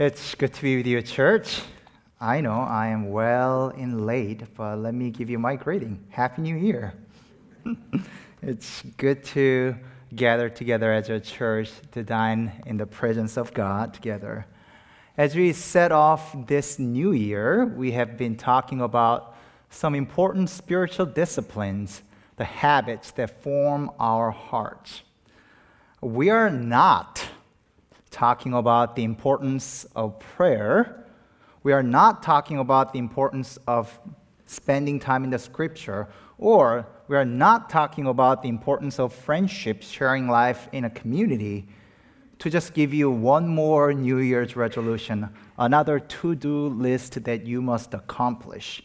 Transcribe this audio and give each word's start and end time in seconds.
It's 0.00 0.34
good 0.34 0.54
to 0.54 0.62
be 0.62 0.78
with 0.78 0.86
you, 0.86 1.02
church. 1.02 1.60
I 2.18 2.40
know 2.40 2.54
I 2.54 2.86
am 2.86 3.10
well 3.10 3.68
in 3.68 4.06
late, 4.06 4.42
but 4.56 4.78
let 4.78 4.94
me 4.94 5.10
give 5.10 5.28
you 5.28 5.38
my 5.38 5.56
greeting. 5.56 6.02
Happy 6.08 6.40
New 6.40 6.56
Year. 6.56 6.94
it's 8.42 8.82
good 8.96 9.22
to 9.24 9.76
gather 10.16 10.48
together 10.48 10.90
as 10.90 11.10
a 11.10 11.20
church 11.20 11.70
to 11.92 12.02
dine 12.02 12.62
in 12.64 12.78
the 12.78 12.86
presence 12.86 13.36
of 13.36 13.52
God 13.52 13.92
together. 13.92 14.46
As 15.18 15.36
we 15.36 15.52
set 15.52 15.92
off 15.92 16.34
this 16.46 16.78
new 16.78 17.12
year, 17.12 17.66
we 17.66 17.92
have 17.92 18.16
been 18.16 18.36
talking 18.36 18.80
about 18.80 19.36
some 19.68 19.94
important 19.94 20.48
spiritual 20.48 21.04
disciplines, 21.04 22.00
the 22.38 22.46
habits 22.46 23.10
that 23.10 23.42
form 23.42 23.90
our 24.00 24.30
hearts. 24.30 25.02
We 26.00 26.30
are 26.30 26.48
not 26.48 27.28
talking 28.10 28.54
about 28.54 28.96
the 28.96 29.04
importance 29.04 29.86
of 29.96 30.18
prayer. 30.18 31.06
We 31.62 31.72
are 31.72 31.82
not 31.82 32.22
talking 32.22 32.58
about 32.58 32.92
the 32.92 32.98
importance 32.98 33.58
of 33.66 33.98
spending 34.46 34.98
time 34.98 35.24
in 35.24 35.30
the 35.30 35.38
scripture, 35.38 36.08
or 36.38 36.86
we 37.06 37.16
are 37.16 37.24
not 37.24 37.70
talking 37.70 38.06
about 38.06 38.42
the 38.42 38.48
importance 38.48 38.98
of 38.98 39.12
friendship, 39.12 39.82
sharing 39.82 40.28
life 40.28 40.68
in 40.72 40.84
a 40.84 40.90
community. 40.90 41.68
To 42.40 42.48
just 42.48 42.72
give 42.72 42.94
you 42.94 43.10
one 43.10 43.46
more 43.48 43.92
New 43.92 44.16
Year's 44.16 44.56
resolution, 44.56 45.28
another 45.58 46.00
to 46.00 46.34
do 46.34 46.68
list 46.68 47.22
that 47.24 47.46
you 47.46 47.60
must 47.60 47.92
accomplish. 47.92 48.82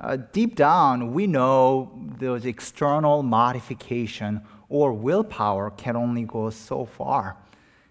Uh, 0.00 0.16
deep 0.32 0.54
down, 0.54 1.12
we 1.12 1.26
know 1.26 1.90
those 2.18 2.46
external 2.46 3.24
modification 3.24 4.40
or 4.68 4.92
willpower 4.92 5.70
can 5.72 5.96
only 5.96 6.22
go 6.22 6.48
so 6.48 6.84
far. 6.84 7.36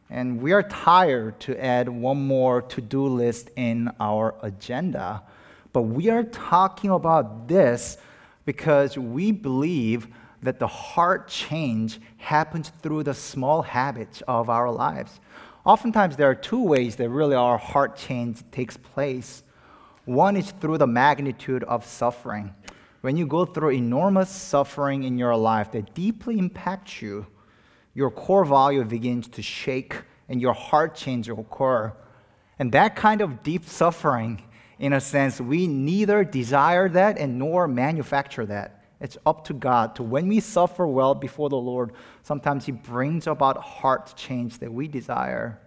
And 0.09 0.41
we 0.41 0.52
are 0.54 0.63
tired 0.63 1.40
to 1.41 1.63
add 1.63 1.88
one 1.88 2.26
more 2.26 2.62
to 2.63 2.81
do 2.81 3.05
list 3.05 3.52
in 3.55 3.91
our 3.99 4.35
agenda. 4.41 5.23
But 5.72 5.84
we 5.84 6.10
are 6.10 6.24
talking 6.24 6.90
about 6.90 7.48
this 7.48 7.98
because 8.46 8.98
we 8.98 9.32
believe 9.32 10.07
that 10.41 10.57
the 10.57 10.68
heart 10.68 11.27
change 11.27 11.99
happens 12.18 12.71
through 12.82 13.04
the 13.04 13.13
small 13.13 13.62
habits 13.62 14.24
of 14.27 14.49
our 14.49 14.71
lives. 14.71 15.20
Oftentimes, 15.66 16.16
there 16.16 16.29
are 16.29 16.35
two 16.35 16.63
ways 16.63 16.96
that 16.96 17.10
really 17.10 17.35
our 17.35 17.57
heart 17.57 17.96
change 17.96 18.41
takes 18.51 18.77
place. 18.77 19.44
One 20.05 20.38
is 20.38 20.51
through 20.51 20.79
the 20.79 20.88
magnitude 20.88 21.63
of 21.66 21.85
suffering. 21.85 22.55
When 23.01 23.16
you 23.16 23.27
go 23.27 23.46
through 23.46 23.71
enormous 23.71 24.29
suffering 24.29 25.04
in 25.04 25.18
your 25.18 25.35
life 25.35 25.71
that 25.73 25.94
deeply 25.94 26.40
impacts 26.40 27.01
you, 27.01 27.27
your 27.93 28.12
core 28.12 28.45
value 28.45 28.84
begins 28.84 29.27
to 29.29 29.41
shake 29.41 29.95
and 30.27 30.41
your 30.41 30.54
heart 30.54 30.95
change 30.95 31.29
will 31.29 31.40
occur. 31.40 31.93
And 32.59 32.71
that 32.71 32.95
kind 32.95 33.21
of 33.21 33.41
deep 33.43 33.65
suffering, 33.65 34.43
in 34.77 34.93
a 34.93 35.01
sense, 35.01 35.41
we 35.41 35.68
neither 35.68 36.23
desire 36.23 36.87
that 36.90 37.17
and 37.17 37.40
nor 37.40 37.67
manufacture 37.67 38.45
that. 38.45 38.85
It's 39.01 39.17
up 39.26 39.45
to 39.45 39.54
God 39.54 39.95
to 39.95 40.04
when 40.04 40.27
we 40.27 40.40
suffer 40.41 40.85
well 40.85 41.15
before 41.15 41.49
the 41.49 41.57
Lord, 41.57 41.93
sometimes 42.21 42.65
He 42.65 42.73
brings 42.73 43.27
about 43.27 43.57
heart 43.57 44.13
change 44.15 44.60
that 44.60 44.71
we 44.71 44.87
desire. 44.87 45.60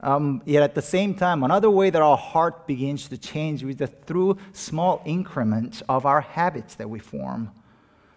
Um, 0.00 0.42
yet 0.44 0.62
at 0.62 0.74
the 0.74 0.82
same 0.82 1.14
time, 1.14 1.42
another 1.42 1.70
way 1.70 1.88
that 1.88 2.02
our 2.02 2.16
heart 2.16 2.66
begins 2.66 3.08
to 3.08 3.16
change 3.16 3.62
is 3.62 3.76
that 3.76 4.06
through 4.06 4.36
small 4.52 5.02
increments 5.06 5.82
of 5.88 6.04
our 6.04 6.20
habits 6.20 6.74
that 6.74 6.90
we 6.90 6.98
form. 6.98 7.50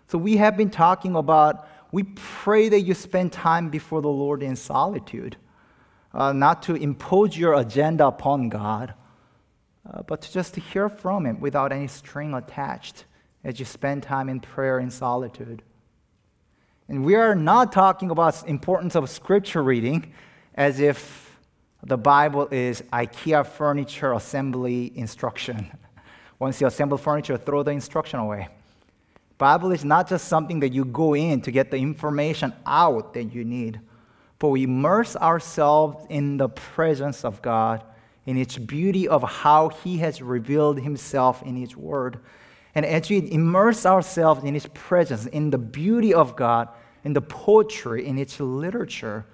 So 0.07 0.17
we 0.17 0.37
have 0.37 0.57
been 0.57 0.71
talking 0.71 1.15
about 1.15 1.67
we 1.91 2.03
pray 2.03 2.69
that 2.69 2.81
you 2.81 2.93
spend 2.93 3.31
time 3.31 3.69
before 3.69 4.01
the 4.01 4.09
Lord 4.09 4.43
in 4.43 4.55
solitude, 4.55 5.37
uh, 6.13 6.33
not 6.33 6.61
to 6.63 6.75
impose 6.75 7.37
your 7.37 7.53
agenda 7.53 8.07
upon 8.07 8.49
God, 8.49 8.93
uh, 9.89 10.03
but 10.03 10.21
to 10.21 10.31
just 10.31 10.53
to 10.53 10.59
hear 10.59 10.87
from 10.89 11.25
Him 11.25 11.39
without 11.39 11.71
any 11.71 11.87
string 11.87 12.33
attached 12.33 13.05
as 13.43 13.59
you 13.59 13.65
spend 13.65 14.03
time 14.03 14.29
in 14.29 14.39
prayer 14.39 14.79
in 14.79 14.91
solitude. 14.91 15.63
And 16.87 17.05
we 17.05 17.15
are 17.15 17.35
not 17.35 17.71
talking 17.71 18.11
about 18.11 18.47
importance 18.47 18.95
of 18.95 19.09
scripture 19.09 19.63
reading 19.63 20.13
as 20.55 20.79
if 20.79 21.37
the 21.83 21.97
Bible 21.97 22.47
is 22.51 22.83
IKEA 22.91 23.45
furniture 23.45 24.13
assembly 24.13 24.91
instruction. 24.95 25.71
Once 26.39 26.59
you 26.61 26.67
assemble 26.67 26.97
furniture, 26.97 27.37
throw 27.37 27.63
the 27.63 27.71
instruction 27.71 28.19
away. 28.19 28.47
Bible 29.39 29.71
is 29.71 29.85
not 29.85 30.09
just 30.09 30.27
something 30.27 30.59
that 30.59 30.73
you 30.73 30.83
go 30.83 31.15
in 31.15 31.39
to 31.41 31.49
get 31.49 31.71
the 31.71 31.77
information 31.77 32.53
out 32.65 33.13
that 33.13 33.33
you 33.33 33.45
need, 33.45 33.79
but 34.37 34.49
we 34.49 34.63
immerse 34.63 35.15
ourselves 35.15 36.05
in 36.09 36.35
the 36.35 36.49
presence 36.49 37.23
of 37.23 37.41
God, 37.41 37.81
in 38.25 38.37
its 38.37 38.57
beauty 38.57 39.07
of 39.07 39.23
how 39.23 39.69
He 39.69 39.99
has 39.99 40.21
revealed 40.21 40.81
Himself 40.81 41.41
in 41.41 41.55
His 41.55 41.75
Word. 41.77 42.19
And 42.75 42.85
as 42.85 43.09
we 43.09 43.31
immerse 43.31 43.85
ourselves 43.85 44.43
in 44.43 44.53
His 44.53 44.67
presence, 44.67 45.25
in 45.27 45.51
the 45.51 45.57
beauty 45.57 46.13
of 46.13 46.35
God, 46.35 46.67
in 47.05 47.13
the 47.13 47.21
poetry, 47.21 48.05
in 48.05 48.17
its 48.17 48.41
literature, 48.41 49.25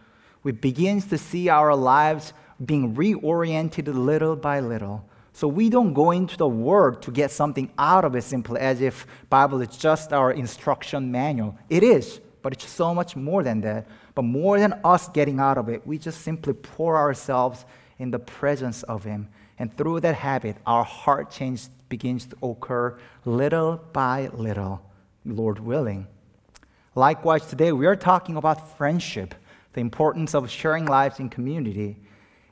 we 0.44 0.52
begin 0.52 1.02
to 1.02 1.18
see 1.18 1.50
our 1.50 1.76
lives 1.76 2.34
being 2.64 2.94
reoriented 2.94 3.92
little 3.92 4.36
by 4.36 4.60
little 4.60 5.04
so 5.36 5.50
we 5.50 5.70
don't 5.70 5.94
go 5.94 6.12
into 6.12 6.38
the 6.38 6.48
word 6.48 7.02
to 7.02 7.12
get 7.12 7.30
something 7.30 7.70
out 7.78 8.06
of 8.06 8.16
it 8.16 8.22
simply 8.22 8.58
as 8.62 8.80
if 8.80 9.06
Bible 9.30 9.60
is 9.60 9.76
just 9.76 10.14
our 10.14 10.32
instruction 10.32 11.12
manual. 11.12 11.58
It 11.70 11.84
is, 11.84 12.22
but 12.42 12.54
it's 12.54 12.70
so 12.70 12.96
much 12.96 13.18
more 13.18 13.44
than 13.44 13.60
that. 13.60 13.86
But 14.16 14.22
more 14.22 14.58
than 14.58 14.80
us 14.86 15.10
getting 15.10 15.42
out 15.42 15.58
of 15.58 15.68
it, 15.68 15.86
we 15.86 15.98
just 15.98 16.22
simply 16.22 16.54
pour 16.54 16.96
ourselves 16.96 17.66
in 18.00 18.12
the 18.12 18.20
presence 18.20 18.84
of 18.84 19.04
him. 19.04 19.28
And 19.60 19.76
through 19.76 20.00
that 20.00 20.16
habit, 20.16 20.56
our 20.66 20.86
heart 20.86 21.32
change 21.32 21.64
begins 21.90 22.28
to 22.28 22.38
occur 22.42 22.98
little 23.26 23.84
by 23.92 24.30
little, 24.32 24.90
Lord 25.26 25.60
willing. 25.60 26.08
Likewise, 26.96 27.46
today 27.46 27.74
we 27.74 27.88
are 27.88 27.98
talking 27.98 28.38
about 28.38 28.78
friendship, 28.78 29.36
the 29.74 29.82
importance 29.82 30.34
of 30.34 30.50
sharing 30.50 30.86
lives 30.86 31.20
in 31.20 31.28
community. 31.28 31.98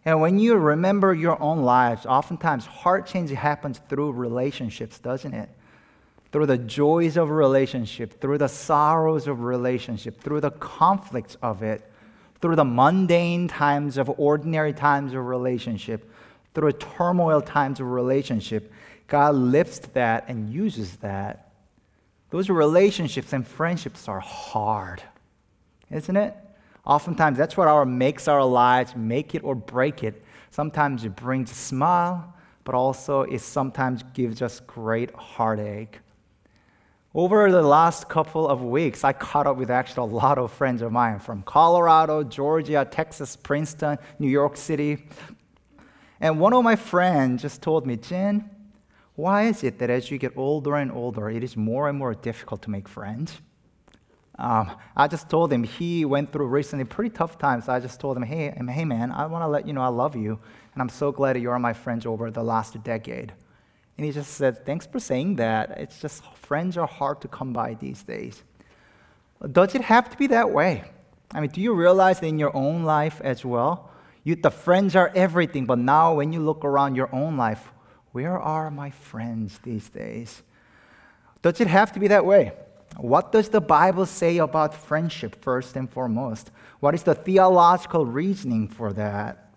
And 0.05 0.19
when 0.19 0.37
you 0.37 0.55
remember 0.55 1.13
your 1.13 1.41
own 1.41 1.63
lives, 1.63 2.05
oftentimes 2.05 2.65
heart 2.65 3.07
change 3.07 3.29
happens 3.31 3.79
through 3.89 4.11
relationships, 4.11 4.99
doesn't 4.99 5.33
it? 5.33 5.49
Through 6.31 6.47
the 6.47 6.57
joys 6.57 7.15
of 7.15 7.29
relationship, 7.29 8.19
through 8.19 8.39
the 8.39 8.49
sorrows 8.49 9.27
of 9.27 9.41
relationship, 9.41 10.19
through 10.19 10.41
the 10.41 10.51
conflicts 10.51 11.37
of 11.41 11.63
it, 11.63 11.89
through 12.41 12.57
the 12.57 12.65
mundane 12.65 13.47
times 13.47 13.97
of 13.97 14.11
ordinary 14.17 14.73
times 14.73 15.13
of 15.13 15.25
relationship, 15.25 16.11
through 16.53 16.73
turmoil 16.73 17.41
times 17.41 17.79
of 17.79 17.87
relationship, 17.87 18.71
God 19.07 19.35
lifts 19.35 19.79
that 19.93 20.25
and 20.27 20.51
uses 20.51 20.97
that. 20.97 21.51
Those 22.29 22.49
relationships 22.49 23.31
and 23.31 23.47
friendships 23.47 24.07
are 24.07 24.19
hard, 24.19 25.01
isn't 25.91 26.17
it? 26.17 26.35
Oftentimes, 26.85 27.37
that's 27.37 27.55
what 27.55 27.67
our 27.67 27.85
makes 27.85 28.27
our 28.27 28.43
lives, 28.43 28.95
make 28.95 29.35
it 29.35 29.43
or 29.43 29.55
break 29.55 30.03
it. 30.03 30.23
Sometimes 30.49 31.05
it 31.05 31.15
brings 31.15 31.49
a 31.51 31.55
smile, 31.55 32.33
but 32.65 32.75
also 32.75 33.21
it 33.21 33.39
sometimes 33.39 34.03
gives 34.13 34.41
us 34.41 34.59
great 34.59 35.13
heartache. 35.15 35.99
Over 37.15 37.51
the 37.51 37.61
last 37.61 38.09
couple 38.09 38.47
of 38.47 38.63
weeks, 38.63 39.03
I 39.03 39.13
caught 39.13 39.45
up 39.45 39.55
with 39.57 39.69
actually 39.69 40.11
a 40.11 40.15
lot 40.15 40.37
of 40.39 40.51
friends 40.51 40.81
of 40.81 40.91
mine 40.91 41.19
from 41.19 41.43
Colorado, 41.43 42.23
Georgia, 42.23 42.87
Texas, 42.89 43.35
Princeton, 43.35 43.99
New 44.19 44.29
York 44.29 44.57
City. 44.57 45.05
And 46.19 46.39
one 46.39 46.53
of 46.53 46.63
my 46.63 46.75
friends 46.75 47.43
just 47.43 47.61
told 47.61 47.85
me, 47.85 47.97
Jin, 47.97 48.49
why 49.15 49.43
is 49.43 49.63
it 49.63 49.77
that 49.79 49.91
as 49.91 50.09
you 50.09 50.17
get 50.17 50.35
older 50.35 50.75
and 50.75 50.91
older, 50.91 51.29
it 51.29 51.43
is 51.43 51.55
more 51.55 51.87
and 51.87 51.97
more 51.97 52.15
difficult 52.15 52.63
to 52.63 52.71
make 52.71 52.87
friends? 52.87 53.39
Um, 54.39 54.71
I 54.95 55.07
just 55.07 55.29
told 55.29 55.53
him 55.53 55.63
he 55.63 56.05
went 56.05 56.31
through 56.31 56.47
recently 56.47 56.85
pretty 56.85 57.11
tough 57.11 57.37
times. 57.37 57.69
I 57.69 57.79
just 57.79 57.99
told 57.99 58.17
him, 58.17 58.23
hey, 58.23 58.53
hey 58.67 58.85
man, 58.85 59.11
I 59.11 59.27
want 59.27 59.43
to 59.43 59.47
let 59.47 59.67
you 59.67 59.73
know 59.73 59.81
I 59.81 59.89
love 59.89 60.15
you, 60.15 60.39
and 60.73 60.81
I'm 60.81 60.89
so 60.89 61.11
glad 61.11 61.39
you 61.39 61.51
are 61.51 61.59
my 61.59 61.73
friend 61.73 62.03
over 62.05 62.31
the 62.31 62.43
last 62.43 62.81
decade. 62.83 63.33
And 63.97 64.05
he 64.05 64.11
just 64.11 64.31
said, 64.31 64.65
thanks 64.65 64.87
for 64.87 64.99
saying 64.99 65.35
that. 65.35 65.71
It's 65.77 66.01
just 66.01 66.23
friends 66.35 66.77
are 66.77 66.87
hard 66.87 67.21
to 67.21 67.27
come 67.27 67.53
by 67.53 67.75
these 67.75 68.01
days. 68.03 68.43
Does 69.51 69.75
it 69.75 69.81
have 69.81 70.09
to 70.09 70.17
be 70.17 70.27
that 70.27 70.49
way? 70.49 70.83
I 71.31 71.41
mean, 71.41 71.51
do 71.51 71.61
you 71.61 71.73
realize 71.73 72.21
in 72.21 72.39
your 72.39 72.55
own 72.55 72.83
life 72.83 73.21
as 73.21 73.45
well? 73.45 73.91
You, 74.23 74.35
the 74.35 74.49
friends 74.49 74.95
are 74.95 75.11
everything, 75.13 75.65
but 75.65 75.77
now 75.77 76.15
when 76.15 76.33
you 76.33 76.39
look 76.39 76.65
around 76.65 76.95
your 76.95 77.13
own 77.13 77.37
life, 77.37 77.71
where 78.13 78.39
are 78.39 78.71
my 78.71 78.89
friends 78.89 79.59
these 79.63 79.89
days? 79.89 80.41
Does 81.41 81.59
it 81.59 81.67
have 81.67 81.91
to 81.93 81.99
be 81.99 82.07
that 82.07 82.25
way? 82.25 82.53
What 82.97 83.31
does 83.31 83.49
the 83.49 83.61
Bible 83.61 84.05
say 84.05 84.37
about 84.37 84.73
friendship, 84.73 85.41
first 85.41 85.75
and 85.75 85.89
foremost? 85.89 86.51
What 86.79 86.93
is 86.93 87.03
the 87.03 87.15
theological 87.15 88.05
reasoning 88.05 88.67
for 88.67 88.93
that? 88.93 89.49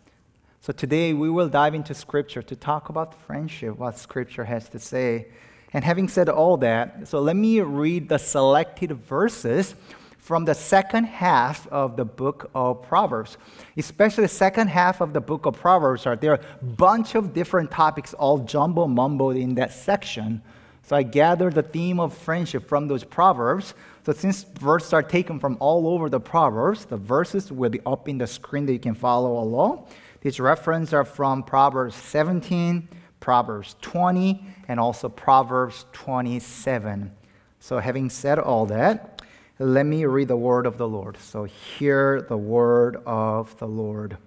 So 0.60 0.72
today 0.72 1.12
we 1.12 1.30
will 1.30 1.48
dive 1.48 1.74
into 1.74 1.94
Scripture 1.94 2.42
to 2.42 2.56
talk 2.56 2.88
about 2.88 3.14
friendship, 3.26 3.78
what 3.78 3.98
Scripture 3.98 4.44
has 4.44 4.68
to 4.70 4.78
say. 4.78 5.26
And 5.72 5.84
having 5.84 6.08
said 6.08 6.28
all 6.28 6.56
that, 6.58 7.06
so 7.06 7.20
let 7.20 7.36
me 7.36 7.60
read 7.60 8.08
the 8.08 8.18
selected 8.18 8.92
verses 8.92 9.74
from 10.18 10.44
the 10.44 10.54
second 10.54 11.04
half 11.04 11.68
of 11.68 11.96
the 11.96 12.04
book 12.04 12.50
of 12.54 12.82
Proverbs. 12.82 13.36
Especially 13.76 14.22
the 14.22 14.28
second 14.28 14.68
half 14.68 15.00
of 15.00 15.12
the 15.12 15.20
book 15.20 15.46
of 15.46 15.54
Proverbs 15.54 16.06
are 16.06 16.16
there 16.16 16.32
are 16.32 16.40
a 16.40 16.64
bunch 16.64 17.14
of 17.14 17.32
different 17.32 17.70
topics 17.70 18.14
all 18.14 18.38
jumble 18.38 18.88
mumbled 18.88 19.36
in 19.36 19.54
that 19.54 19.72
section. 19.72 20.42
So 20.86 20.94
I 20.94 21.02
gathered 21.02 21.54
the 21.54 21.62
theme 21.62 21.98
of 21.98 22.16
friendship 22.16 22.68
from 22.68 22.86
those 22.86 23.02
proverbs. 23.02 23.74
So 24.04 24.12
since 24.12 24.44
verses 24.44 24.92
are 24.92 25.02
taken 25.02 25.40
from 25.40 25.56
all 25.58 25.88
over 25.88 26.08
the 26.08 26.20
proverbs, 26.20 26.84
the 26.84 26.96
verses 26.96 27.50
will 27.50 27.70
be 27.70 27.80
up 27.84 28.08
in 28.08 28.18
the 28.18 28.26
screen 28.26 28.66
that 28.66 28.72
you 28.72 28.78
can 28.78 28.94
follow 28.94 29.38
along. 29.42 29.88
These 30.20 30.38
references 30.38 30.94
are 30.94 31.04
from 31.04 31.42
Proverbs 31.42 31.96
17, 31.96 32.88
Proverbs 33.18 33.74
20, 33.82 34.46
and 34.68 34.78
also 34.78 35.08
Proverbs 35.08 35.86
27. 35.92 37.10
So 37.58 37.78
having 37.78 38.08
said 38.08 38.38
all 38.38 38.66
that, 38.66 39.16
let 39.58 39.86
me 39.86 40.04
read 40.04 40.28
the 40.28 40.36
word 40.36 40.66
of 40.66 40.76
the 40.76 40.86
Lord. 40.86 41.16
So, 41.16 41.44
hear 41.44 42.20
the 42.20 42.36
word 42.36 42.96
of 43.06 43.58
the 43.58 43.66
Lord. 43.66 44.18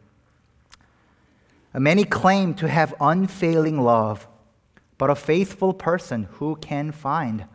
Many 1.74 2.04
claim 2.04 2.56
to 2.56 2.68
have 2.68 2.96
unfailing 3.00 3.80
love, 3.80 4.28
but 5.00 5.10
a 5.10 5.16
faithful 5.16 5.74
person 5.74 6.28
who 6.34 6.56
can 6.58 6.92
find? 6.92 7.46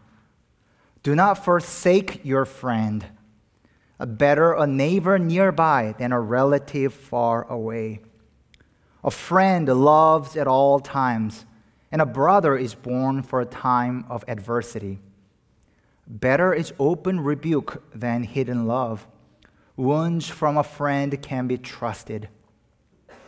Do 1.05 1.15
not 1.15 1.45
forsake 1.45 2.25
your 2.25 2.45
friend. 2.45 3.07
a 4.01 4.07
Better 4.07 4.55
a 4.55 4.67
neighbor 4.67 5.19
nearby 5.19 5.95
than 5.99 6.11
a 6.11 6.21
relative 6.21 6.93
far 6.93 7.47
away. 7.49 8.01
A 9.05 9.11
friend 9.11 9.69
loves 9.69 10.37
at 10.37 10.49
all 10.49 10.81
times, 10.81 11.45
and 11.93 12.01
a 12.01 12.07
brother 12.07 12.57
is 12.57 12.75
born 12.75 13.23
for 13.23 13.41
a 13.41 13.47
time 13.47 14.07
of 14.09 14.25
adversity. 14.27 14.99
Better 16.09 16.53
is 16.55 16.73
open 16.79 17.21
rebuke 17.21 17.85
than 17.95 18.25
hidden 18.25 18.67
love. 18.67 19.07
Wounds 19.77 20.29
from 20.29 20.57
a 20.57 20.65
friend 20.65 21.21
can 21.21 21.47
be 21.47 21.59
trusted. 21.59 22.29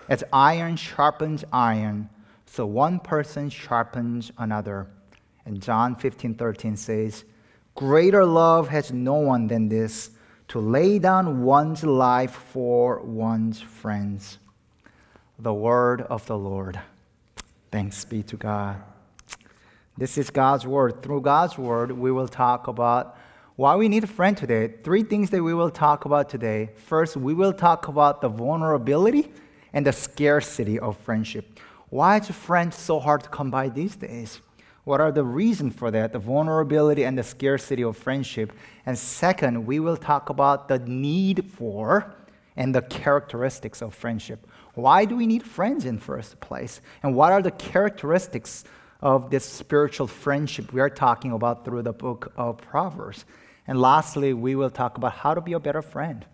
As 0.08 0.24
iron 0.32 0.76
sharpens 0.76 1.44
iron, 1.52 2.08
so 2.56 2.64
one 2.64 3.00
person 3.00 3.50
sharpens 3.50 4.32
another. 4.38 4.86
And 5.44 5.60
John 5.60 5.94
15 5.94 6.36
13 6.36 6.74
says, 6.78 7.24
Greater 7.74 8.24
love 8.24 8.68
has 8.68 8.90
no 8.90 9.16
one 9.16 9.46
than 9.46 9.68
this, 9.68 10.10
to 10.48 10.58
lay 10.58 10.98
down 10.98 11.42
one's 11.42 11.84
life 11.84 12.32
for 12.32 13.02
one's 13.02 13.60
friends. 13.60 14.38
The 15.38 15.52
word 15.52 16.00
of 16.00 16.24
the 16.24 16.38
Lord. 16.38 16.80
Thanks 17.70 18.06
be 18.06 18.22
to 18.22 18.36
God. 18.36 18.82
This 19.98 20.16
is 20.16 20.30
God's 20.30 20.66
word. 20.66 21.02
Through 21.02 21.20
God's 21.20 21.58
word, 21.58 21.92
we 21.92 22.10
will 22.10 22.28
talk 22.28 22.68
about 22.68 23.18
why 23.56 23.76
we 23.76 23.86
need 23.86 24.04
a 24.04 24.06
friend 24.06 24.34
today. 24.34 24.72
Three 24.82 25.02
things 25.02 25.28
that 25.28 25.42
we 25.42 25.52
will 25.52 25.70
talk 25.70 26.06
about 26.06 26.30
today. 26.30 26.70
First, 26.76 27.18
we 27.18 27.34
will 27.34 27.52
talk 27.52 27.88
about 27.88 28.22
the 28.22 28.30
vulnerability 28.30 29.30
and 29.74 29.84
the 29.84 29.92
scarcity 29.92 30.78
of 30.78 30.96
friendship. 30.96 31.60
Why 31.96 32.18
is 32.18 32.28
a 32.28 32.34
friend 32.34 32.74
so 32.74 33.00
hard 33.00 33.22
to 33.22 33.30
come 33.30 33.50
by 33.50 33.70
these 33.70 33.96
days? 33.96 34.42
What 34.84 35.00
are 35.00 35.10
the 35.10 35.24
reasons 35.24 35.76
for 35.76 35.90
that? 35.90 36.12
The 36.12 36.18
vulnerability 36.18 37.06
and 37.06 37.16
the 37.16 37.22
scarcity 37.22 37.82
of 37.82 37.96
friendship. 37.96 38.52
And 38.84 38.98
second, 38.98 39.64
we 39.64 39.80
will 39.80 39.96
talk 39.96 40.28
about 40.28 40.68
the 40.68 40.78
need 40.78 41.50
for 41.56 42.14
and 42.54 42.74
the 42.74 42.82
characteristics 42.82 43.80
of 43.80 43.94
friendship. 43.94 44.46
Why 44.74 45.06
do 45.06 45.16
we 45.16 45.26
need 45.26 45.42
friends 45.42 45.86
in 45.86 45.98
first 45.98 46.38
place? 46.38 46.82
And 47.02 47.14
what 47.14 47.32
are 47.32 47.40
the 47.40 47.50
characteristics 47.50 48.64
of 49.00 49.30
this 49.30 49.46
spiritual 49.46 50.06
friendship 50.06 50.74
we 50.74 50.82
are 50.82 50.90
talking 50.90 51.32
about 51.32 51.64
through 51.64 51.80
the 51.80 51.94
book 51.94 52.30
of 52.36 52.58
Proverbs. 52.58 53.24
And 53.66 53.80
lastly, 53.80 54.34
we 54.34 54.54
will 54.54 54.68
talk 54.68 54.98
about 54.98 55.12
how 55.12 55.32
to 55.32 55.40
be 55.40 55.54
a 55.54 55.60
better 55.60 55.80
friend. 55.80 56.26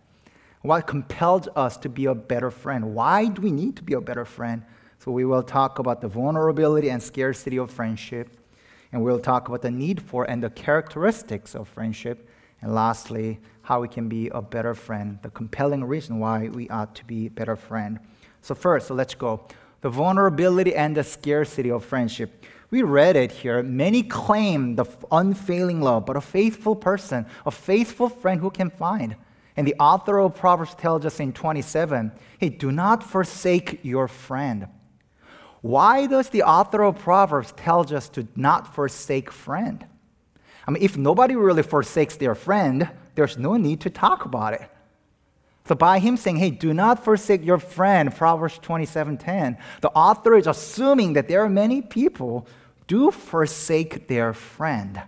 What 0.62 0.88
compels 0.88 1.46
us 1.54 1.76
to 1.78 1.88
be 1.88 2.06
a 2.06 2.16
better 2.16 2.50
friend? 2.50 2.96
Why 2.96 3.28
do 3.28 3.42
we 3.42 3.52
need 3.52 3.76
to 3.76 3.84
be 3.84 3.92
a 3.92 4.00
better 4.00 4.24
friend? 4.24 4.62
So, 5.02 5.10
we 5.10 5.24
will 5.24 5.42
talk 5.42 5.80
about 5.80 6.00
the 6.00 6.06
vulnerability 6.06 6.88
and 6.88 7.02
scarcity 7.02 7.56
of 7.56 7.72
friendship, 7.72 8.36
and 8.92 9.02
we'll 9.02 9.18
talk 9.18 9.48
about 9.48 9.62
the 9.62 9.70
need 9.72 10.00
for 10.00 10.22
and 10.30 10.40
the 10.40 10.50
characteristics 10.50 11.56
of 11.56 11.66
friendship, 11.66 12.28
and 12.60 12.72
lastly, 12.72 13.40
how 13.62 13.80
we 13.80 13.88
can 13.88 14.08
be 14.08 14.28
a 14.28 14.40
better 14.40 14.74
friend, 14.74 15.18
the 15.22 15.30
compelling 15.30 15.82
reason 15.82 16.20
why 16.20 16.46
we 16.50 16.68
ought 16.68 16.94
to 16.94 17.04
be 17.04 17.26
a 17.26 17.30
better 17.30 17.56
friend. 17.56 17.98
So, 18.42 18.54
first, 18.54 18.86
so 18.86 18.94
let's 18.94 19.16
go. 19.16 19.44
The 19.80 19.88
vulnerability 19.88 20.72
and 20.72 20.96
the 20.96 21.02
scarcity 21.02 21.72
of 21.72 21.84
friendship. 21.84 22.44
We 22.70 22.84
read 22.84 23.16
it 23.16 23.32
here. 23.32 23.60
Many 23.60 24.04
claim 24.04 24.76
the 24.76 24.84
unfailing 25.10 25.80
love, 25.80 26.06
but 26.06 26.16
a 26.16 26.20
faithful 26.20 26.76
person, 26.76 27.26
a 27.44 27.50
faithful 27.50 28.08
friend 28.08 28.40
who 28.40 28.52
can 28.52 28.70
find. 28.70 29.16
And 29.56 29.66
the 29.66 29.74
author 29.80 30.20
of 30.20 30.36
Proverbs 30.36 30.76
tells 30.76 31.04
us 31.04 31.18
in 31.18 31.32
27 31.32 32.12
hey, 32.38 32.50
do 32.50 32.70
not 32.70 33.02
forsake 33.02 33.80
your 33.82 34.06
friend. 34.06 34.68
Why 35.62 36.06
does 36.06 36.28
the 36.28 36.42
author 36.42 36.82
of 36.82 36.98
Proverbs 36.98 37.52
tell 37.56 37.80
us 37.94 38.08
to 38.10 38.26
not 38.36 38.74
forsake 38.74 39.30
friend? 39.30 39.86
I 40.66 40.70
mean, 40.70 40.82
if 40.82 40.96
nobody 40.96 41.34
really 41.34 41.62
forsakes 41.62 42.16
their 42.16 42.34
friend, 42.34 42.90
there's 43.14 43.38
no 43.38 43.56
need 43.56 43.80
to 43.82 43.90
talk 43.90 44.24
about 44.24 44.54
it. 44.54 44.62
So 45.64 45.76
by 45.76 46.00
him 46.00 46.16
saying, 46.16 46.36
hey, 46.36 46.50
do 46.50 46.74
not 46.74 47.04
forsake 47.04 47.44
your 47.44 47.58
friend, 47.58 48.14
Proverbs 48.14 48.58
27:10, 48.58 49.56
the 49.80 49.90
author 49.90 50.34
is 50.34 50.48
assuming 50.48 51.12
that 51.12 51.28
there 51.28 51.42
are 51.42 51.48
many 51.48 51.80
people 51.80 52.46
do 52.88 53.12
forsake 53.12 54.08
their 54.08 54.32
friend, 54.32 55.00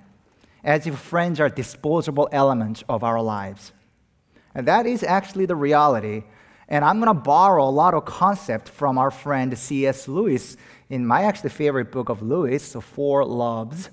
as 0.62 0.86
if 0.86 0.96
friends 0.96 1.40
are 1.40 1.48
disposable 1.48 2.28
elements 2.30 2.84
of 2.88 3.02
our 3.02 3.20
lives. 3.20 3.72
And 4.54 4.68
that 4.68 4.86
is 4.86 5.02
actually 5.02 5.46
the 5.46 5.56
reality. 5.56 6.22
And 6.68 6.84
I'm 6.84 7.00
going 7.00 7.14
to 7.14 7.20
borrow 7.20 7.68
a 7.68 7.70
lot 7.70 7.94
of 7.94 8.04
concept 8.04 8.68
from 8.68 8.98
our 8.98 9.10
friend 9.10 9.56
C.S. 9.56 10.08
Lewis 10.08 10.56
in 10.88 11.06
my 11.06 11.22
actually 11.22 11.50
favorite 11.50 11.92
book 11.92 12.08
of 12.08 12.22
Lewis, 12.22 12.74
Four 12.80 13.24
Loves. 13.24 13.90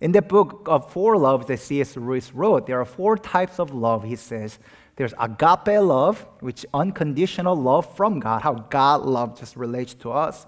In 0.00 0.12
the 0.12 0.22
book 0.22 0.62
of 0.66 0.90
Four 0.92 1.16
Loves 1.16 1.46
that 1.46 1.58
C.S. 1.58 1.96
Lewis 1.96 2.32
wrote, 2.32 2.66
there 2.66 2.80
are 2.80 2.84
four 2.84 3.16
types 3.16 3.58
of 3.58 3.74
love, 3.74 4.04
he 4.04 4.16
says. 4.16 4.58
There's 4.96 5.14
agape 5.18 5.80
love, 5.80 6.26
which 6.40 6.66
unconditional 6.74 7.54
love 7.54 7.94
from 7.96 8.20
God, 8.20 8.42
how 8.42 8.54
God 8.54 9.02
love 9.02 9.38
just 9.38 9.56
relates 9.56 9.94
to 9.94 10.10
us. 10.10 10.46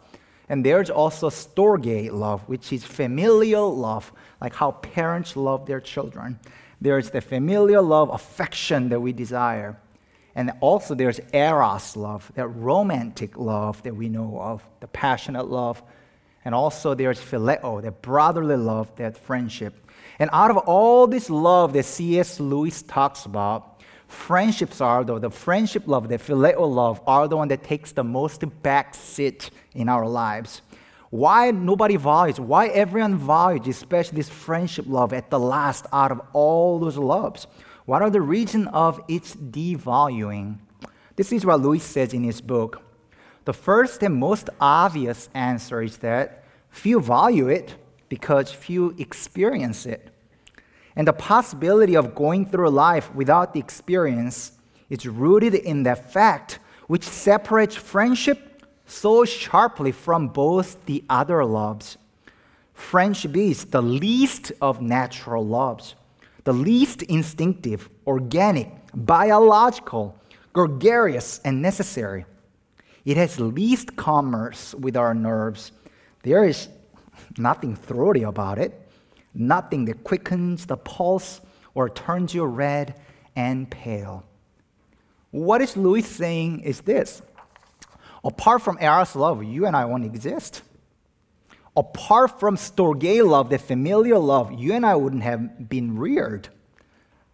And 0.48 0.66
there's 0.66 0.90
also 0.90 1.30
storge 1.30 2.10
love, 2.10 2.42
which 2.48 2.72
is 2.72 2.84
familial 2.84 3.76
love, 3.76 4.12
like 4.40 4.54
how 4.54 4.72
parents 4.72 5.36
love 5.36 5.66
their 5.66 5.80
children. 5.80 6.40
There's 6.80 7.10
the 7.10 7.20
familial 7.20 7.84
love, 7.84 8.10
affection 8.10 8.88
that 8.88 9.00
we 9.00 9.12
desire. 9.12 9.78
And 10.34 10.52
also 10.60 10.94
there's 10.94 11.20
eros 11.32 11.96
love, 11.96 12.30
that 12.34 12.48
romantic 12.48 13.36
love 13.36 13.82
that 13.82 13.94
we 13.94 14.08
know 14.08 14.38
of, 14.40 14.64
the 14.80 14.86
passionate 14.86 15.48
love. 15.48 15.82
And 16.44 16.54
also 16.54 16.94
there's 16.94 17.20
phileo, 17.20 17.82
the 17.82 17.90
brotherly 17.90 18.56
love, 18.56 18.94
that 18.96 19.18
friendship. 19.18 19.74
And 20.18 20.30
out 20.32 20.50
of 20.50 20.58
all 20.58 21.06
this 21.06 21.30
love 21.30 21.72
that 21.72 21.84
C.S. 21.84 22.40
Lewis 22.40 22.82
talks 22.82 23.24
about, 23.24 23.80
friendships 24.06 24.80
are, 24.80 25.04
though, 25.04 25.18
the 25.18 25.30
friendship 25.30 25.84
love, 25.86 26.08
the 26.08 26.18
phileo 26.18 26.70
love, 26.72 27.00
are 27.06 27.26
the 27.26 27.36
one 27.36 27.48
that 27.48 27.64
takes 27.64 27.92
the 27.92 28.04
most 28.04 28.44
back 28.62 28.94
seat 28.94 29.50
in 29.74 29.88
our 29.88 30.06
lives. 30.06 30.62
Why 31.10 31.50
nobody 31.50 31.96
values, 31.96 32.38
why 32.38 32.68
everyone 32.68 33.16
values, 33.16 33.66
especially 33.66 34.16
this 34.16 34.28
friendship 34.28 34.84
love 34.88 35.12
at 35.12 35.28
the 35.28 35.40
last 35.40 35.86
out 35.92 36.12
of 36.12 36.20
all 36.32 36.78
those 36.78 36.96
loves? 36.96 37.48
What 37.90 38.02
are 38.02 38.10
the 38.10 38.20
reasons 38.20 38.68
of 38.72 39.02
its 39.08 39.34
devaluing? 39.34 40.58
This 41.16 41.32
is 41.32 41.44
what 41.44 41.60
Lewis 41.60 41.82
says 41.82 42.14
in 42.14 42.22
his 42.22 42.40
book. 42.40 42.82
The 43.46 43.52
first 43.52 44.04
and 44.04 44.14
most 44.14 44.48
obvious 44.60 45.28
answer 45.34 45.82
is 45.82 45.96
that 45.96 46.44
few 46.68 47.00
value 47.00 47.48
it 47.48 47.74
because 48.08 48.52
few 48.52 48.94
experience 48.96 49.86
it. 49.86 50.08
And 50.94 51.08
the 51.08 51.12
possibility 51.12 51.96
of 51.96 52.14
going 52.14 52.46
through 52.46 52.70
life 52.70 53.12
without 53.12 53.54
the 53.54 53.58
experience 53.58 54.52
is 54.88 55.04
rooted 55.04 55.56
in 55.56 55.82
that 55.82 56.12
fact 56.12 56.60
which 56.86 57.02
separates 57.02 57.74
friendship 57.74 58.64
so 58.86 59.24
sharply 59.24 59.90
from 59.90 60.28
both 60.28 60.86
the 60.86 61.02
other 61.10 61.44
loves. 61.44 61.98
Friendship 62.72 63.36
is 63.36 63.64
the 63.64 63.82
least 63.82 64.52
of 64.60 64.80
natural 64.80 65.44
loves, 65.44 65.96
the 66.44 66.52
least 66.52 67.02
instinctive, 67.02 67.88
organic, 68.06 68.70
biological, 68.94 70.16
gregarious, 70.52 71.40
and 71.44 71.62
necessary. 71.62 72.24
It 73.04 73.16
has 73.16 73.40
least 73.40 73.96
commerce 73.96 74.74
with 74.74 74.96
our 74.96 75.14
nerves. 75.14 75.72
There 76.22 76.44
is 76.44 76.68
nothing 77.38 77.76
throaty 77.76 78.22
about 78.22 78.58
it, 78.58 78.88
nothing 79.34 79.84
that 79.86 80.04
quickens 80.04 80.66
the 80.66 80.76
pulse 80.76 81.40
or 81.74 81.88
turns 81.88 82.34
you 82.34 82.44
red 82.44 82.94
and 83.36 83.70
pale. 83.70 84.24
What 85.30 85.60
is 85.60 85.76
Lewis 85.76 86.06
saying 86.06 86.60
is 86.60 86.80
this 86.80 87.22
Apart 88.22 88.62
from 88.62 88.78
Eros 88.80 89.16
love, 89.16 89.42
you 89.42 89.66
and 89.66 89.74
I 89.74 89.84
won't 89.84 90.04
exist. 90.04 90.62
Apart 91.76 92.40
from 92.40 92.56
Storge 92.56 93.24
love, 93.24 93.48
the 93.48 93.58
familial 93.58 94.20
love, 94.20 94.52
you 94.52 94.72
and 94.72 94.84
I 94.84 94.96
wouldn't 94.96 95.22
have 95.22 95.68
been 95.68 95.96
reared. 95.96 96.48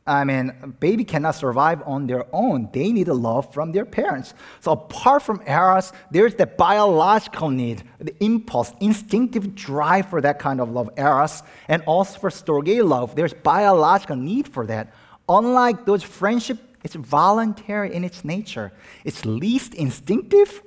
I 0.06 0.22
mean, 0.22 0.52
a 0.62 0.68
baby 0.68 1.02
cannot 1.02 1.34
survive 1.34 1.82
on 1.84 2.06
their 2.06 2.26
own. 2.32 2.68
They 2.72 2.92
need 2.92 3.08
love 3.08 3.52
from 3.52 3.72
their 3.72 3.84
parents. 3.84 4.34
So 4.60 4.70
apart 4.70 5.22
from 5.22 5.42
eros, 5.46 5.92
there's 6.12 6.36
the 6.36 6.46
biological 6.46 7.50
need, 7.50 7.82
the 7.98 8.14
impulse, 8.22 8.72
instinctive 8.80 9.56
drive 9.56 10.08
for 10.08 10.20
that 10.20 10.38
kind 10.38 10.60
of 10.60 10.70
love, 10.70 10.90
eros, 10.96 11.42
and 11.66 11.82
also 11.86 12.20
for 12.20 12.30
storge 12.30 12.84
love. 12.86 13.16
There's 13.16 13.34
biological 13.34 14.14
need 14.14 14.46
for 14.46 14.64
that. 14.66 14.94
Unlike 15.28 15.86
those 15.86 16.04
friendship, 16.04 16.58
it's 16.84 16.94
voluntary 16.94 17.92
in 17.92 18.04
its 18.04 18.24
nature. 18.24 18.72
It's 19.02 19.24
least 19.24 19.74
instinctive. 19.74 20.62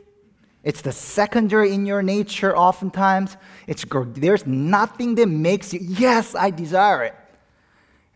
It's 0.63 0.81
the 0.81 0.91
secondary 0.91 1.73
in 1.73 1.85
your 1.85 2.01
nature 2.01 2.55
oftentimes. 2.55 3.37
It's 3.67 3.85
there's 4.13 4.45
nothing 4.45 5.15
that 5.15 5.27
makes 5.27 5.73
you, 5.73 5.79
yes, 5.81 6.35
I 6.35 6.49
desire 6.51 7.03
it. 7.03 7.15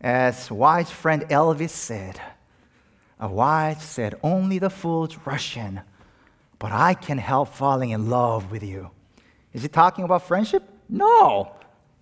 As 0.00 0.50
wise 0.50 0.90
friend 0.90 1.22
Elvis 1.28 1.70
said, 1.70 2.20
a 3.18 3.28
wise 3.28 3.82
said, 3.82 4.18
only 4.22 4.58
the 4.58 4.68
fools 4.68 5.16
rush 5.24 5.56
in, 5.56 5.80
but 6.58 6.72
I 6.72 6.92
can 6.92 7.16
help 7.16 7.48
falling 7.54 7.90
in 7.90 8.10
love 8.10 8.50
with 8.50 8.62
you. 8.62 8.90
Is 9.54 9.62
he 9.62 9.68
talking 9.68 10.04
about 10.04 10.26
friendship? 10.26 10.62
No. 10.88 11.52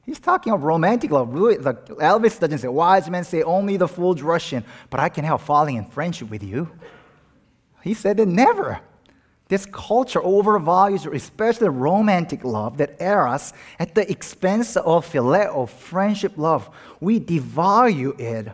He's 0.04 0.18
talking 0.18 0.52
about 0.52 0.64
romantic 0.64 1.12
love. 1.12 1.28
Elvis 1.28 2.40
doesn't 2.40 2.58
say, 2.58 2.66
wise 2.66 3.08
men 3.08 3.22
say 3.22 3.44
only 3.44 3.76
the 3.76 3.86
fools 3.86 4.20
rush 4.20 4.52
in, 4.52 4.64
but 4.90 4.98
I 4.98 5.08
can 5.08 5.24
help 5.24 5.42
falling 5.42 5.76
in 5.76 5.84
friendship 5.84 6.28
with 6.28 6.42
you. 6.42 6.68
He 7.82 7.94
said 7.94 8.16
that 8.16 8.26
never. 8.26 8.80
This 9.48 9.66
culture 9.66 10.20
overvalues, 10.20 11.12
especially 11.12 11.68
romantic 11.68 12.42
love, 12.44 12.78
that 12.78 12.96
eros 13.00 13.52
at 13.78 13.94
the 13.94 14.10
expense 14.10 14.76
of 14.76 15.10
phileo, 15.10 15.68
friendship 15.68 16.32
love. 16.36 16.70
We 17.00 17.20
devalue 17.20 18.18
it 18.18 18.48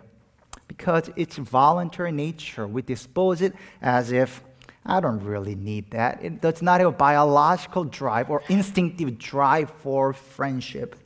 because 0.67 1.11
it's 1.17 1.37
voluntary 1.37 2.13
nature. 2.13 2.67
We 2.67 2.83
dispose 2.83 3.43
it 3.43 3.55
as 3.81 4.11
if 4.11 4.43
I 4.85 5.01
don't 5.01 5.23
really 5.23 5.55
need 5.55 5.91
that. 5.91 6.25
It 6.25 6.41
does 6.41 6.63
not 6.63 6.81
have 6.81 6.89
a 6.89 6.97
biological 6.97 7.85
drive 7.85 8.31
or 8.31 8.43
instinctive 8.49 9.19
drive 9.19 9.71
for 9.83 10.15
friendship. 10.15 10.97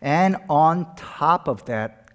And 0.00 0.36
on 0.48 0.94
top 0.96 1.46
of 1.46 1.64
that, 1.66 2.08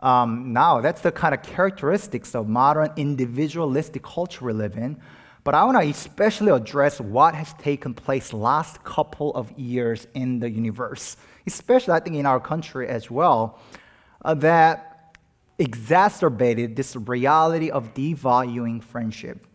um, 0.00 0.52
now 0.52 0.80
that's 0.80 1.00
the 1.00 1.12
kind 1.12 1.34
of 1.34 1.42
characteristics 1.42 2.34
of 2.34 2.48
modern 2.48 2.90
individualistic 2.96 4.02
culture 4.02 4.44
we 4.44 4.52
live 4.52 4.76
in 4.76 5.00
but 5.42 5.54
I 5.54 5.64
want 5.64 5.80
to 5.80 5.88
especially 5.88 6.52
address 6.52 7.00
what 7.00 7.34
has 7.34 7.52
taken 7.54 7.94
place 7.94 8.32
last 8.32 8.82
couple 8.84 9.34
of 9.34 9.50
years 9.58 10.06
in 10.14 10.38
the 10.38 10.50
universe, 10.50 11.16
especially 11.46 11.94
I 11.94 12.00
think 12.00 12.16
in 12.16 12.26
our 12.26 12.40
country 12.40 12.88
as 12.88 13.10
well, 13.10 13.58
uh, 14.24 14.34
that 14.34 15.16
exacerbated 15.58 16.76
this 16.76 16.96
reality 16.96 17.70
of 17.70 17.94
devaluing 17.94 18.82
friendship. 18.82 19.46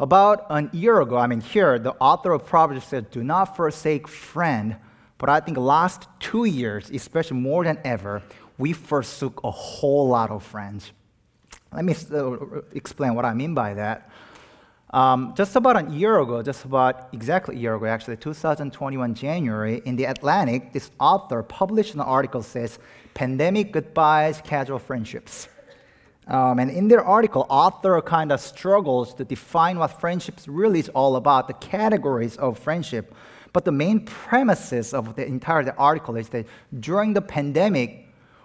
About 0.00 0.46
an 0.50 0.70
year 0.72 1.00
ago, 1.00 1.16
I 1.16 1.26
mean, 1.26 1.40
here, 1.40 1.78
the 1.78 1.94
author 1.94 2.32
of 2.32 2.44
Proverbs 2.44 2.84
said, 2.84 3.10
Do 3.10 3.22
not 3.22 3.56
forsake 3.56 4.08
friend. 4.08 4.76
But 5.18 5.28
I 5.28 5.40
think 5.40 5.56
last 5.56 6.08
two 6.18 6.44
years, 6.44 6.90
especially 6.90 7.38
more 7.38 7.64
than 7.64 7.78
ever, 7.84 8.22
we 8.58 8.72
forsook 8.72 9.40
a 9.44 9.50
whole 9.50 10.08
lot 10.08 10.30
of 10.30 10.42
friends. 10.42 10.92
Let 11.72 11.84
me 11.84 11.94
uh, 12.12 12.60
explain 12.72 13.14
what 13.14 13.24
I 13.24 13.34
mean 13.34 13.54
by 13.54 13.74
that. 13.74 14.10
Um, 14.94 15.34
just 15.34 15.56
about 15.56 15.88
a 15.88 15.90
year 15.90 16.20
ago, 16.20 16.40
just 16.40 16.64
about 16.64 17.08
exactly 17.12 17.56
a 17.56 17.58
year 17.58 17.74
ago, 17.74 17.86
actually, 17.86 18.16
2021 18.16 19.12
January, 19.14 19.82
in 19.84 19.96
the 19.96 20.04
Atlantic, 20.04 20.72
this 20.72 20.92
author 21.00 21.42
published 21.42 21.94
an 21.94 22.00
article 22.00 22.44
says, 22.44 22.78
"Pandemic 23.12 23.72
Goodbyes, 23.72 24.40
Casual 24.42 24.78
Friendships." 24.78 25.48
Um, 26.28 26.60
and 26.60 26.70
in 26.70 26.86
their 26.86 27.04
article, 27.04 27.44
author 27.48 28.00
kind 28.02 28.30
of 28.30 28.40
struggles 28.40 29.14
to 29.14 29.24
define 29.24 29.80
what 29.80 30.00
friendships 30.00 30.46
really 30.46 30.78
is 30.78 30.88
all 30.90 31.16
about, 31.16 31.48
the 31.48 31.54
categories 31.54 32.36
of 32.36 32.56
friendship. 32.56 33.12
But 33.52 33.64
the 33.64 33.72
main 33.72 34.04
premises 34.04 34.94
of 34.94 35.16
the 35.16 35.26
entire 35.26 35.64
the 35.64 35.74
article 35.74 36.14
is 36.14 36.28
that 36.28 36.46
during 36.78 37.14
the 37.14 37.20
pandemic, 37.20 38.03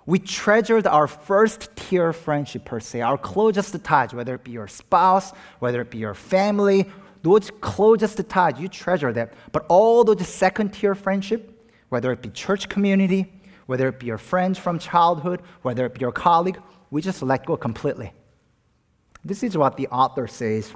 we 0.09 0.17
treasured 0.17 0.87
our 0.87 1.05
first 1.05 1.69
tier 1.75 2.11
friendship 2.13 2.65
per 2.65 2.79
se, 2.79 3.01
our 3.01 3.15
closest 3.15 3.83
ties, 3.83 4.11
whether 4.11 4.33
it 4.33 4.43
be 4.43 4.49
your 4.49 4.67
spouse, 4.67 5.33
whether 5.59 5.81
it 5.81 5.91
be 5.91 5.99
your 5.99 6.15
family, 6.15 6.89
those 7.21 7.51
closest 7.61 8.27
ties, 8.27 8.59
you 8.59 8.67
treasure 8.67 9.13
them. 9.13 9.29
But 9.51 9.67
all 9.69 10.03
those 10.03 10.27
second 10.27 10.73
tier 10.73 10.95
friendship, 10.95 11.63
whether 11.89 12.11
it 12.11 12.23
be 12.23 12.29
church 12.29 12.69
community, 12.69 13.31
whether 13.67 13.87
it 13.87 13.99
be 13.99 14.07
your 14.07 14.17
friends 14.17 14.57
from 14.57 14.79
childhood, 14.79 15.43
whether 15.61 15.85
it 15.85 15.93
be 15.93 15.99
your 15.99 16.11
colleague, 16.11 16.59
we 16.89 17.03
just 17.03 17.21
let 17.21 17.45
go 17.45 17.55
completely. 17.55 18.11
This 19.23 19.43
is 19.43 19.55
what 19.55 19.77
the 19.77 19.87
author 19.89 20.25
says. 20.25 20.73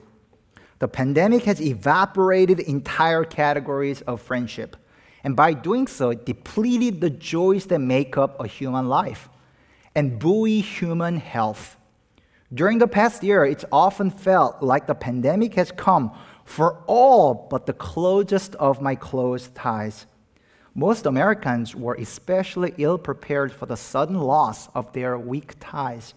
The 0.77 0.87
pandemic 0.87 1.45
has 1.45 1.59
evaporated 1.59 2.59
entire 2.59 3.23
categories 3.23 4.01
of 4.01 4.21
friendship 4.21 4.77
and 5.23 5.35
by 5.35 5.53
doing 5.53 5.87
so, 5.87 6.09
it 6.09 6.25
depleted 6.25 6.99
the 6.99 7.09
joys 7.09 7.65
that 7.67 7.79
make 7.79 8.17
up 8.17 8.39
a 8.39 8.47
human 8.47 8.89
life 8.89 9.29
and 9.95 10.19
buoy 10.19 10.59
human 10.59 11.17
health. 11.17 11.77
During 12.53 12.77
the 12.77 12.87
past 12.87 13.23
year, 13.23 13.45
it's 13.45 13.65
often 13.71 14.11
felt 14.11 14.61
like 14.61 14.85
the 14.85 14.95
pandemic 14.95 15.53
has 15.55 15.71
come 15.71 16.11
for 16.45 16.83
all 16.87 17.47
but 17.49 17.65
the 17.65 17.73
closest 17.73 18.55
of 18.55 18.81
my 18.81 18.95
close 18.95 19.47
ties. 19.49 20.05
Most 20.75 21.05
Americans 21.05 21.75
were 21.75 21.95
especially 21.95 22.73
ill 22.77 22.97
prepared 22.97 23.51
for 23.51 23.65
the 23.65 23.77
sudden 23.77 24.19
loss 24.19 24.67
of 24.75 24.91
their 24.93 25.17
weak 25.17 25.53
ties. 25.59 26.13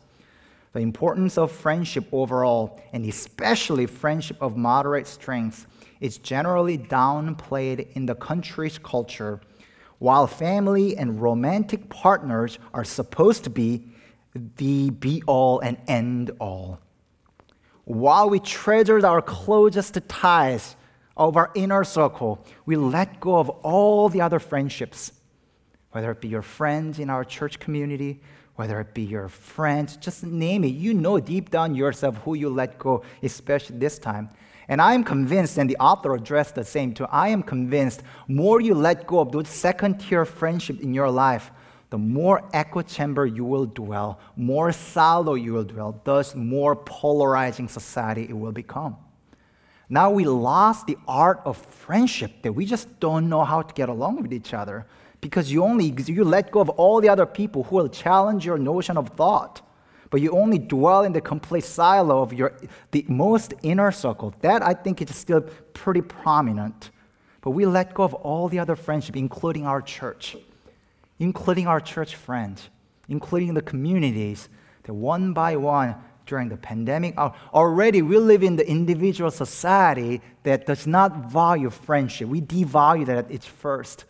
The 0.73 0.81
importance 0.81 1.39
of 1.39 1.53
friendship 1.53 2.07
overall, 2.11 2.81
and 2.93 3.05
especially 3.07 3.87
friendship 3.87 4.37
of 4.41 4.57
moderate 4.57 5.07
strength, 5.07 5.67
is 6.01 6.19
generally 6.19 6.79
downplayed 6.79 7.93
in 7.93 8.07
the 8.07 8.15
country's 8.15 8.79
culture, 8.79 9.41
while 9.99 10.27
family 10.27 10.97
and 10.97 11.21
romantic 11.21 11.89
partners 11.89 12.59
are 12.75 12.85
supposed 12.85 13.45
to 13.45 13.51
be 13.51 13.85
the 14.57 14.91
be 14.91 15.23
all 15.27 15.61
and 15.61 15.79
end 15.89 16.31
all. 16.39 16.79
While 17.85 18.31
we 18.31 18.41
treasure 18.41 19.05
our 19.07 19.23
closest 19.23 19.97
ties 20.09 20.77
of 21.17 21.37
our 21.37 21.51
inner 21.55 21.85
circle, 21.85 22.45
we 22.67 22.77
let 22.77 23.21
go 23.21 23.39
of 23.39 23.49
all 23.49 24.09
the 24.09 24.21
other 24.21 24.39
friendships, 24.39 25.13
whether 25.93 26.11
it 26.11 26.21
be 26.21 26.29
your 26.29 26.43
friends 26.43 26.99
in 26.99 27.09
our 27.09 27.25
church 27.25 27.59
community, 27.59 28.21
whether 28.57 28.81
it 28.81 28.93
be 28.93 29.03
your 29.03 29.29
friends, 29.29 29.97
just 29.97 30.25
name 30.25 30.65
it. 30.65 30.69
You 30.69 30.95
know 30.95 31.21
deep 31.21 31.51
down 31.51 31.75
yourself 31.75 32.17
who 32.19 32.35
you 32.35 32.49
let 32.49 32.79
go, 32.79 33.03
especially 33.23 33.79
this 33.79 33.99
time. 33.99 34.31
And 34.69 34.81
I 34.81 34.95
am 34.95 35.05
convinced, 35.05 35.59
and 35.59 35.71
the 35.71 35.77
author 35.77 36.15
addressed 36.15 36.57
the 36.57 36.65
same 36.65 36.93
too, 36.93 37.07
I 37.11 37.29
am 37.29 37.43
convinced 37.43 38.03
more 38.27 38.61
you 38.61 38.75
let 38.75 39.07
go 39.07 39.21
of 39.21 39.31
those 39.31 39.49
second 39.49 39.99
tier 39.99 40.25
friendships 40.25 40.81
in 40.81 40.93
your 40.93 41.11
life, 41.11 41.51
the 41.91 41.99
more 41.99 42.43
echo 42.53 42.83
chamber 42.83 43.27
you 43.27 43.45
will 43.45 43.67
dwell, 43.67 44.19
more 44.35 44.73
silo 44.73 45.35
you 45.35 45.53
will 45.53 45.65
dwell, 45.65 46.01
thus 46.03 46.35
more 46.35 46.75
polarizing 46.75 47.69
society 47.69 48.27
it 48.29 48.37
will 48.37 48.53
become. 48.53 48.97
Now 49.89 50.11
we 50.11 50.25
lost 50.25 50.87
the 50.87 50.99
art 51.07 51.41
of 51.45 51.57
friendship 51.57 52.43
that 52.43 52.53
we 52.53 52.67
just 52.67 52.99
don't 52.99 53.29
know 53.29 53.45
how 53.45 53.63
to 53.63 53.75
get 53.75 53.89
along 53.89 54.21
with 54.21 54.33
each 54.33 54.53
other 54.53 54.85
because 55.21 55.51
you 55.53 55.63
only 55.63 55.95
you 56.07 56.25
let 56.25 56.51
go 56.51 56.61
of 56.61 56.69
all 56.71 57.01
the 57.01 57.09
other 57.09 57.25
people 57.25 57.63
who 57.65 57.77
will 57.77 57.89
challenge 57.89 58.45
your 58.45 58.59
notion 58.59 58.97
of 58.97 59.11
thought 59.11 59.63
but 60.11 60.21
you 60.21 60.31
only 60.31 60.59
dwell 60.59 61.05
in 61.05 61.13
the 61.13 61.21
complete 61.21 61.65
silo 61.65 62.23
of 62.23 62.33
your 62.33 62.57
the 62.91 63.05
most 63.09 63.55
inner 63.63 63.91
circle. 63.91 64.35
That 64.41 64.63
I 64.63 64.75
think 64.75 65.03
is 65.03 65.15
still 65.15 65.43
pretty 65.75 66.03
prominent. 66.03 66.91
But 67.41 67.51
we 67.51 67.65
let 67.65 67.95
go 67.95 68.03
of 68.03 68.15
all 68.15 68.49
the 68.49 68.59
other 68.59 68.75
friendship, 68.75 69.17
including 69.17 69.67
our 69.67 69.81
church, 69.81 70.37
including 71.19 71.67
our 71.69 71.81
church 71.81 72.17
friends, 72.17 72.69
including 73.09 73.55
the 73.55 73.63
communities 73.63 74.49
that 74.83 74.93
one 74.93 75.33
by 75.33 75.57
one 75.57 75.95
during 76.27 76.49
the 76.49 76.57
pandemic. 76.57 77.17
Already 77.17 78.03
we 78.03 78.19
live 78.19 78.43
in 78.43 78.57
the 78.57 78.69
individual 78.69 79.31
society 79.31 80.21
that 80.43 80.67
does 80.67 80.87
not 80.87 81.31
value 81.31 81.71
friendship. 81.71 82.29
We 82.29 82.41
devalue 82.41 83.07
that 83.07 83.27
at 83.27 83.31
its 83.31 83.47
first. 83.47 84.05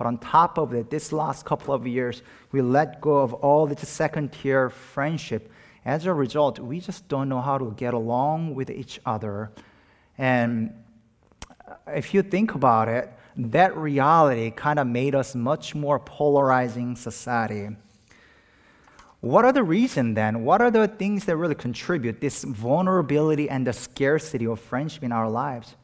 But 0.00 0.06
on 0.06 0.16
top 0.16 0.56
of 0.56 0.72
it, 0.72 0.88
this 0.88 1.12
last 1.12 1.44
couple 1.44 1.74
of 1.74 1.86
years, 1.86 2.22
we 2.52 2.62
let 2.62 3.02
go 3.02 3.18
of 3.18 3.34
all 3.34 3.66
the 3.66 3.76
second 3.84 4.32
tier 4.32 4.70
friendship. 4.70 5.52
As 5.84 6.06
a 6.06 6.14
result, 6.14 6.58
we 6.58 6.80
just 6.80 7.06
don't 7.06 7.28
know 7.28 7.42
how 7.42 7.58
to 7.58 7.74
get 7.76 7.92
along 7.92 8.54
with 8.54 8.70
each 8.70 8.98
other. 9.04 9.50
And 10.16 10.72
if 11.86 12.14
you 12.14 12.22
think 12.22 12.54
about 12.54 12.88
it, 12.88 13.12
that 13.36 13.76
reality 13.76 14.50
kind 14.50 14.78
of 14.78 14.86
made 14.86 15.14
us 15.14 15.34
much 15.34 15.74
more 15.74 15.98
polarizing 15.98 16.96
society. 16.96 17.68
What 19.20 19.44
are 19.44 19.52
the 19.52 19.62
reasons 19.62 20.14
then? 20.14 20.44
What 20.44 20.62
are 20.62 20.70
the 20.70 20.88
things 20.88 21.26
that 21.26 21.36
really 21.36 21.54
contribute 21.54 22.22
this 22.22 22.42
vulnerability 22.42 23.50
and 23.50 23.66
the 23.66 23.74
scarcity 23.74 24.46
of 24.46 24.60
friendship 24.60 25.02
in 25.02 25.12
our 25.12 25.28
lives? 25.28 25.76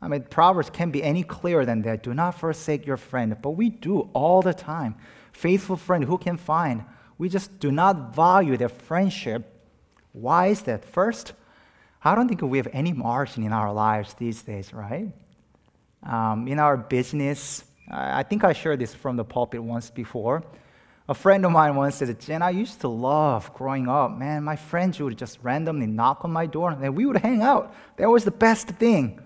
I 0.00 0.08
mean, 0.08 0.22
Proverbs 0.22 0.70
can't 0.70 0.92
be 0.92 1.02
any 1.02 1.22
clearer 1.22 1.64
than 1.64 1.82
that. 1.82 2.02
Do 2.02 2.14
not 2.14 2.38
forsake 2.38 2.86
your 2.86 2.96
friend. 2.96 3.36
But 3.40 3.50
we 3.50 3.70
do 3.70 4.08
all 4.12 4.42
the 4.42 4.54
time. 4.54 4.94
Faithful 5.32 5.76
friend, 5.76 6.04
who 6.04 6.18
can 6.18 6.36
find? 6.36 6.84
We 7.18 7.28
just 7.28 7.58
do 7.58 7.72
not 7.72 8.14
value 8.14 8.56
their 8.56 8.68
friendship. 8.68 9.44
Why 10.12 10.46
is 10.48 10.62
that? 10.62 10.84
First, 10.84 11.32
I 12.02 12.14
don't 12.14 12.28
think 12.28 12.42
we 12.42 12.58
have 12.58 12.68
any 12.72 12.92
margin 12.92 13.42
in 13.42 13.52
our 13.52 13.72
lives 13.72 14.14
these 14.14 14.42
days, 14.42 14.72
right? 14.72 15.12
Um, 16.04 16.46
in 16.46 16.60
our 16.60 16.76
business, 16.76 17.64
I 17.90 18.22
think 18.22 18.44
I 18.44 18.52
shared 18.52 18.78
this 18.78 18.94
from 18.94 19.16
the 19.16 19.24
pulpit 19.24 19.62
once 19.62 19.90
before. 19.90 20.44
A 21.08 21.14
friend 21.14 21.44
of 21.44 21.52
mine 21.52 21.74
once 21.74 21.96
said, 21.96 22.20
Jin, 22.20 22.42
I 22.42 22.50
used 22.50 22.80
to 22.82 22.88
love 22.88 23.52
growing 23.54 23.88
up. 23.88 24.16
Man, 24.16 24.44
my 24.44 24.56
friends 24.56 25.00
would 25.00 25.16
just 25.16 25.38
randomly 25.42 25.86
knock 25.86 26.24
on 26.24 26.30
my 26.30 26.46
door 26.46 26.70
and 26.70 26.94
we 26.94 27.06
would 27.06 27.16
hang 27.16 27.42
out. 27.42 27.74
That 27.96 28.10
was 28.10 28.24
the 28.24 28.30
best 28.30 28.68
thing. 28.68 29.20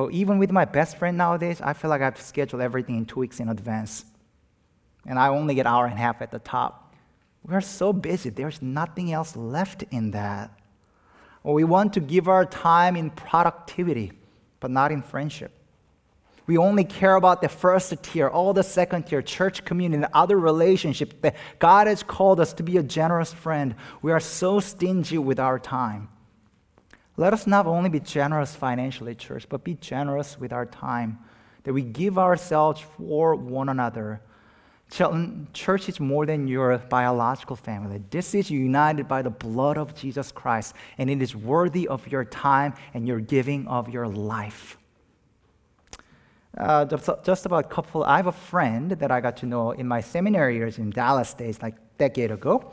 But 0.00 0.12
even 0.12 0.38
with 0.38 0.50
my 0.50 0.64
best 0.64 0.96
friend 0.96 1.18
nowadays, 1.18 1.60
I 1.60 1.74
feel 1.74 1.90
like 1.90 2.00
I 2.00 2.04
have 2.04 2.14
to 2.14 2.22
schedule 2.22 2.62
everything 2.62 2.96
in 2.96 3.04
two 3.04 3.20
weeks 3.20 3.38
in 3.38 3.50
advance. 3.50 4.06
And 5.04 5.18
I 5.18 5.28
only 5.28 5.54
get 5.54 5.66
an 5.66 5.74
hour 5.74 5.84
and 5.84 5.92
a 5.92 5.98
half 5.98 6.22
at 6.22 6.30
the 6.30 6.38
top. 6.38 6.94
We're 7.46 7.60
so 7.60 7.92
busy, 7.92 8.30
there's 8.30 8.62
nothing 8.62 9.12
else 9.12 9.36
left 9.36 9.82
in 9.90 10.12
that. 10.12 10.58
Or 11.42 11.52
we 11.52 11.64
want 11.64 11.92
to 11.94 12.00
give 12.00 12.28
our 12.28 12.46
time 12.46 12.96
in 12.96 13.10
productivity, 13.10 14.12
but 14.58 14.70
not 14.70 14.90
in 14.90 15.02
friendship. 15.02 15.52
We 16.46 16.56
only 16.56 16.84
care 16.84 17.16
about 17.16 17.42
the 17.42 17.50
first 17.50 17.92
tier, 18.02 18.28
all 18.28 18.54
the 18.54 18.62
second 18.62 19.02
tier, 19.02 19.20
church 19.20 19.66
community, 19.66 20.02
and 20.02 20.12
other 20.14 20.38
relationships 20.38 21.14
that 21.20 21.36
God 21.58 21.88
has 21.88 22.02
called 22.02 22.40
us 22.40 22.54
to 22.54 22.62
be 22.62 22.78
a 22.78 22.82
generous 22.82 23.34
friend. 23.34 23.74
We 24.00 24.12
are 24.12 24.20
so 24.20 24.60
stingy 24.60 25.18
with 25.18 25.38
our 25.38 25.58
time. 25.58 26.08
Let 27.20 27.34
us 27.34 27.46
not 27.46 27.66
only 27.66 27.90
be 27.90 28.00
generous 28.00 28.56
financially, 28.56 29.14
church, 29.14 29.46
but 29.46 29.62
be 29.62 29.74
generous 29.74 30.40
with 30.40 30.54
our 30.54 30.64
time, 30.64 31.18
that 31.64 31.74
we 31.74 31.82
give 31.82 32.16
ourselves 32.16 32.80
for 32.80 33.34
one 33.34 33.68
another. 33.68 34.22
Church 34.90 35.90
is 35.90 36.00
more 36.00 36.24
than 36.24 36.48
your 36.48 36.78
biological 36.78 37.56
family. 37.56 38.00
This 38.08 38.34
is 38.34 38.50
united 38.50 39.06
by 39.06 39.20
the 39.20 39.28
blood 39.28 39.76
of 39.76 39.94
Jesus 39.94 40.32
Christ, 40.32 40.74
and 40.96 41.10
it 41.10 41.20
is 41.20 41.36
worthy 41.36 41.86
of 41.88 42.08
your 42.08 42.24
time 42.24 42.72
and 42.94 43.06
your 43.06 43.20
giving 43.20 43.68
of 43.68 43.90
your 43.90 44.08
life. 44.08 44.78
Uh, 46.56 46.86
just, 46.86 47.10
just, 47.22 47.44
about 47.44 47.66
a 47.66 47.68
couple, 47.68 48.02
I 48.02 48.16
have 48.16 48.28
a 48.28 48.32
friend 48.32 48.92
that 48.92 49.10
I 49.10 49.20
got 49.20 49.36
to 49.38 49.46
know 49.46 49.72
in 49.72 49.86
my 49.86 50.00
seminary 50.00 50.56
years 50.56 50.78
in 50.78 50.88
Dallas 50.88 51.34
days, 51.34 51.60
like 51.60 51.74
a 51.74 51.98
decade 51.98 52.30
ago. 52.30 52.72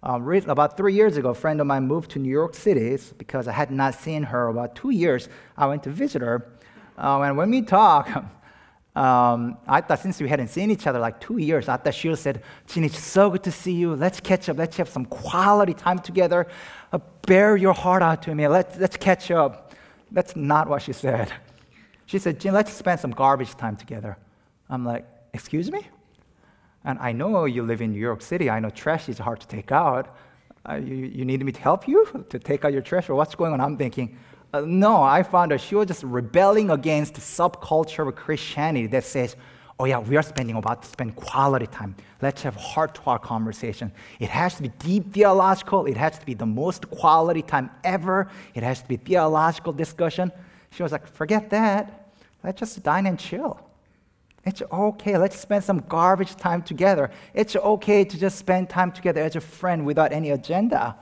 Um, 0.00 0.28
about 0.30 0.76
three 0.76 0.94
years 0.94 1.16
ago, 1.16 1.30
a 1.30 1.34
friend 1.34 1.60
of 1.60 1.66
mine 1.66 1.86
moved 1.88 2.12
to 2.12 2.20
New 2.20 2.30
York 2.30 2.54
City 2.54 2.96
because 3.18 3.48
I 3.48 3.52
had 3.52 3.70
not 3.70 3.94
seen 3.94 4.22
her 4.22 4.48
about 4.48 4.76
two 4.76 4.90
years. 4.90 5.28
I 5.56 5.66
went 5.66 5.82
to 5.84 5.90
visit 5.90 6.22
her. 6.22 6.48
Uh, 6.96 7.20
and 7.22 7.36
when 7.36 7.50
we 7.50 7.62
talked, 7.62 8.10
um, 8.96 9.58
I 9.66 9.80
thought 9.80 9.98
since 9.98 10.20
we 10.20 10.28
hadn't 10.28 10.48
seen 10.48 10.70
each 10.70 10.86
other 10.86 11.00
like 11.00 11.20
two 11.20 11.38
years, 11.38 11.68
I 11.68 11.78
thought 11.78 11.94
she 11.94 12.14
said, 12.14 12.42
Jin, 12.68 12.84
it's 12.84 12.98
so 13.02 13.30
good 13.30 13.42
to 13.42 13.50
see 13.50 13.72
you. 13.72 13.96
Let's 13.96 14.20
catch 14.20 14.48
up. 14.48 14.56
Let's 14.56 14.76
have 14.76 14.88
some 14.88 15.04
quality 15.04 15.74
time 15.74 15.98
together. 15.98 16.46
Uh, 16.92 16.98
bear 17.26 17.56
your 17.56 17.74
heart 17.74 18.02
out 18.02 18.22
to 18.22 18.34
me. 18.34 18.46
Let's, 18.46 18.78
let's 18.78 18.96
catch 18.96 19.32
up. 19.32 19.74
That's 20.12 20.36
not 20.36 20.68
what 20.68 20.82
she 20.82 20.92
said. 20.92 21.32
She 22.06 22.20
said, 22.20 22.38
Jin, 22.38 22.54
let's 22.54 22.72
spend 22.72 23.00
some 23.00 23.10
garbage 23.10 23.54
time 23.56 23.76
together. 23.76 24.16
I'm 24.70 24.84
like, 24.84 25.06
excuse 25.34 25.72
me? 25.72 25.86
And 26.88 26.98
I 27.00 27.12
know 27.12 27.44
you 27.44 27.64
live 27.64 27.82
in 27.82 27.92
New 27.92 28.00
York 28.00 28.22
City. 28.22 28.48
I 28.48 28.60
know 28.60 28.70
trash 28.70 29.10
is 29.10 29.18
hard 29.18 29.40
to 29.40 29.46
take 29.46 29.70
out. 29.70 30.16
Uh, 30.66 30.76
you, 30.76 30.94
you 30.94 31.24
need 31.26 31.44
me 31.44 31.52
to 31.52 31.60
help 31.60 31.86
you 31.86 32.24
to 32.30 32.38
take 32.38 32.64
out 32.64 32.72
your 32.72 32.80
trash, 32.80 33.10
or 33.10 33.14
what's 33.14 33.34
going 33.34 33.52
on? 33.52 33.60
I'm 33.60 33.76
thinking, 33.76 34.16
uh, 34.54 34.62
no, 34.62 35.02
I 35.02 35.22
found 35.22 35.52
her. 35.52 35.58
She 35.58 35.74
was 35.74 35.86
just 35.86 36.02
rebelling 36.02 36.70
against 36.70 37.12
the 37.12 37.20
subculture 37.20 38.08
of 38.08 38.16
Christianity 38.16 38.86
that 38.86 39.04
says, 39.04 39.36
oh 39.78 39.84
yeah, 39.84 39.98
we 39.98 40.16
are 40.16 40.22
spending 40.22 40.56
about 40.56 40.82
to 40.82 40.88
spend 40.88 41.14
quality 41.14 41.66
time. 41.66 41.94
Let's 42.22 42.40
have 42.42 42.56
heart-to-heart 42.56 43.20
conversation. 43.20 43.92
It 44.18 44.30
has 44.30 44.54
to 44.54 44.62
be 44.62 44.68
deep 44.78 45.12
theological. 45.12 45.84
It 45.84 45.98
has 45.98 46.18
to 46.18 46.24
be 46.24 46.32
the 46.32 46.46
most 46.46 46.90
quality 46.90 47.42
time 47.42 47.68
ever. 47.84 48.30
It 48.54 48.62
has 48.62 48.80
to 48.80 48.88
be 48.88 48.96
theological 48.96 49.74
discussion. 49.74 50.32
She 50.70 50.82
was 50.82 50.92
like, 50.92 51.06
forget 51.06 51.50
that. 51.50 52.08
Let's 52.42 52.58
just 52.58 52.82
dine 52.82 53.04
and 53.04 53.18
chill. 53.18 53.67
It's 54.44 54.62
okay. 54.72 55.18
Let's 55.18 55.38
spend 55.38 55.64
some 55.64 55.80
garbage 55.88 56.36
time 56.36 56.62
together. 56.62 57.10
It's 57.34 57.56
okay 57.56 58.04
to 58.04 58.18
just 58.18 58.38
spend 58.38 58.70
time 58.70 58.92
together 58.92 59.20
as 59.20 59.36
a 59.36 59.40
friend 59.40 59.84
without 59.84 60.12
any 60.12 60.30
agenda. 60.30 60.96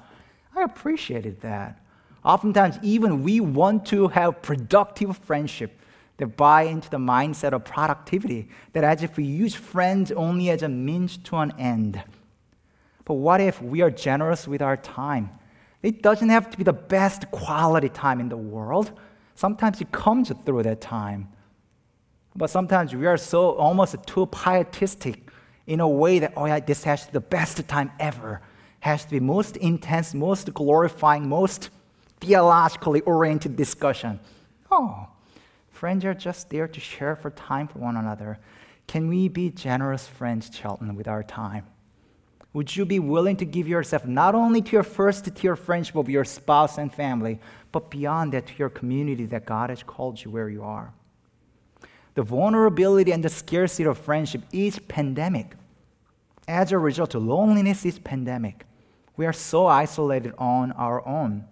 I 0.55 0.63
appreciated 0.63 1.41
that. 1.43 1.81
Oftentimes, 2.25 2.79
even 2.83 3.23
we 3.23 3.41
want 3.41 3.87
to 3.87 4.09
have 4.09 4.43
productive 4.43 5.17
friendship 5.19 5.79
that 6.17 6.37
buy 6.37 6.63
into 6.63 6.91
the 6.91 6.97
mindset 6.97 7.53
of 7.53 7.65
productivity, 7.65 8.49
that 8.73 8.83
as 8.83 9.03
if 9.03 9.17
we 9.17 9.25
use 9.25 9.55
friends 9.55 10.11
only 10.13 10.51
as 10.51 10.63
a 10.63 10.69
means 10.69 11.19
to 11.19 11.37
an 11.37 11.53
end. 11.59 12.03
But 13.05 13.15
what 13.15 13.41
if 13.41 13.63
we 13.63 13.83
are 13.83 13.91
generous 13.91 14.49
with 14.49 14.63
our 14.63 14.77
time? 14.77 15.31
It 15.83 16.03
doesn't 16.03 16.31
have 16.31 16.51
to 16.51 16.59
be 16.59 16.65
the 16.65 16.73
best 16.73 17.31
quality 17.31 17.91
time 17.91 18.19
in 18.19 18.29
the 18.29 18.37
world. 18.37 18.91
Sometimes 19.35 19.81
it 19.81 19.93
comes 19.93 20.33
through 20.45 20.65
that 20.65 20.81
time. 20.81 21.29
But 22.37 22.51
sometimes 22.51 22.95
we 22.95 23.07
are 23.07 23.17
so 23.17 23.53
almost 23.53 23.97
too 24.07 24.27
pietistic 24.27 25.29
in 25.67 25.81
a 25.81 25.89
way 25.89 26.19
that, 26.19 26.35
oh 26.37 26.47
yeah, 26.47 26.61
this 26.61 26.85
has 26.85 27.07
to 27.07 27.07
be 27.07 27.13
the 27.15 27.21
best 27.21 27.67
time 27.67 27.91
ever. 27.99 28.43
Has 28.81 29.05
to 29.05 29.11
be 29.11 29.21
most 29.21 29.57
intense, 29.57 30.15
most 30.15 30.53
glorifying, 30.53 31.29
most 31.29 31.71
theologically 32.21 33.01
oriented 33.03 33.57
discussion. 33.57 34.21
Oh, 34.71 35.09
friends 35.71 36.05
are 36.05 36.15
just 36.15 36.51
there 36.51 36.69
to 36.69 36.81
share 36.81 37.17
for 37.17 37.31
time 37.31 37.69
for 37.69 37.79
one 37.79 37.97
another. 37.97 38.39
Can 38.87 39.09
we 39.09 39.29
be 39.29 39.51
generous 39.51 40.07
friends, 40.07 40.51
Chelton, 40.51 40.95
with 40.95 41.09
our 41.09 41.23
time? 41.23 41.67
Would 42.53 42.75
you 42.77 42.85
be 42.85 42.99
willing 42.99 43.37
to 43.37 43.45
give 43.45 43.67
yourself 43.67 44.07
not 44.07 44.35
only 44.35 44.63
to 44.63 44.73
your 44.73 44.83
first 44.83 45.35
tier 45.35 45.57
friendship 45.57 45.97
of 45.97 46.09
your 46.09 46.25
spouse 46.25 46.79
and 46.79 46.93
family, 46.93 47.41
but 47.73 47.91
beyond 47.91 48.33
that 48.33 48.47
to 48.47 48.53
your 48.57 48.71
community 48.71 49.27
that 49.27 49.45
God 49.45 49.71
has 49.71 49.83
called 49.83 50.23
you 50.23 50.31
where 50.31 50.49
you 50.49 50.63
are. 50.63 50.93
The 52.17 52.23
vulnerability 52.23 53.13
and 53.13 53.23
the 53.23 53.29
scarcity 53.29 53.85
of 53.85 53.99
friendship 53.99 54.41
is 54.51 54.79
pandemic. 54.79 55.55
As 56.49 56.73
a 56.73 56.79
result, 56.79 57.15
loneliness 57.15 57.85
is 57.85 57.99
pandemic. 57.99 58.65
We 59.19 59.27
are 59.27 59.35
so 59.35 59.67
isolated 59.67 60.33
on 60.39 60.73
our 60.73 61.07
own. 61.07 61.45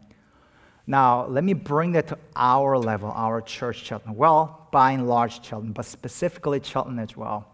Now, 0.87 1.27
let 1.27 1.45
me 1.45 1.53
bring 1.53 1.93
that 1.93 2.09
to 2.09 2.19
our 2.35 2.79
level, 2.79 3.13
our 3.15 3.43
church, 3.43 3.85
Chelton. 3.85 4.15
Well, 4.17 4.69
by 4.73 4.93
and 4.93 5.07
large, 5.07 5.43
Chelton, 5.43 5.73
but 5.73 5.85
specifically 5.85 6.61
Chelton 6.61 6.99
as 6.99 7.15
well. 7.15 7.47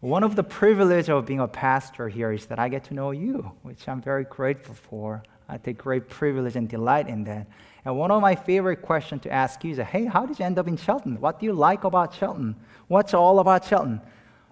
One 0.00 0.24
of 0.24 0.34
the 0.34 0.42
privileges 0.42 1.08
of 1.08 1.26
being 1.26 1.38
a 1.38 1.46
pastor 1.46 2.08
here 2.08 2.32
is 2.32 2.46
that 2.46 2.58
I 2.58 2.68
get 2.68 2.82
to 2.84 2.94
know 2.94 3.12
you, 3.12 3.52
which 3.62 3.88
I'm 3.88 4.02
very 4.02 4.24
grateful 4.24 4.74
for. 4.74 5.22
I 5.48 5.58
take 5.58 5.78
great 5.78 6.08
privilege 6.08 6.56
and 6.56 6.68
delight 6.68 7.08
in 7.08 7.24
that. 7.24 7.46
And 7.84 7.96
one 7.96 8.10
of 8.10 8.20
my 8.20 8.34
favorite 8.34 8.82
questions 8.82 9.22
to 9.22 9.32
ask 9.32 9.62
you 9.62 9.70
is, 9.70 9.78
hey, 9.78 10.06
how 10.06 10.26
did 10.26 10.38
you 10.38 10.44
end 10.44 10.58
up 10.58 10.66
in 10.66 10.76
Chelton? 10.76 11.20
What 11.20 11.38
do 11.38 11.46
you 11.46 11.52
like 11.52 11.84
about 11.84 12.12
Chelton? 12.12 12.56
What's 12.88 13.14
all 13.14 13.38
about 13.38 13.64
Chelton? 13.66 14.00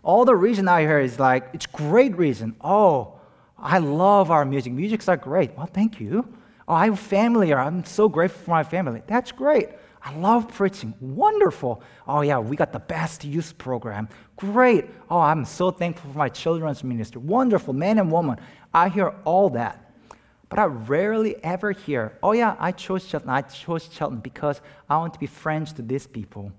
All 0.05 0.25
the 0.25 0.37
reason 0.37 0.69
I 0.69 0.83
hear 0.83 1.01
is 1.01 1.19
like, 1.19 1.49
it's 1.53 1.67
great 1.67 2.17
reason. 2.17 2.55
Oh, 2.61 3.15
I 3.59 3.79
love 3.79 4.31
our 4.31 4.45
music. 4.45 4.73
Musics 4.73 5.09
are 5.09 5.17
great. 5.17 5.57
Well, 5.57 5.67
thank 5.67 5.99
you. 5.99 6.29
Oh, 6.69 6.75
I 6.75 6.87
have 6.87 6.99
family. 6.99 7.53
I'm 7.53 7.85
so 7.85 8.09
grateful 8.09 8.45
for 8.45 8.51
my 8.51 8.63
family. 8.63 9.03
That's 9.07 9.33
great. 9.33 9.69
I 10.03 10.15
love 10.17 10.49
preaching. 10.49 10.95
Wonderful. 11.01 11.83
Oh, 12.07 12.21
yeah, 12.21 12.39
we 12.39 12.57
got 12.57 12.73
the 12.73 12.79
best 12.79 13.25
youth 13.25 13.57
program. 13.59 14.09
Great. 14.37 14.87
Oh, 15.11 15.19
I'm 15.19 15.45
so 15.45 15.71
thankful 15.71 16.13
for 16.13 16.19
my 16.19 16.29
children's 16.29 16.85
ministry. 16.85 17.21
Wonderful. 17.21 17.73
Man 17.73 17.99
and 17.99 18.13
woman. 18.13 18.39
I 18.73 18.91
hear 18.91 19.15
all 19.25 19.51
that. 19.51 19.84
But 20.55 20.63
I 20.63 20.67
rarely 20.67 21.35
ever 21.43 21.73
hear, 21.73 22.17
oh 22.23 22.31
yeah, 22.31 22.55
I 22.61 22.71
chose 22.71 23.05
Chelton. 23.05 23.29
I 23.29 23.43
chose 23.43 23.89
Chelton 23.89 24.21
because 24.21 24.61
I 24.89 24.97
want 24.99 25.13
to 25.15 25.19
be 25.19 25.27
friends 25.27 25.73
to 25.73 25.83
these 25.83 26.07
people, 26.07 26.53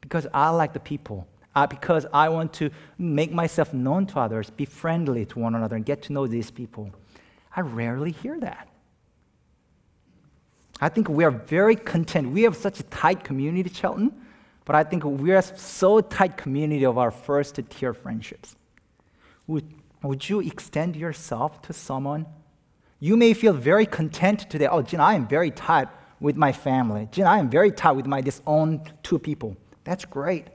because 0.00 0.26
I 0.32 0.48
like 0.48 0.72
the 0.72 0.80
people, 0.80 1.28
because 1.68 2.06
I 2.14 2.30
want 2.30 2.54
to 2.54 2.70
make 2.96 3.32
myself 3.32 3.74
known 3.74 4.06
to 4.06 4.20
others, 4.20 4.48
be 4.48 4.64
friendly 4.64 5.26
to 5.26 5.38
one 5.38 5.54
another, 5.54 5.76
and 5.76 5.84
get 5.84 6.00
to 6.04 6.14
know 6.14 6.26
these 6.26 6.50
people. 6.50 6.90
I 7.54 7.60
rarely 7.60 8.12
hear 8.12 8.40
that. 8.40 8.68
I 10.80 10.88
think 10.88 11.10
we 11.10 11.22
are 11.22 11.30
very 11.30 11.76
content. 11.76 12.30
We 12.30 12.44
have 12.44 12.56
such 12.56 12.80
a 12.80 12.84
tight 12.84 13.22
community, 13.22 13.68
Chelton, 13.68 14.14
but 14.64 14.76
I 14.76 14.82
think 14.82 15.04
we 15.04 15.32
are 15.32 15.42
so 15.42 16.00
tight 16.00 16.38
community 16.38 16.86
of 16.86 16.96
our 16.96 17.10
first 17.10 17.60
tier 17.68 17.92
friendships. 17.92 18.56
Would, 19.46 19.74
would 20.02 20.26
you 20.26 20.40
extend 20.40 20.96
yourself 20.96 21.60
to 21.60 21.74
someone 21.74 22.24
you 23.06 23.16
may 23.16 23.34
feel 23.34 23.52
very 23.52 23.86
content 23.86 24.50
today. 24.50 24.66
Oh, 24.66 24.82
Jin, 24.82 24.98
I 24.98 25.14
am 25.14 25.28
very 25.28 25.52
tight 25.52 25.88
with 26.18 26.36
my 26.36 26.50
family. 26.50 27.08
Jin, 27.12 27.24
I 27.24 27.38
am 27.38 27.48
very 27.48 27.70
tight 27.70 27.92
with 27.92 28.06
my 28.06 28.20
this 28.20 28.42
own 28.46 28.82
two 29.04 29.20
people. 29.20 29.56
That's 29.84 30.04
great. 30.04 30.48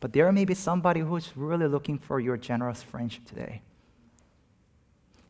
But 0.00 0.14
there 0.14 0.32
may 0.32 0.46
be 0.46 0.54
somebody 0.54 1.00
who's 1.00 1.36
really 1.36 1.66
looking 1.66 1.98
for 1.98 2.18
your 2.18 2.38
generous 2.38 2.82
friendship 2.82 3.26
today. 3.26 3.60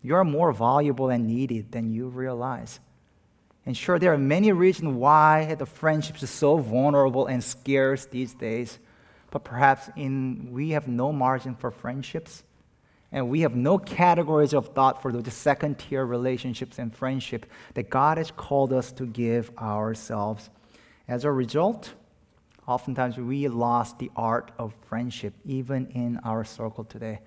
You're 0.00 0.22
more 0.22 0.52
valuable 0.52 1.11
and 1.11 1.26
needed 1.26 1.72
than 1.72 1.92
you 1.92 2.06
realize. 2.06 2.78
And 3.66 3.76
sure, 3.76 3.98
there 3.98 4.12
are 4.12 4.18
many 4.18 4.52
reasons 4.52 4.94
why 4.94 5.56
the 5.56 5.66
friendships 5.66 6.22
are 6.22 6.28
so 6.28 6.56
vulnerable 6.59 7.26
and 7.26 7.42
scarce 7.42 8.06
these 8.06 8.33
days. 8.33 8.78
But 9.33 9.42
perhaps 9.42 9.90
in 9.96 10.50
we 10.52 10.70
have 10.70 10.87
no 10.87 11.12
margin 11.12 11.56
for 11.56 11.72
friendships 11.72 12.44
And 13.12 13.29
we 13.29 13.40
have 13.40 13.57
no 13.57 13.77
categories 13.77 14.53
of 14.53 14.68
thought 14.68 15.03
for 15.03 15.12
those 15.12 15.33
second 15.33 15.79
tier 15.79 16.05
relationships 16.05 16.79
and 16.79 16.94
friendship 16.94 17.46
that 17.75 17.90
God 17.90 18.18
has 18.18 18.31
called 18.31 18.73
us 18.73 18.92
to 18.92 19.07
give 19.07 19.51
ourselves. 19.59 20.49
As 21.09 21.25
a 21.25 21.33
result, 21.33 21.92
oftentimes 22.68 23.16
we 23.16 23.49
lost 23.49 23.99
the 23.99 24.11
art 24.14 24.53
of 24.59 24.75
friendship, 24.88 25.35
even 25.44 25.88
in 25.88 26.18
our 26.18 26.44
circle 26.44 26.85
today. 26.85 27.18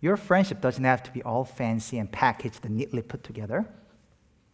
Your 0.00 0.16
friendship 0.16 0.60
doesn't 0.60 0.84
have 0.84 1.02
to 1.04 1.10
be 1.10 1.22
all 1.22 1.44
fancy 1.44 1.98
and 1.98 2.10
packaged 2.10 2.64
and 2.64 2.76
neatly 2.76 3.02
put 3.02 3.24
together. 3.24 3.66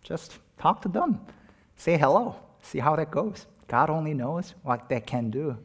Just 0.03 0.39
talk 0.59 0.81
to 0.83 0.89
them, 0.89 1.21
say 1.77 1.99
hello, 1.99 2.37
see 2.63 2.79
how 2.79 2.97
that 2.97 3.11
goes. 3.11 3.47
God 3.67 3.91
only 3.91 4.15
knows 4.15 4.55
what 4.63 4.89
that 4.89 5.07
can 5.07 5.31
do. 5.31 5.59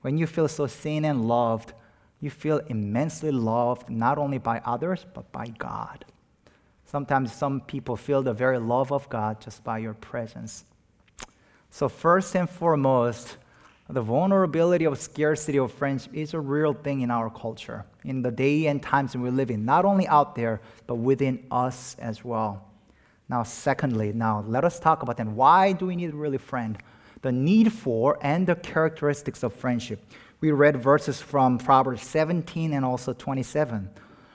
When 0.00 0.16
you 0.16 0.26
feel 0.26 0.48
so 0.48 0.66
seen 0.66 1.04
and 1.04 1.28
loved, 1.28 1.72
you 2.20 2.30
feel 2.30 2.58
immensely 2.68 3.30
loved 3.30 3.90
not 3.90 4.18
only 4.18 4.38
by 4.38 4.60
others, 4.64 5.04
but 5.14 5.30
by 5.32 5.48
God. 5.48 6.04
Sometimes 6.86 7.32
some 7.32 7.60
people 7.60 7.96
feel 7.96 8.22
the 8.22 8.32
very 8.32 8.58
love 8.58 8.92
of 8.92 9.08
God 9.08 9.40
just 9.40 9.64
by 9.64 9.78
your 9.78 9.94
presence. 9.94 10.64
So, 11.70 11.88
first 11.88 12.34
and 12.36 12.48
foremost, 12.48 13.36
the 13.88 14.00
vulnerability 14.00 14.84
of 14.84 14.98
scarcity 14.98 15.58
of 15.58 15.72
friendship 15.72 16.14
is 16.14 16.34
a 16.34 16.40
real 16.40 16.72
thing 16.72 17.02
in 17.02 17.10
our 17.10 17.28
culture, 17.28 17.84
in 18.04 18.22
the 18.22 18.30
day 18.30 18.66
and 18.66 18.82
times 18.82 19.16
we 19.16 19.30
live 19.30 19.50
in, 19.50 19.64
not 19.64 19.84
only 19.84 20.08
out 20.08 20.34
there, 20.34 20.60
but 20.86 20.96
within 20.96 21.44
us 21.50 21.96
as 21.98 22.24
well. 22.24 22.64
Now, 23.28 23.42
secondly, 23.42 24.12
now 24.12 24.44
let 24.46 24.64
us 24.64 24.78
talk 24.78 25.02
about 25.02 25.16
then 25.16 25.36
why 25.36 25.72
do 25.72 25.86
we 25.86 25.96
need 25.96 26.14
really 26.14 26.38
friend? 26.38 26.78
The 27.22 27.32
need 27.32 27.72
for 27.72 28.18
and 28.22 28.46
the 28.46 28.54
characteristics 28.54 29.42
of 29.42 29.52
friendship 29.52 30.00
we 30.40 30.50
read 30.50 30.76
verses 30.76 31.20
from 31.20 31.58
Proverbs 31.58 32.02
17 32.02 32.72
and 32.72 32.84
also 32.84 33.12
27. 33.12 33.90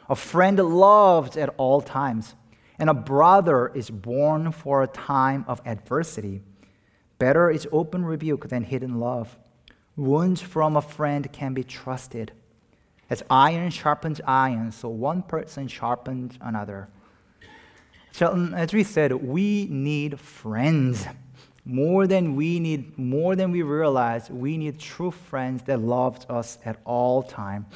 A 0.10 0.16
friend 0.16 0.58
loves 0.58 1.38
at 1.38 1.54
all 1.58 1.82
times, 1.82 2.36
and 2.80 2.90
a 2.90 2.94
brother 2.94 3.72
is 3.76 3.90
born 3.90 4.52
for 4.52 4.82
a 4.82 4.88
time 4.88 5.46
of 5.48 5.62
adversity. 5.66 6.42
Better 7.20 7.52
is 7.52 7.68
open 7.72 8.04
rebuke 8.04 8.50
than 8.50 8.64
hidden 8.64 9.00
love. 9.00 9.38
Wounds 9.96 10.42
from 10.42 10.76
a 10.76 10.82
friend 10.82 11.32
can 11.32 11.54
be 11.54 11.64
trusted. 11.64 12.32
As 13.10 13.24
iron 13.30 13.70
sharpens 13.70 14.22
iron, 14.26 14.72
so 14.72 14.90
one 14.90 15.22
person 15.22 15.68
sharpens 15.68 16.40
another. 16.42 16.90
So, 18.12 18.32
um, 18.32 18.54
as 18.54 18.74
we 18.74 18.84
said, 18.84 19.14
we 19.14 19.68
need 19.70 20.20
friends. 20.20 21.06
More 21.64 22.08
than 22.08 22.36
we 22.36 22.60
need, 22.60 22.98
more 22.98 23.36
than 23.36 23.52
we 23.52 23.62
realize, 23.62 24.30
we 24.30 24.58
need 24.58 24.80
true 24.80 25.12
friends 25.12 25.64
that 25.64 25.80
love 25.80 26.26
us 26.30 26.58
at 26.66 26.80
all 26.86 27.22
time. 27.22 27.68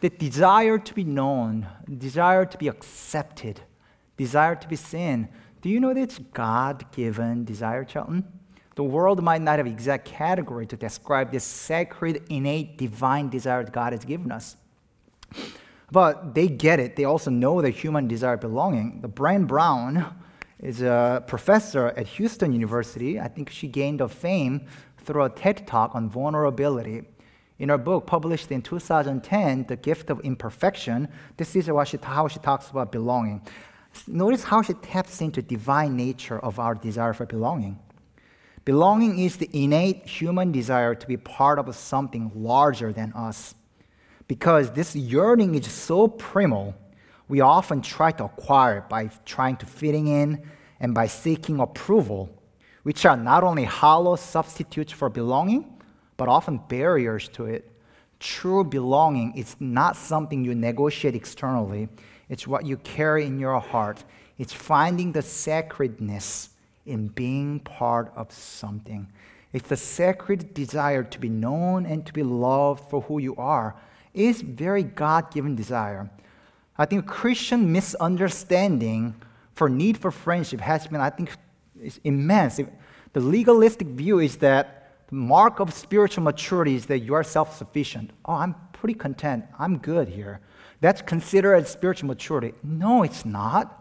The 0.00 0.10
desire 0.10 0.78
to 0.78 0.94
be 0.94 1.04
known, 1.04 1.66
desire 1.98 2.44
to 2.46 2.58
be 2.58 2.68
accepted, 2.68 3.60
desire 4.16 4.56
to 4.56 4.66
be 4.66 4.76
seen. 4.76 5.28
Do 5.60 5.68
you 5.68 5.78
know 5.78 5.94
that 5.94 6.00
it's 6.00 6.18
God-given 6.18 7.44
desire, 7.44 7.84
Chelton? 7.84 8.24
The 8.74 8.82
world 8.82 9.22
might 9.22 9.42
not 9.42 9.58
have 9.58 9.66
exact 9.66 10.06
category 10.06 10.66
to 10.66 10.76
describe 10.76 11.30
this 11.30 11.44
sacred, 11.44 12.22
innate, 12.30 12.78
divine 12.78 13.28
desire 13.28 13.62
that 13.62 13.72
God 13.72 13.92
has 13.92 14.04
given 14.04 14.32
us. 14.32 14.56
But 15.90 16.34
they 16.34 16.48
get 16.48 16.80
it. 16.80 16.96
They 16.96 17.04
also 17.04 17.30
know 17.30 17.60
the 17.60 17.68
human 17.68 18.08
desire 18.08 18.38
belonging. 18.38 19.02
The 19.02 19.08
Brené 19.10 19.46
Brown, 19.46 20.14
is 20.62 20.80
a 20.80 21.22
professor 21.26 21.88
at 21.88 22.06
Houston 22.06 22.52
University. 22.52 23.20
I 23.20 23.28
think 23.28 23.50
she 23.50 23.66
gained 23.66 24.00
a 24.00 24.08
fame 24.08 24.66
through 24.98 25.24
a 25.24 25.28
TED 25.28 25.66
talk 25.66 25.94
on 25.94 26.08
vulnerability. 26.08 27.02
In 27.58 27.68
her 27.68 27.78
book, 27.78 28.06
published 28.06 28.50
in 28.50 28.62
2010, 28.62 29.66
The 29.68 29.76
Gift 29.76 30.08
of 30.08 30.20
Imperfection, 30.20 31.08
this 31.36 31.54
is 31.56 31.68
she, 31.86 31.98
how 32.02 32.28
she 32.28 32.38
talks 32.38 32.70
about 32.70 32.92
belonging. 32.92 33.42
Notice 34.06 34.44
how 34.44 34.62
she 34.62 34.74
taps 34.74 35.20
into 35.20 35.42
the 35.42 35.48
divine 35.48 35.96
nature 35.96 36.38
of 36.38 36.58
our 36.58 36.74
desire 36.74 37.12
for 37.12 37.26
belonging. 37.26 37.78
Belonging 38.64 39.18
is 39.18 39.36
the 39.36 39.50
innate 39.52 40.06
human 40.06 40.52
desire 40.52 40.94
to 40.94 41.06
be 41.06 41.16
part 41.16 41.58
of 41.58 41.74
something 41.74 42.30
larger 42.34 42.92
than 42.92 43.12
us. 43.12 43.54
Because 44.28 44.70
this 44.70 44.94
yearning 44.94 45.56
is 45.56 45.70
so 45.70 46.06
primal, 46.06 46.74
we 47.32 47.40
often 47.40 47.80
try 47.80 48.12
to 48.12 48.24
acquire 48.24 48.84
by 48.90 49.08
trying 49.24 49.56
to 49.56 49.64
fitting 49.64 50.06
in 50.06 50.46
and 50.80 50.92
by 50.92 51.06
seeking 51.06 51.60
approval, 51.60 52.28
which 52.82 53.06
are 53.06 53.16
not 53.16 53.42
only 53.42 53.64
hollow 53.64 54.16
substitutes 54.16 54.92
for 54.92 55.08
belonging, 55.08 55.64
but 56.18 56.28
often 56.28 56.60
barriers 56.68 57.30
to 57.30 57.46
it. 57.46 57.70
True 58.20 58.62
belonging 58.62 59.32
is 59.34 59.56
not 59.58 59.96
something 59.96 60.44
you 60.44 60.54
negotiate 60.54 61.14
externally, 61.14 61.88
it's 62.28 62.46
what 62.46 62.66
you 62.66 62.76
carry 62.76 63.24
in 63.24 63.38
your 63.38 63.58
heart. 63.58 64.04
It's 64.36 64.52
finding 64.52 65.12
the 65.12 65.22
sacredness 65.22 66.50
in 66.84 67.08
being 67.08 67.60
part 67.60 68.12
of 68.14 68.30
something. 68.30 69.10
It's 69.54 69.70
the 69.70 69.78
sacred 69.78 70.52
desire 70.52 71.02
to 71.04 71.18
be 71.18 71.30
known 71.30 71.86
and 71.86 72.04
to 72.04 72.12
be 72.12 72.24
loved 72.24 72.90
for 72.90 73.00
who 73.00 73.20
you 73.20 73.34
are. 73.36 73.74
It 74.12 74.24
is 74.26 74.42
very 74.42 74.82
God 74.82 75.32
given 75.32 75.56
desire. 75.56 76.10
I 76.76 76.86
think 76.86 77.06
Christian 77.06 77.72
misunderstanding 77.72 79.14
for 79.54 79.68
need 79.68 79.98
for 79.98 80.10
friendship 80.10 80.60
has 80.60 80.86
been, 80.86 81.00
I 81.00 81.10
think, 81.10 81.30
is 81.80 82.00
immense. 82.04 82.60
The 83.12 83.20
legalistic 83.20 83.88
view 83.88 84.18
is 84.18 84.36
that 84.36 85.06
the 85.08 85.16
mark 85.16 85.60
of 85.60 85.74
spiritual 85.74 86.24
maturity 86.24 86.74
is 86.74 86.86
that 86.86 87.00
you 87.00 87.14
are 87.14 87.22
self 87.22 87.56
sufficient. 87.56 88.10
Oh, 88.24 88.32
I'm 88.32 88.54
pretty 88.72 88.94
content. 88.94 89.44
I'm 89.58 89.78
good 89.78 90.08
here. 90.08 90.40
That's 90.80 91.02
considered 91.02 91.54
as 91.54 91.70
spiritual 91.70 92.08
maturity. 92.08 92.54
No, 92.62 93.02
it's 93.02 93.24
not. 93.24 93.78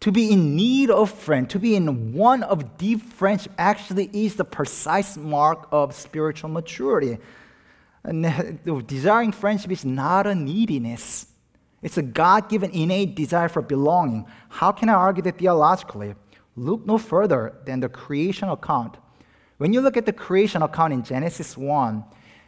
To 0.00 0.10
be 0.10 0.32
in 0.32 0.56
need 0.56 0.90
of 0.90 1.10
friend, 1.10 1.48
to 1.50 1.58
be 1.58 1.76
in 1.76 2.12
one 2.12 2.42
of 2.42 2.78
deep 2.78 3.02
friendship 3.02 3.52
actually 3.58 4.10
is 4.12 4.34
the 4.34 4.44
precise 4.44 5.16
mark 5.16 5.68
of 5.70 5.94
spiritual 5.94 6.50
maturity. 6.50 7.18
And 8.02 8.58
desiring 8.86 9.32
friendship 9.32 9.70
is 9.70 9.84
not 9.84 10.26
a 10.26 10.34
neediness. 10.34 11.26
It's 11.82 11.96
a 11.96 12.02
God 12.02 12.48
given 12.48 12.70
innate 12.70 13.14
desire 13.14 13.48
for 13.48 13.62
belonging. 13.62 14.26
How 14.48 14.72
can 14.72 14.88
I 14.88 14.94
argue 14.94 15.22
that 15.22 15.38
theologically? 15.38 16.14
Look 16.56 16.84
no 16.86 16.98
further 16.98 17.54
than 17.64 17.80
the 17.80 17.88
creation 17.88 18.48
account. 18.48 18.96
When 19.58 19.72
you 19.72 19.80
look 19.80 19.96
at 19.96 20.06
the 20.06 20.12
creation 20.12 20.62
account 20.62 20.92
in 20.92 21.02
Genesis 21.02 21.56
1, 21.56 22.04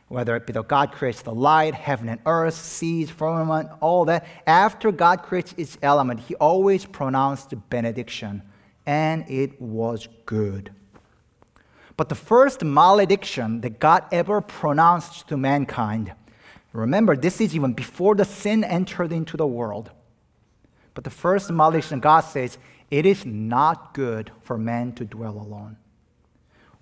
whether 0.09 0.37
it 0.37 0.47
be 0.47 0.53
that 0.53 0.69
God 0.69 0.93
creates 0.93 1.23
the 1.23 1.35
light, 1.35 1.75
heaven 1.75 2.09
and 2.11 2.21
earth, 2.27 2.55
seas, 2.55 3.09
firmament, 3.09 3.71
all 3.81 4.05
that, 4.05 4.27
after 4.47 4.93
God 4.93 5.23
creates 5.23 5.55
each 5.57 5.79
element, 5.81 6.21
He 6.21 6.35
always 6.35 6.85
pronounced 6.85 7.51
the 7.51 7.57
benediction, 7.57 8.43
and 8.85 9.25
it 9.31 9.59
was 9.61 10.09
good. 10.27 10.71
But 11.97 12.11
the 12.11 12.15
first 12.15 12.63
malediction 12.63 13.63
that 13.63 13.79
God 13.79 14.05
ever 14.13 14.43
pronounced 14.43 15.29
to 15.29 15.37
mankind 15.37 16.13
Remember, 16.73 17.17
this 17.17 17.41
is 17.41 17.55
even 17.55 17.73
before 17.73 18.15
the 18.15 18.25
sin 18.25 18.65
entered 18.65 19.13
into 19.13 19.37
the 19.37 19.47
world. 19.47 19.91
But 20.95 21.05
the 21.05 21.11
first 21.11 21.51
malediction, 21.51 22.01
God 22.01 22.21
says, 22.21 22.59
it 22.91 23.07
is 23.07 23.25
not 23.25 23.95
good 23.95 24.31
for 24.43 24.59
man 24.59 24.93
to 24.93 25.05
dwell 25.05 25.39
alone. 25.39 25.77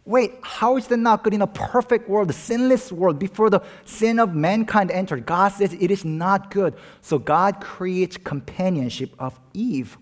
Wait, 0.04 0.34
how 0.42 0.76
is 0.76 0.86
that 0.88 0.96
not 0.96 1.22
good 1.22 1.34
in 1.34 1.42
a 1.42 1.46
perfect 1.46 2.08
world, 2.08 2.30
a 2.30 2.32
sinless 2.32 2.90
world, 2.90 3.18
before 3.18 3.50
the 3.50 3.60
sin 3.84 4.18
of 4.18 4.34
mankind 4.34 4.90
entered? 4.90 5.26
God 5.26 5.48
says 5.48 5.72
it 5.72 5.90
is 5.90 6.04
not 6.04 6.50
good. 6.50 6.74
So 7.00 7.18
God 7.18 7.60
creates 7.60 8.16
companionship 8.16 9.14
of 9.18 9.38
Eve. 9.52 9.98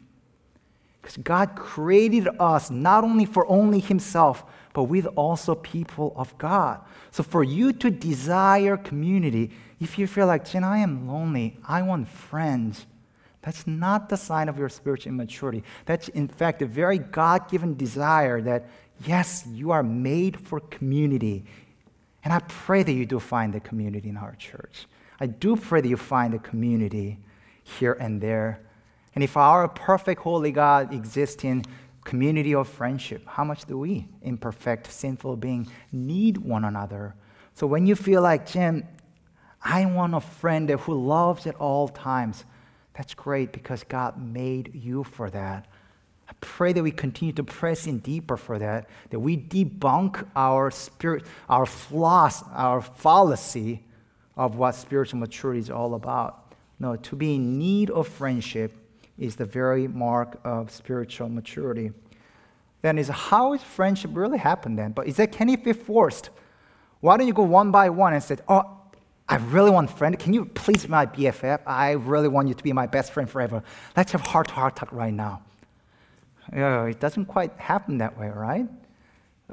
Because 1.02 1.16
God 1.18 1.56
created 1.56 2.28
us 2.38 2.70
not 2.70 3.04
only 3.04 3.24
for 3.24 3.46
only 3.50 3.80
Himself, 3.80 4.44
but 4.72 4.84
with 4.84 5.06
also 5.16 5.54
people 5.54 6.12
of 6.16 6.36
God. 6.38 6.80
So 7.10 7.22
for 7.22 7.42
you 7.42 7.72
to 7.74 7.90
desire 7.90 8.76
community, 8.76 9.50
if 9.80 9.98
you 9.98 10.06
feel 10.06 10.26
like, 10.26 10.48
Jin, 10.48 10.64
I 10.64 10.78
am 10.78 11.08
lonely, 11.08 11.58
I 11.66 11.82
want 11.82 12.08
friends, 12.08 12.86
that's 13.42 13.66
not 13.66 14.08
the 14.08 14.16
sign 14.16 14.48
of 14.48 14.58
your 14.58 14.68
spiritual 14.68 15.12
immaturity. 15.12 15.62
That's, 15.86 16.08
in 16.08 16.28
fact, 16.28 16.60
a 16.60 16.66
very 16.66 16.98
God 16.98 17.48
given 17.48 17.76
desire 17.76 18.40
that, 18.42 18.68
yes, 19.06 19.46
you 19.48 19.70
are 19.70 19.82
made 19.82 20.38
for 20.40 20.60
community. 20.60 21.44
And 22.24 22.32
I 22.32 22.40
pray 22.40 22.82
that 22.82 22.92
you 22.92 23.06
do 23.06 23.20
find 23.20 23.54
the 23.54 23.60
community 23.60 24.08
in 24.08 24.16
our 24.16 24.34
church. 24.34 24.86
I 25.20 25.26
do 25.26 25.56
pray 25.56 25.80
that 25.80 25.88
you 25.88 25.96
find 25.96 26.34
the 26.34 26.40
community 26.40 27.18
here 27.62 27.92
and 27.94 28.20
there. 28.20 28.60
And 29.14 29.22
if 29.22 29.36
our 29.36 29.68
perfect 29.68 30.20
holy 30.22 30.50
God 30.50 30.92
exists 30.92 31.44
in 31.44 31.64
community 32.04 32.54
of 32.54 32.68
friendship, 32.68 33.26
how 33.26 33.44
much 33.44 33.64
do 33.66 33.78
we, 33.78 34.08
imperfect, 34.22 34.90
sinful 34.90 35.36
beings, 35.36 35.68
need 35.92 36.38
one 36.38 36.64
another? 36.64 37.14
So 37.54 37.66
when 37.66 37.86
you 37.86 37.94
feel 37.94 38.22
like, 38.22 38.46
Jin, 38.46 38.86
I 39.62 39.84
want 39.86 40.14
a 40.14 40.20
friend 40.20 40.70
who 40.70 40.94
loves 40.94 41.46
at 41.46 41.54
all 41.56 41.88
times. 41.88 42.44
That's 42.94 43.14
great 43.14 43.52
because 43.52 43.84
God 43.84 44.20
made 44.20 44.74
you 44.74 45.04
for 45.04 45.30
that. 45.30 45.66
I 46.28 46.32
pray 46.40 46.72
that 46.72 46.82
we 46.82 46.90
continue 46.90 47.32
to 47.34 47.44
press 47.44 47.86
in 47.86 47.98
deeper 47.98 48.36
for 48.36 48.58
that, 48.58 48.88
that 49.10 49.20
we 49.20 49.36
debunk 49.36 50.26
our 50.36 50.70
spirit, 50.70 51.24
our 51.48 51.64
flaws, 51.64 52.44
our 52.52 52.80
fallacy 52.80 53.82
of 54.36 54.56
what 54.56 54.74
spiritual 54.74 55.20
maturity 55.20 55.60
is 55.60 55.70
all 55.70 55.94
about. 55.94 56.54
No, 56.78 56.96
to 56.96 57.16
be 57.16 57.34
in 57.34 57.58
need 57.58 57.90
of 57.90 58.06
friendship 58.06 58.76
is 59.18 59.36
the 59.36 59.44
very 59.44 59.88
mark 59.88 60.38
of 60.44 60.70
spiritual 60.70 61.28
maturity. 61.28 61.92
Then 62.82 62.98
is 62.98 63.08
how 63.08 63.54
is 63.54 63.62
friendship 63.62 64.12
really 64.14 64.38
happen 64.38 64.76
then? 64.76 64.92
But 64.92 65.08
is 65.08 65.16
that 65.16 65.32
can 65.32 65.48
it 65.48 65.64
be 65.64 65.72
forced? 65.72 66.30
Why 67.00 67.16
don't 67.16 67.26
you 67.26 67.32
go 67.32 67.42
one 67.42 67.70
by 67.70 67.90
one 67.90 68.12
and 68.12 68.22
say, 68.22 68.36
Oh, 68.48 68.77
I 69.28 69.36
really 69.36 69.70
want 69.70 69.90
a 69.90 69.92
friend. 69.92 70.18
Can 70.18 70.32
you 70.32 70.46
please 70.46 70.84
be 70.84 70.88
my 70.88 71.04
BFF? 71.04 71.60
I 71.66 71.92
really 71.92 72.28
want 72.28 72.48
you 72.48 72.54
to 72.54 72.62
be 72.62 72.72
my 72.72 72.86
best 72.86 73.12
friend 73.12 73.28
forever. 73.28 73.62
Let's 73.96 74.12
have 74.12 74.22
heart 74.22 74.48
to 74.48 74.54
heart 74.54 74.76
talk 74.76 74.90
right 74.90 75.12
now. 75.12 75.42
Yeah, 76.52 76.86
it 76.86 76.98
doesn't 76.98 77.26
quite 77.26 77.52
happen 77.58 77.98
that 77.98 78.18
way, 78.18 78.28
right? 78.28 78.66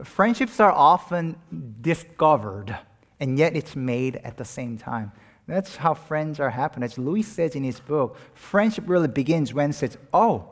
Friendships 0.04 0.60
are 0.62 0.72
often 0.72 1.36
discovered, 1.82 2.78
and 3.20 3.38
yet 3.38 3.56
it's 3.56 3.76
made 3.76 4.18
at 4.18 4.38
the 4.38 4.46
same 4.46 4.78
time. 4.78 5.12
That's 5.48 5.76
how 5.76 5.94
friends 5.94 6.40
are 6.40 6.50
happening. 6.50 6.86
As 6.86 6.98
Lewis 6.98 7.28
says 7.28 7.56
in 7.56 7.64
his 7.64 7.80
book, 7.80 8.18
friendship 8.34 8.86
really 8.88 9.10
begins 9.10 9.54
when 9.54 9.72
it 9.72 9.74
says, 9.74 9.98
Oh, 10.14 10.50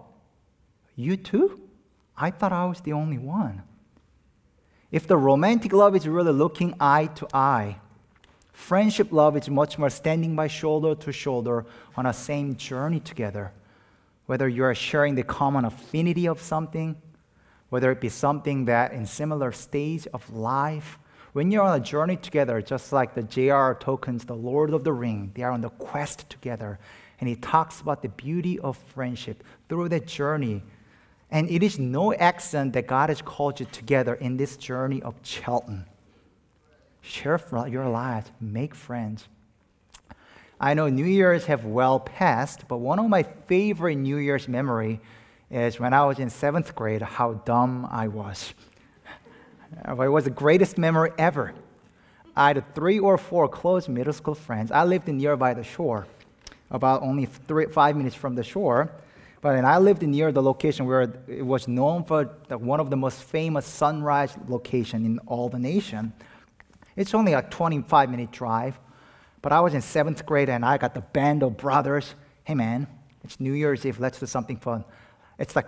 you 0.95 1.17
too? 1.17 1.61
I 2.17 2.29
thought 2.29 2.51
I 2.51 2.65
was 2.65 2.81
the 2.81 2.93
only 2.93 3.17
one. 3.17 3.63
If 4.91 5.07
the 5.07 5.17
romantic 5.17 5.73
love 5.73 5.95
is 5.95 6.07
really 6.07 6.31
looking 6.31 6.75
eye 6.79 7.07
to 7.15 7.27
eye, 7.33 7.77
friendship 8.53 9.11
love 9.11 9.35
is 9.35 9.49
much 9.49 9.77
more 9.77 9.89
standing 9.89 10.35
by 10.35 10.47
shoulder 10.47 10.95
to 10.95 11.11
shoulder 11.11 11.65
on 11.97 12.05
a 12.05 12.13
same 12.13 12.55
journey 12.55 13.01
together. 13.01 13.51
Whether 14.27 14.47
you 14.47 14.63
are 14.63 14.73
sharing 14.73 15.15
the 15.15 15.23
common 15.23 15.65
affinity 15.65 16.27
of 16.27 16.39
something, 16.39 16.95
whether 17.69 17.91
it 17.91 17.99
be 17.99 18.09
something 18.09 18.65
that 18.65 18.93
in 18.93 19.05
similar 19.05 19.51
stage 19.51 20.07
of 20.13 20.33
life, 20.33 20.97
when 21.33 21.49
you're 21.49 21.63
on 21.63 21.81
a 21.81 21.83
journey 21.83 22.15
together, 22.15 22.61
just 22.61 22.93
like 22.93 23.15
the 23.15 23.23
J.R. 23.23 23.73
Tolkien's, 23.73 24.23
The 24.23 24.35
Lord 24.35 24.71
of 24.71 24.83
the 24.83 24.93
Ring, 24.93 25.31
they 25.33 25.41
are 25.41 25.51
on 25.51 25.61
the 25.61 25.69
quest 25.69 26.29
together. 26.29 26.79
And 27.19 27.27
he 27.27 27.35
talks 27.35 27.81
about 27.81 28.03
the 28.03 28.09
beauty 28.09 28.59
of 28.59 28.77
friendship 28.77 29.43
through 29.67 29.89
that 29.89 30.05
journey. 30.05 30.61
And 31.31 31.49
it 31.49 31.63
is 31.63 31.79
no 31.79 32.13
accident 32.13 32.73
that 32.73 32.85
God 32.85 33.09
has 33.09 33.23
called 33.23 33.59
you 33.59 33.65
together 33.71 34.13
in 34.13 34.37
this 34.37 34.55
journey 34.57 35.01
of 35.01 35.19
Chelton. 35.23 35.85
Share 37.03 37.39
your 37.67 37.89
lives, 37.89 38.31
make 38.39 38.73
friends. 38.73 39.27
I 40.59 40.73
know 40.73 40.87
New 40.87 41.05
Year's 41.05 41.45
have 41.45 41.65
well 41.65 41.99
passed, 41.99 42.65
but 42.69 42.77
one 42.77 42.97
of 42.97 43.09
my 43.09 43.23
favorite 43.23 43.95
New 43.95 44.15
Year's 44.15 44.47
memory 44.47 45.01
is 45.51 45.81
when 45.81 45.93
I 45.93 46.05
was 46.05 46.17
in 46.17 46.29
seventh 46.29 46.73
grade, 46.73 47.01
how 47.01 47.33
dumb 47.33 47.87
I 47.91 48.07
was. 48.07 48.53
It 49.87 49.97
was 49.97 50.23
the 50.23 50.29
greatest 50.29 50.77
memory 50.77 51.11
ever. 51.17 51.53
I 52.35 52.49
had 52.49 52.75
three 52.75 52.99
or 52.99 53.17
four 53.17 53.49
close 53.49 53.89
middle 53.89 54.13
school 54.13 54.35
friends. 54.35 54.71
I 54.71 54.85
lived 54.85 55.07
nearby 55.07 55.53
the 55.53 55.63
shore, 55.63 56.07
about 56.71 57.01
only 57.01 57.25
three, 57.25 57.65
five 57.65 57.97
minutes 57.97 58.15
from 58.15 58.35
the 58.35 58.43
shore. 58.43 58.91
But 59.41 59.55
and 59.57 59.67
I 59.67 59.77
lived 59.79 60.03
near 60.03 60.31
the 60.31 60.41
location 60.41 60.85
where 60.85 61.01
it 61.27 61.45
was 61.45 61.67
known 61.67 62.05
for 62.05 62.29
the, 62.47 62.57
one 62.57 62.79
of 62.79 62.89
the 62.89 62.95
most 62.95 63.23
famous 63.23 63.65
sunrise 63.65 64.37
location 64.47 65.05
in 65.05 65.19
all 65.27 65.49
the 65.49 65.59
nation. 65.59 66.13
It's 66.95 67.13
only 67.13 67.33
a 67.33 67.41
25 67.41 68.09
minute 68.09 68.31
drive. 68.31 68.79
But 69.41 69.51
I 69.51 69.59
was 69.59 69.73
in 69.73 69.81
seventh 69.81 70.25
grade 70.25 70.49
and 70.49 70.63
I 70.63 70.77
got 70.77 70.93
the 70.93 71.01
band 71.01 71.43
of 71.43 71.57
brothers. 71.57 72.15
Hey 72.45 72.55
man, 72.55 72.87
it's 73.23 73.39
New 73.39 73.53
Year's 73.53 73.85
Eve. 73.85 73.99
Let's 73.99 74.19
do 74.19 74.25
something 74.25 74.57
fun. 74.57 74.85
It's 75.37 75.55
like 75.55 75.67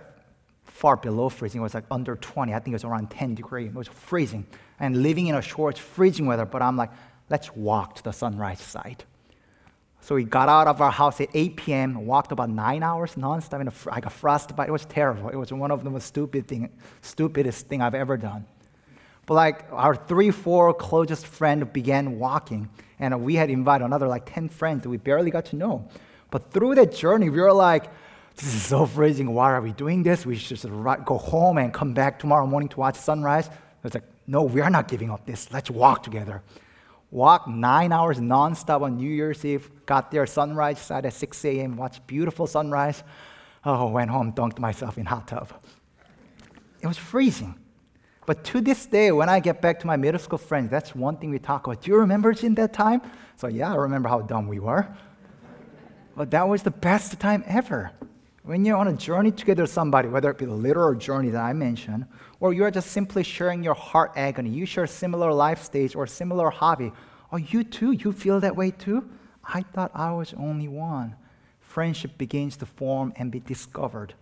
far 0.64 0.96
below 0.96 1.28
freezing. 1.28 1.60
It 1.60 1.62
was 1.62 1.74
like 1.74 1.84
under 1.90 2.16
20. 2.16 2.54
I 2.54 2.58
think 2.58 2.68
it 2.68 2.72
was 2.74 2.84
around 2.84 3.10
10 3.10 3.34
degrees. 3.34 3.68
It 3.68 3.74
was 3.74 3.88
freezing. 3.88 4.46
And 4.80 5.02
living 5.02 5.26
in 5.26 5.34
a 5.34 5.42
short, 5.42 5.78
freezing 5.78 6.26
weather. 6.26 6.46
But 6.46 6.62
I'm 6.62 6.76
like, 6.76 6.90
let's 7.28 7.54
walk 7.54 7.96
to 7.96 8.02
the 8.02 8.12
sunrise 8.12 8.60
site. 8.60 9.04
So 10.00 10.14
we 10.14 10.24
got 10.24 10.48
out 10.48 10.68
of 10.68 10.80
our 10.80 10.92
house 10.92 11.20
at 11.20 11.28
8 11.34 11.56
p.m., 11.56 12.06
walked 12.06 12.30
about 12.30 12.48
nine 12.48 12.82
hours 12.82 13.16
nonstop 13.16 13.60
in 13.60 13.68
a, 13.68 13.72
like 13.86 14.06
a 14.06 14.10
frostbite. 14.10 14.68
It 14.68 14.72
was 14.72 14.84
terrible. 14.84 15.30
It 15.30 15.36
was 15.36 15.52
one 15.52 15.70
of 15.70 15.82
the 15.82 15.90
most 15.90 16.06
stupid 16.06 16.46
thing, 16.46 16.70
stupidest 17.00 17.66
thing 17.66 17.82
I've 17.82 17.94
ever 17.94 18.16
done. 18.16 18.46
But 19.26 19.34
like 19.34 19.64
our 19.72 19.96
three, 19.96 20.30
four 20.30 20.72
closest 20.72 21.26
friends 21.26 21.66
began 21.72 22.18
walking, 22.18 22.70
and 22.98 23.22
we 23.22 23.34
had 23.34 23.50
invited 23.50 23.84
another 23.84 24.06
like 24.08 24.32
10 24.32 24.48
friends 24.48 24.84
that 24.84 24.88
we 24.88 24.96
barely 24.96 25.30
got 25.30 25.46
to 25.46 25.56
know. 25.56 25.88
But 26.30 26.52
through 26.52 26.76
that 26.76 26.94
journey, 26.94 27.28
we 27.28 27.40
were 27.40 27.52
like, 27.52 27.90
this 28.36 28.54
is 28.54 28.62
so 28.62 28.86
freezing. 28.86 29.32
Why 29.32 29.52
are 29.52 29.60
we 29.60 29.72
doing 29.72 30.02
this? 30.02 30.26
We 30.26 30.36
should 30.36 30.58
just 30.58 30.66
go 31.04 31.18
home 31.18 31.58
and 31.58 31.72
come 31.72 31.94
back 31.94 32.18
tomorrow 32.18 32.46
morning 32.46 32.68
to 32.70 32.80
watch 32.80 32.96
sunrise. 32.96 33.50
It's 33.82 33.94
like, 33.94 34.04
no, 34.26 34.42
we 34.42 34.60
are 34.60 34.70
not 34.70 34.88
giving 34.88 35.10
up 35.10 35.24
this. 35.26 35.50
Let's 35.52 35.70
walk 35.70 36.02
together. 36.02 36.42
Walk 37.10 37.48
nine 37.48 37.92
hours 37.92 38.18
nonstop 38.18 38.82
on 38.82 38.96
New 38.96 39.08
Year's 39.08 39.44
Eve. 39.44 39.70
Got 39.86 40.10
there 40.10 40.26
sunrise 40.26 40.80
side 40.80 41.06
at 41.06 41.14
6 41.14 41.44
a.m. 41.44 41.76
Watched 41.76 42.06
beautiful 42.06 42.46
sunrise. 42.46 43.02
Oh, 43.64 43.88
went 43.88 44.10
home, 44.10 44.32
dunked 44.32 44.58
myself 44.58 44.98
in 44.98 45.06
hot 45.06 45.28
tub. 45.28 45.52
It 46.80 46.86
was 46.86 46.98
freezing. 46.98 47.54
But 48.26 48.42
to 48.44 48.60
this 48.60 48.86
day, 48.86 49.12
when 49.12 49.28
I 49.28 49.38
get 49.38 49.62
back 49.62 49.78
to 49.80 49.86
my 49.86 49.96
middle 49.96 50.18
school 50.18 50.38
friends, 50.38 50.68
that's 50.70 50.94
one 50.94 51.16
thing 51.16 51.30
we 51.30 51.38
talk 51.38 51.66
about. 51.66 51.80
Do 51.82 51.90
you 51.92 51.96
remember 51.98 52.32
in 52.42 52.54
that 52.56 52.72
time? 52.72 53.00
So 53.36 53.46
yeah, 53.46 53.72
I 53.72 53.76
remember 53.76 54.08
how 54.08 54.20
dumb 54.20 54.48
we 54.48 54.58
were. 54.58 54.88
But 56.16 56.30
that 56.32 56.48
was 56.48 56.62
the 56.62 56.72
best 56.72 57.18
time 57.20 57.44
ever. 57.46 57.92
When 58.42 58.64
you're 58.64 58.76
on 58.76 58.88
a 58.88 58.92
journey 58.92 59.30
together 59.30 59.62
with 59.62 59.70
somebody, 59.70 60.08
whether 60.08 60.30
it 60.30 60.38
be 60.38 60.44
the 60.44 60.52
literal 60.52 60.94
journey 60.94 61.30
that 61.30 61.42
I 61.42 61.52
mentioned, 61.52 62.06
or 62.40 62.52
you're 62.52 62.70
just 62.70 62.90
simply 62.90 63.22
sharing 63.22 63.62
your 63.62 63.74
heart 63.74 64.12
agony, 64.16 64.50
you 64.50 64.66
share 64.66 64.86
similar 64.86 65.32
life 65.32 65.62
stage 65.62 65.94
or 65.94 66.06
similar 66.06 66.50
hobby. 66.50 66.92
Oh, 67.32 67.36
you 67.36 67.64
too? 67.64 67.92
You 67.92 68.12
feel 68.12 68.40
that 68.40 68.56
way 68.56 68.70
too? 68.70 69.08
I 69.44 69.62
thought 69.62 69.90
I 69.94 70.12
was 70.12 70.34
only 70.34 70.68
one. 70.68 71.16
Friendship 71.60 72.16
begins 72.18 72.56
to 72.58 72.66
form 72.66 73.12
and 73.16 73.30
be 73.30 73.40
discovered. 73.40 74.14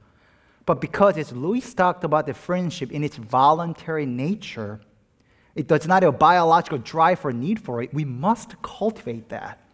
But 0.67 0.81
because, 0.81 1.19
as 1.19 1.33
Lewis 1.33 1.75
talked 1.75 2.05
about 2.05 2.27
the 2.27 2.35
friendship 2.35 2.91
in 2.91 3.05
its 3.05 3.17
voluntary 3.17 4.07
nature, 4.07 4.81
it 5.55 5.67
does 5.67 5.87
not 5.87 6.03
have 6.03 6.15
a 6.15 6.17
biological 6.17 6.79
drive 6.79 7.25
or 7.25 7.33
need 7.33 7.61
for 7.61 7.83
it, 7.83 7.93
we 7.93 8.05
must 8.05 8.61
cultivate 8.63 9.29
that 9.29 9.65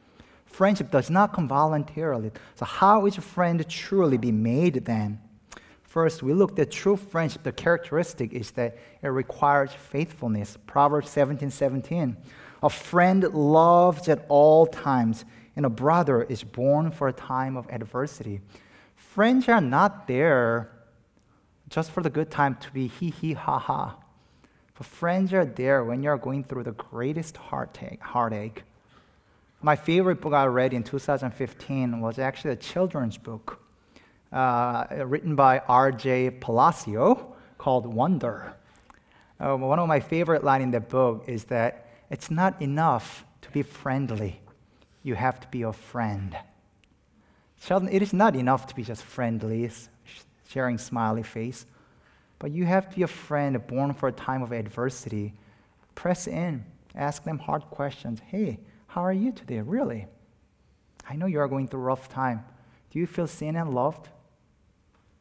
friendship 0.50 0.90
does 0.90 1.09
not 1.09 1.33
come 1.33 1.48
voluntarily. 1.48 2.31
So, 2.57 2.64
how 2.64 3.07
is 3.07 3.16
a 3.16 3.22
friend 3.22 3.66
truly 3.68 4.18
be 4.18 4.33
made 4.33 4.85
then? 4.85 5.20
First, 5.85 6.22
we 6.22 6.35
looked 6.35 6.59
at 6.59 6.70
true 6.70 6.96
friendship. 6.96 7.42
The 7.42 7.53
characteristic 7.53 8.33
is 8.33 8.50
that 8.53 8.76
it 9.03 9.09
requires 9.09 9.72
faithfulness. 9.72 10.59
Proverbs 10.66 11.09
17 11.11 11.50
17. 11.50 12.16
A 12.62 12.70
friend 12.70 13.22
loves 13.33 14.09
at 14.09 14.26
all 14.29 14.66
times, 14.66 15.24
and 15.57 15.64
a 15.64 15.70
brother 15.70 16.22
is 16.24 16.44
born 16.44 16.90
for 16.90 17.09
a 17.09 17.12
time 17.12 17.57
of 17.57 17.66
adversity. 17.70 18.40
Friends 18.94 19.48
are 19.48 19.61
not 19.61 20.07
there 20.07 20.70
just 21.70 21.92
for 21.92 22.02
the 22.02 22.11
good 22.11 22.30
time 22.30 22.56
to 22.56 22.70
be 22.72 22.88
hee 22.88 23.11
hee 23.11 23.33
ha 23.33 23.59
ha. 23.59 23.96
But 24.76 24.87
friends 24.87 25.33
are 25.33 25.44
there 25.44 25.85
when 25.85 26.02
you're 26.02 26.18
going 26.18 26.44
through 26.44 26.64
the 26.64 26.72
greatest 26.72 27.37
heartache. 27.37 28.00
heartache. 28.02 28.64
My 29.62 29.76
favorite 29.76 30.20
book 30.20 30.33
I 30.33 30.46
read 30.46 30.74
in 30.74 30.83
2015 30.83 32.00
was 32.00 32.18
actually 32.18 32.52
a 32.52 32.56
children's 32.56 33.16
book 33.16 33.61
uh, 34.33 34.87
written 35.06 35.37
by 35.37 35.61
R.J. 35.68 36.30
Palacio 36.40 37.37
called 37.59 37.87
Wonder. 37.87 38.54
Uh, 39.38 39.56
one 39.56 39.78
of 39.78 39.87
my 39.87 40.00
favorite 40.00 40.42
lines 40.42 40.64
in 40.64 40.70
the 40.70 40.80
book 40.80 41.24
is 41.26 41.44
that 41.44 41.87
it's 42.11 42.30
not 42.30 42.61
enough 42.61 43.24
to 43.42 43.50
be 43.50 43.62
friendly, 43.62 44.40
you 45.02 45.14
have 45.14 45.40
to 45.40 45.48
be 45.48 45.62
a 45.62 45.72
friend. 45.72 46.37
Chelton, 47.62 47.88
it 47.92 48.02
is 48.02 48.12
not 48.12 48.35
enough 48.35 48.66
to 48.68 48.74
be 48.74 48.83
just 48.83 49.02
friendly, 49.02 49.70
sharing 50.50 50.78
smiley 50.78 51.22
face, 51.22 51.64
but 52.38 52.50
you 52.50 52.64
have 52.64 52.88
to 52.90 52.96
be 52.96 53.02
a 53.02 53.06
friend 53.06 53.64
born 53.66 53.92
for 53.94 54.08
a 54.08 54.12
time 54.12 54.42
of 54.42 54.50
adversity. 54.50 55.32
Press 55.94 56.26
in, 56.26 56.64
ask 56.94 57.22
them 57.22 57.38
hard 57.38 57.62
questions. 57.70 58.20
Hey, 58.26 58.58
how 58.88 59.02
are 59.02 59.12
you 59.12 59.30
today, 59.30 59.60
really? 59.60 60.06
I 61.08 61.14
know 61.16 61.26
you 61.26 61.38
are 61.38 61.48
going 61.48 61.68
through 61.68 61.80
a 61.80 61.84
rough 61.84 62.08
time. 62.08 62.44
Do 62.90 62.98
you 62.98 63.06
feel 63.06 63.28
seen 63.28 63.54
and 63.54 63.72
loved? 63.72 64.08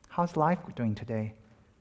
How's 0.10 0.36
life 0.36 0.60
doing 0.76 0.96
today? 0.96 1.34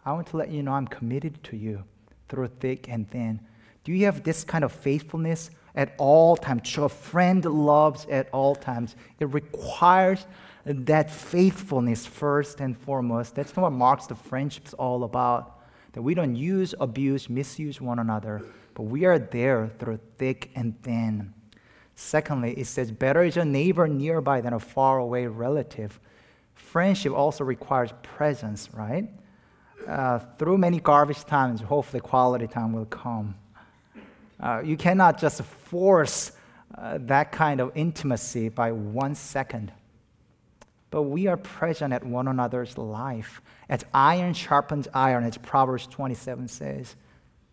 I 0.05 0.13
want 0.13 0.27
to 0.29 0.37
let 0.37 0.51
you 0.51 0.63
know 0.63 0.73
I'm 0.73 0.87
committed 0.87 1.43
to 1.45 1.57
you 1.57 1.85
through 2.29 2.49
thick 2.49 2.89
and 2.89 3.11
thin. 3.11 3.41
Do 3.85 3.93
you 3.93 4.05
have 4.05 4.23
this 4.23 4.45
kind 4.45 4.65
of 4.65 4.73
faithfulness 4.73 5.51
at 5.75 5.95
all 5.97 6.37
times? 6.37 6.77
A 6.77 6.89
friend 6.89 7.43
loves 7.45 8.07
at 8.11 8.29
all 8.33 8.55
times. 8.55 8.97
It 9.19 9.33
requires 9.33 10.27
that 10.69 11.11
faithfulness 11.11 12.07
first 12.07 12.61
and 12.61 12.77
foremost. 12.77 13.35
That's 13.35 13.55
what 13.57 13.71
marks 13.71 14.07
the 14.07 14.15
friendship's 14.15 14.75
all 14.75 15.05
about. 15.05 15.61
That 15.93 16.03
we 16.03 16.15
don't 16.15 16.37
use, 16.37 16.75
abuse, 16.79 17.31
misuse 17.31 17.81
one 17.81 17.99
another, 17.99 18.43
but 18.75 18.83
we 18.85 19.07
are 19.07 19.19
there 19.19 19.71
through 19.79 20.01
thick 20.19 20.51
and 20.55 20.81
thin. 20.83 21.33
Secondly, 21.95 22.53
it 22.53 22.67
says, 22.67 22.93
better 22.93 23.25
is 23.25 23.37
a 23.37 23.45
neighbor 23.45 23.89
nearby 23.89 24.41
than 24.41 24.53
a 24.53 24.61
faraway 24.61 25.27
relative. 25.27 25.99
Friendship 26.55 27.13
also 27.13 27.45
requires 27.45 27.91
presence, 28.03 28.69
right? 28.73 29.09
Uh, 29.87 30.19
through 30.39 30.59
many 30.59 30.79
garbage 30.81 31.25
times, 31.25 31.61
hopefully 31.63 32.01
quality 32.01 32.47
time 32.47 32.73
will 32.73 32.85
come. 32.85 33.35
Uh, 34.39 34.61
you 34.63 34.77
cannot 34.77 35.19
just 35.19 35.43
force 35.43 36.33
uh, 36.77 36.99
that 37.01 37.33
kind 37.33 37.61
of 37.61 37.73
intimacy 37.75 38.49
by 38.49 38.71
one 38.71 39.15
second. 39.15 39.73
But 40.91 41.03
we 41.03 41.27
are 41.27 41.37
present 41.37 41.93
at 41.93 42.05
one 42.05 42.29
another's 42.29 42.79
life. 42.79 43.43
As 43.69 43.85
iron 43.93 44.33
sharpens 44.33 44.89
iron, 44.95 45.25
as 45.25 45.37
Proverbs 45.39 45.87
27 45.87 46.49
says. 46.49 46.97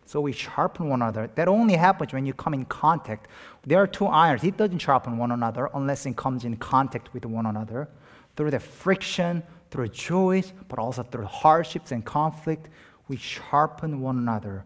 So 0.06 0.20
we 0.20 0.32
sharpen 0.32 0.88
one 0.88 1.02
another. 1.02 1.28
That 1.34 1.48
only 1.48 1.74
happens 1.74 2.12
when 2.12 2.26
you 2.26 2.32
come 2.32 2.54
in 2.54 2.64
contact. 2.64 3.28
There 3.66 3.78
are 3.82 3.88
two 3.88 4.06
irons. 4.06 4.44
It 4.44 4.56
doesn't 4.56 4.78
sharpen 4.78 5.18
one 5.18 5.32
another 5.32 5.68
unless 5.74 6.06
it 6.06 6.16
comes 6.16 6.44
in 6.44 6.56
contact 6.56 7.12
with 7.12 7.26
one 7.26 7.44
another. 7.44 7.88
Through 8.36 8.52
the 8.52 8.60
friction, 8.60 9.42
through 9.70 9.88
joys, 9.88 10.52
but 10.68 10.78
also 10.78 11.02
through 11.02 11.24
hardships 11.24 11.90
and 11.90 12.04
conflict, 12.04 12.68
we 13.08 13.16
sharpen 13.16 14.00
one 14.00 14.16
another. 14.16 14.64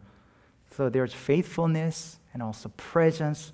So 0.77 0.89
there's 0.89 1.15
faithfulness 1.15 2.19
and 2.33 2.43
also 2.43 2.69
presence. 2.77 3.53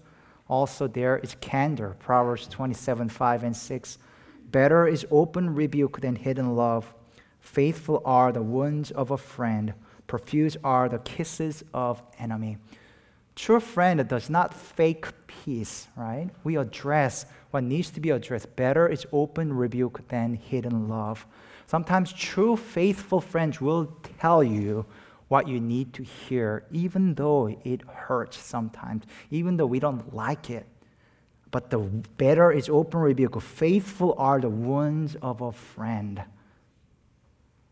Also, 0.48 0.86
there 0.88 1.18
is 1.18 1.36
candor. 1.40 1.96
Proverbs 2.00 2.46
27 2.48 3.08
5 3.08 3.44
and 3.44 3.56
6. 3.56 3.98
Better 4.50 4.86
is 4.86 5.06
open 5.10 5.54
rebuke 5.54 6.00
than 6.00 6.16
hidden 6.16 6.54
love. 6.54 6.94
Faithful 7.40 8.02
are 8.04 8.32
the 8.32 8.42
wounds 8.42 8.90
of 8.90 9.10
a 9.10 9.18
friend, 9.18 9.74
profuse 10.06 10.56
are 10.62 10.88
the 10.88 10.98
kisses 10.98 11.64
of 11.74 12.02
enemy. 12.18 12.58
True 13.34 13.60
friend 13.60 14.06
does 14.08 14.30
not 14.30 14.54
fake 14.54 15.06
peace, 15.26 15.88
right? 15.94 16.30
We 16.42 16.56
address 16.56 17.26
what 17.50 17.64
needs 17.64 17.90
to 17.90 18.00
be 18.00 18.10
addressed. 18.10 18.56
Better 18.56 18.88
is 18.88 19.06
open 19.12 19.52
rebuke 19.52 20.08
than 20.08 20.34
hidden 20.34 20.88
love. 20.88 21.26
Sometimes 21.66 22.12
true 22.12 22.56
faithful 22.56 23.20
friends 23.20 23.60
will 23.60 23.86
tell 24.18 24.42
you 24.42 24.86
what 25.28 25.48
you 25.48 25.60
need 25.60 25.92
to 25.94 26.02
hear, 26.02 26.64
even 26.70 27.14
though 27.14 27.48
it 27.64 27.82
hurts 27.82 28.38
sometimes, 28.38 29.04
even 29.30 29.56
though 29.56 29.66
we 29.66 29.80
don't 29.80 30.14
like 30.14 30.48
it. 30.48 30.66
But 31.50 31.70
the 31.70 31.78
better 31.78 32.50
is 32.50 32.68
open 32.68 33.00
rebuke. 33.00 33.40
Faithful 33.40 34.14
are 34.18 34.40
the 34.40 34.48
wounds 34.48 35.16
of 35.22 35.40
a 35.40 35.52
friend. 35.52 36.22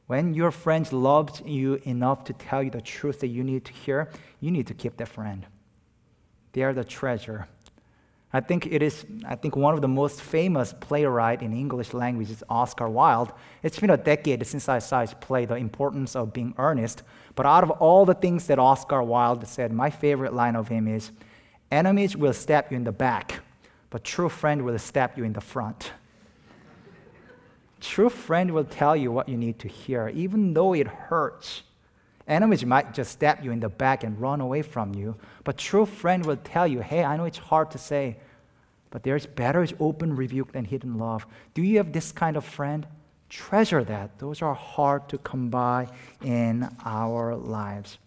When 0.07 0.35
your 0.35 0.51
friend 0.51 0.91
loves 0.93 1.43
you 1.45 1.81
enough 1.85 2.25
to 2.25 2.33
tell 2.35 2.63
you 2.63 2.71
the 2.71 2.81
truth 2.81 3.21
that 3.21 3.29
you 3.29 3.43
need 3.43 3.65
to 3.65 3.73
hear, 3.73 4.11
you 4.41 4.51
need 4.51 4.67
to 4.67 4.75
keep 4.75 4.97
that 4.99 5.09
friend. 5.09 5.47
They 6.53 6.63
are 6.63 6.73
the 6.73 6.85
treasure. 6.85 7.49
I 8.33 8.41
think 8.41 8.67
it 8.67 8.83
is, 8.83 9.07
I 9.25 9.37
think 9.37 9.55
one 9.55 9.75
of 9.75 9.81
the 9.81 9.89
most 9.89 10.21
famous 10.21 10.75
playwright 10.81 11.41
in 11.41 11.53
English 11.53 11.95
language 11.95 12.31
is 12.31 12.43
Oscar 12.49 12.89
Wilde. 12.89 13.33
It's 13.63 13.79
been 13.79 13.91
a 13.91 13.97
decade 13.97 14.45
since 14.45 14.69
I 14.69 14.81
saw 14.81 15.03
his 15.03 15.15
play, 15.15 15.45
The 15.45 15.55
Importance 15.55 16.17
of 16.17 16.33
Being 16.33 16.53
Earnest. 16.59 17.05
But 17.37 17.47
out 17.47 17.63
of 17.63 17.71
all 17.71 18.05
the 18.05 18.15
things 18.15 18.49
that 18.49 18.59
Oscar 18.59 19.05
Wilde 19.05 19.47
said, 19.47 19.73
my 19.73 19.89
favorite 19.89 20.35
line 20.35 20.57
of 20.57 20.67
him 20.67 20.89
is, 20.89 21.13
enemies 21.71 22.17
will 22.17 22.33
stab 22.33 22.67
you 22.71 22.77
in 22.77 22.83
the 22.83 22.93
back, 22.93 23.41
but 23.95 24.03
true 24.03 24.29
friend 24.29 24.65
will 24.65 24.77
stab 24.77 25.13
you 25.17 25.23
in 25.23 25.35
the 25.35 25.41
front. 25.41 25.93
True 27.81 28.09
friend 28.09 28.51
will 28.51 28.65
tell 28.65 28.97
you 28.97 29.13
what 29.13 29.29
you 29.29 29.37
need 29.37 29.61
to 29.61 29.69
hear, 29.69 30.09
even 30.09 30.53
though 30.53 30.75
it 30.75 30.89
hurts. 30.89 31.63
Enemies 32.27 32.67
might 32.67 32.93
just 32.93 33.13
stab 33.13 33.45
you 33.45 33.53
in 33.53 33.61
the 33.61 33.69
back 33.69 34.03
and 34.03 34.21
run 34.21 34.41
away 34.41 34.63
from 34.63 34.97
you, 34.97 35.15
but 35.45 35.59
true 35.59 35.87
friend 35.87 36.27
will 36.27 36.39
tell 36.39 36.67
you, 36.67 36.81
hey, 36.81 37.05
I 37.05 37.17
know 37.17 37.25
it's 37.25 37.39
hard 37.39 37.71
to 37.71 37.79
say, 37.79 38.17
but 38.91 39.05
there's 39.05 39.27
better 39.27 39.65
open 39.79 40.17
rebuke 40.17 40.51
than 40.51 40.65
hidden 40.65 40.99
love. 40.99 41.25
Do 41.55 41.63
you 41.63 41.77
have 41.77 41.93
this 41.93 42.11
kind 42.11 42.37
of 42.37 42.45
friend? 42.45 42.89
Treasure 43.29 43.85
that. 43.85 44.19
Those 44.19 44.43
are 44.43 44.55
hard 44.55 45.09
to 45.11 45.19
come 45.19 45.51
by 45.51 45.87
in 46.21 46.69
our 46.85 47.37
lives. 47.37 47.99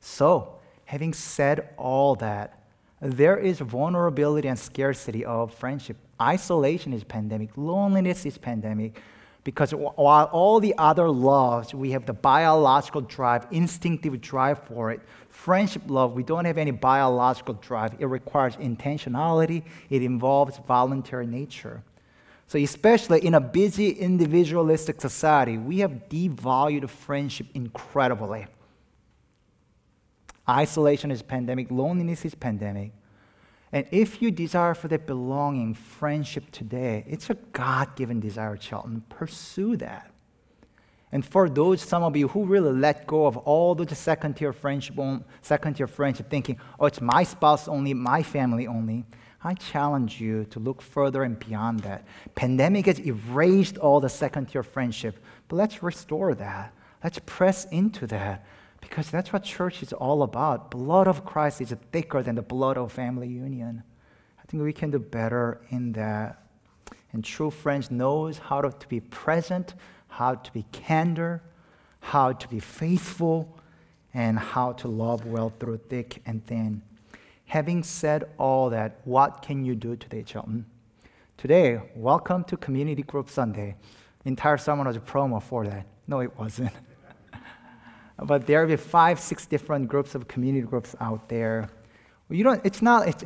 So, 0.00 0.60
having 0.84 1.12
said 1.12 1.70
all 1.78 2.14
that, 2.14 2.63
there 3.04 3.36
is 3.36 3.60
vulnerability 3.60 4.48
and 4.48 4.58
scarcity 4.58 5.24
of 5.24 5.52
friendship. 5.52 5.96
Isolation 6.20 6.92
is 6.92 7.04
pandemic, 7.04 7.50
loneliness 7.56 8.24
is 8.24 8.38
pandemic. 8.38 9.00
Because 9.44 9.72
while 9.72 10.24
all 10.32 10.58
the 10.58 10.74
other 10.78 11.10
loves, 11.10 11.74
we 11.74 11.90
have 11.90 12.06
the 12.06 12.14
biological 12.14 13.02
drive, 13.02 13.46
instinctive 13.50 14.18
drive 14.22 14.58
for 14.60 14.90
it. 14.90 15.02
Friendship 15.28 15.82
love, 15.86 16.14
we 16.14 16.22
don't 16.22 16.46
have 16.46 16.56
any 16.56 16.70
biological 16.70 17.52
drive. 17.52 17.94
It 17.98 18.06
requires 18.06 18.56
intentionality, 18.56 19.62
it 19.90 20.02
involves 20.02 20.56
voluntary 20.66 21.26
nature. 21.26 21.82
So, 22.46 22.58
especially 22.58 23.24
in 23.26 23.34
a 23.34 23.40
busy 23.40 23.90
individualistic 23.90 25.00
society, 25.02 25.58
we 25.58 25.80
have 25.80 26.08
devalued 26.08 26.88
friendship 26.88 27.48
incredibly. 27.52 28.46
Isolation 30.48 31.10
is 31.10 31.22
pandemic, 31.22 31.70
loneliness 31.70 32.24
is 32.24 32.34
pandemic. 32.34 32.92
And 33.72 33.86
if 33.90 34.22
you 34.22 34.30
desire 34.30 34.74
for 34.74 34.88
that 34.88 35.06
belonging, 35.06 35.74
friendship 35.74 36.50
today, 36.52 37.04
it's 37.08 37.28
a 37.30 37.34
God 37.34 37.96
given 37.96 38.20
desire, 38.20 38.56
Chelton. 38.56 39.02
Pursue 39.08 39.76
that. 39.78 40.12
And 41.10 41.24
for 41.24 41.48
those, 41.48 41.80
some 41.80 42.02
of 42.02 42.16
you 42.16 42.28
who 42.28 42.44
really 42.44 42.72
let 42.72 43.06
go 43.06 43.26
of 43.26 43.36
all 43.36 43.74
those 43.74 43.96
second 43.96 44.34
tier 44.34 44.52
friendship, 44.52 44.96
second 45.42 45.74
tier 45.74 45.86
friendship, 45.86 46.28
thinking, 46.28 46.58
oh, 46.78 46.86
it's 46.86 47.00
my 47.00 47.22
spouse 47.22 47.68
only, 47.68 47.94
my 47.94 48.22
family 48.22 48.66
only, 48.66 49.04
I 49.42 49.54
challenge 49.54 50.20
you 50.20 50.44
to 50.46 50.58
look 50.58 50.80
further 50.80 51.22
and 51.22 51.38
beyond 51.38 51.80
that. 51.80 52.04
Pandemic 52.34 52.86
has 52.86 52.98
erased 52.98 53.76
all 53.78 54.00
the 54.00 54.08
second 54.08 54.46
tier 54.46 54.62
friendship, 54.62 55.22
but 55.48 55.56
let's 55.56 55.82
restore 55.82 56.34
that. 56.34 56.72
Let's 57.02 57.20
press 57.26 57.66
into 57.66 58.06
that. 58.06 58.46
Because 58.84 59.10
that's 59.10 59.32
what 59.32 59.42
church 59.42 59.82
is 59.82 59.92
all 59.92 60.22
about. 60.22 60.70
Blood 60.70 61.08
of 61.08 61.24
Christ 61.24 61.60
is 61.62 61.74
thicker 61.90 62.22
than 62.22 62.34
the 62.34 62.42
blood 62.42 62.76
of 62.76 62.92
family 62.92 63.26
union. 63.26 63.82
I 64.38 64.42
think 64.46 64.62
we 64.62 64.74
can 64.74 64.90
do 64.90 64.98
better 64.98 65.62
in 65.70 65.92
that. 65.92 66.46
And 67.12 67.24
true 67.24 67.50
friends 67.50 67.90
knows 67.90 68.38
how 68.38 68.60
to, 68.60 68.86
be 68.88 69.00
present, 69.00 69.74
how 70.08 70.34
to 70.34 70.52
be 70.52 70.64
candor, 70.70 71.42
how 72.00 72.32
to 72.32 72.48
be 72.48 72.60
faithful, 72.60 73.58
and 74.12 74.38
how 74.38 74.72
to 74.74 74.88
love 74.88 75.24
well 75.26 75.52
through 75.58 75.78
thick 75.88 76.22
and 76.26 76.44
thin. 76.46 76.82
Having 77.46 77.84
said 77.84 78.24
all 78.38 78.70
that, 78.70 79.00
what 79.04 79.42
can 79.42 79.64
you 79.64 79.74
do 79.74 79.96
today, 79.96 80.22
Chelton? 80.22 80.66
Today, 81.36 81.80
welcome 81.96 82.44
to 82.44 82.56
Community 82.56 83.02
Group 83.02 83.30
Sunday. 83.30 83.76
Entire 84.24 84.58
sermon 84.58 84.86
was 84.86 84.96
a 84.96 85.00
promo 85.00 85.42
for 85.42 85.66
that. 85.66 85.86
No, 86.06 86.20
it 86.20 86.38
wasn't. 86.38 86.72
But 88.22 88.46
there 88.46 88.60
will 88.60 88.68
be 88.68 88.76
five, 88.76 89.18
six 89.18 89.46
different 89.46 89.88
groups 89.88 90.14
of 90.14 90.28
community 90.28 90.66
groups 90.66 90.94
out 91.00 91.28
there. 91.28 91.68
You 92.30 92.44
don't, 92.44 92.60
it's, 92.64 92.80
not, 92.80 93.08
it's, 93.08 93.24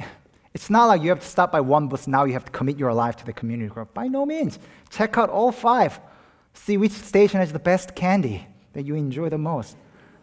it's 0.55 0.70
not 0.70 0.87
like 0.87 1.03
you 1.03 1.11
have 1.11 1.20
to 1.20 1.27
stop 1.27 1.53
by 1.53 1.61
one 1.61 1.88
bus, 1.88 2.07
now 2.07 2.24
you 2.24 2.33
have 2.33 2.44
to 2.44 2.53
commit 2.53 2.79
your 2.79 2.92
life 2.92 3.16
to 3.16 3.27
the 3.27 3.33
community 3.33 3.68
group. 3.68 3.92
By 3.94 4.09
no 4.09 4.24
means. 4.24 4.59
Check 4.90 5.18
out 5.18 5.31
all 5.31 5.53
five. 5.53 6.01
See 6.55 6.77
which 6.77 6.92
station 6.92 7.40
has 7.40 7.53
the 7.53 7.59
best 7.59 7.94
candy 7.94 8.46
that 8.72 8.85
you 8.85 8.94
enjoy 8.94 9.29
the 9.29 9.38
most. 9.38 9.77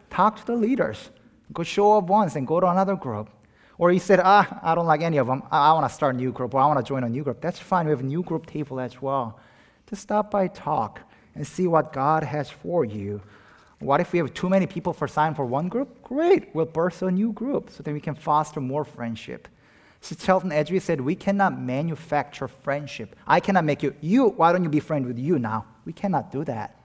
Talk 0.10 0.38
to 0.40 0.46
the 0.46 0.56
leaders. 0.56 1.10
Go 1.54 1.64
show 1.64 1.98
up 1.98 2.06
once 2.06 2.36
and 2.36 2.48
go 2.48 2.60
to 2.60 2.68
another 2.68 2.96
group. 2.96 3.30
Or 3.78 3.92
you 3.92 4.00
said, 4.00 4.20
ah, 4.24 4.60
I 4.64 4.74
don't 4.74 4.86
like 4.86 5.02
any 5.02 5.18
of 5.18 5.28
them. 5.28 5.44
I, 5.52 5.70
I 5.70 5.74
want 5.74 5.88
to 5.88 5.94
start 5.94 6.16
a 6.16 6.18
new 6.18 6.32
group 6.32 6.54
or 6.54 6.62
I 6.62 6.66
want 6.66 6.80
to 6.80 6.88
join 6.88 7.04
a 7.04 7.10
new 7.10 7.24
group. 7.24 7.42
That's 7.42 7.60
fine. 7.60 7.86
We 7.86 7.92
have 7.92 8.00
a 8.00 8.04
new 8.04 8.24
group 8.24 8.46
table 8.46 8.80
as 8.80 9.02
well. 9.02 9.40
Just 9.90 10.02
stop 10.02 10.32
by, 10.32 10.48
talk, 10.48 11.02
and 11.36 11.46
see 11.46 11.68
what 11.68 11.94
God 11.94 12.24
has 12.24 12.50
for 12.50 12.86
you 12.86 13.22
what 13.86 14.02
if 14.02 14.12
we 14.12 14.20
have 14.20 14.34
too 14.34 14.50
many 14.50 14.66
people 14.66 14.94
for 14.94 15.08
sign 15.08 15.36
for 15.36 15.46
one 15.46 15.70
group? 15.70 16.02
Great, 16.04 16.54
we'll 16.54 16.66
birth 16.66 17.02
a 17.02 17.12
new 17.12 17.32
group 17.32 17.70
so 17.70 17.84
that 17.84 17.94
we 17.94 18.00
can 18.00 18.16
foster 18.16 18.60
more 18.60 18.84
friendship. 18.84 19.48
So 20.02 20.16
Chelton 20.16 20.52
Edry 20.52 20.82
said, 20.82 21.02
we 21.02 21.16
cannot 21.16 21.60
manufacture 21.60 22.48
friendship. 22.48 23.16
I 23.26 23.40
cannot 23.40 23.66
make 23.66 23.82
you, 23.82 23.96
you, 24.02 24.28
why 24.28 24.52
don't 24.52 24.64
you 24.64 24.70
be 24.70 24.80
friends 24.80 25.08
with 25.08 25.18
you 25.18 25.40
now? 25.40 25.66
We 25.86 25.94
cannot 25.94 26.32
do 26.32 26.44
that. 26.46 26.80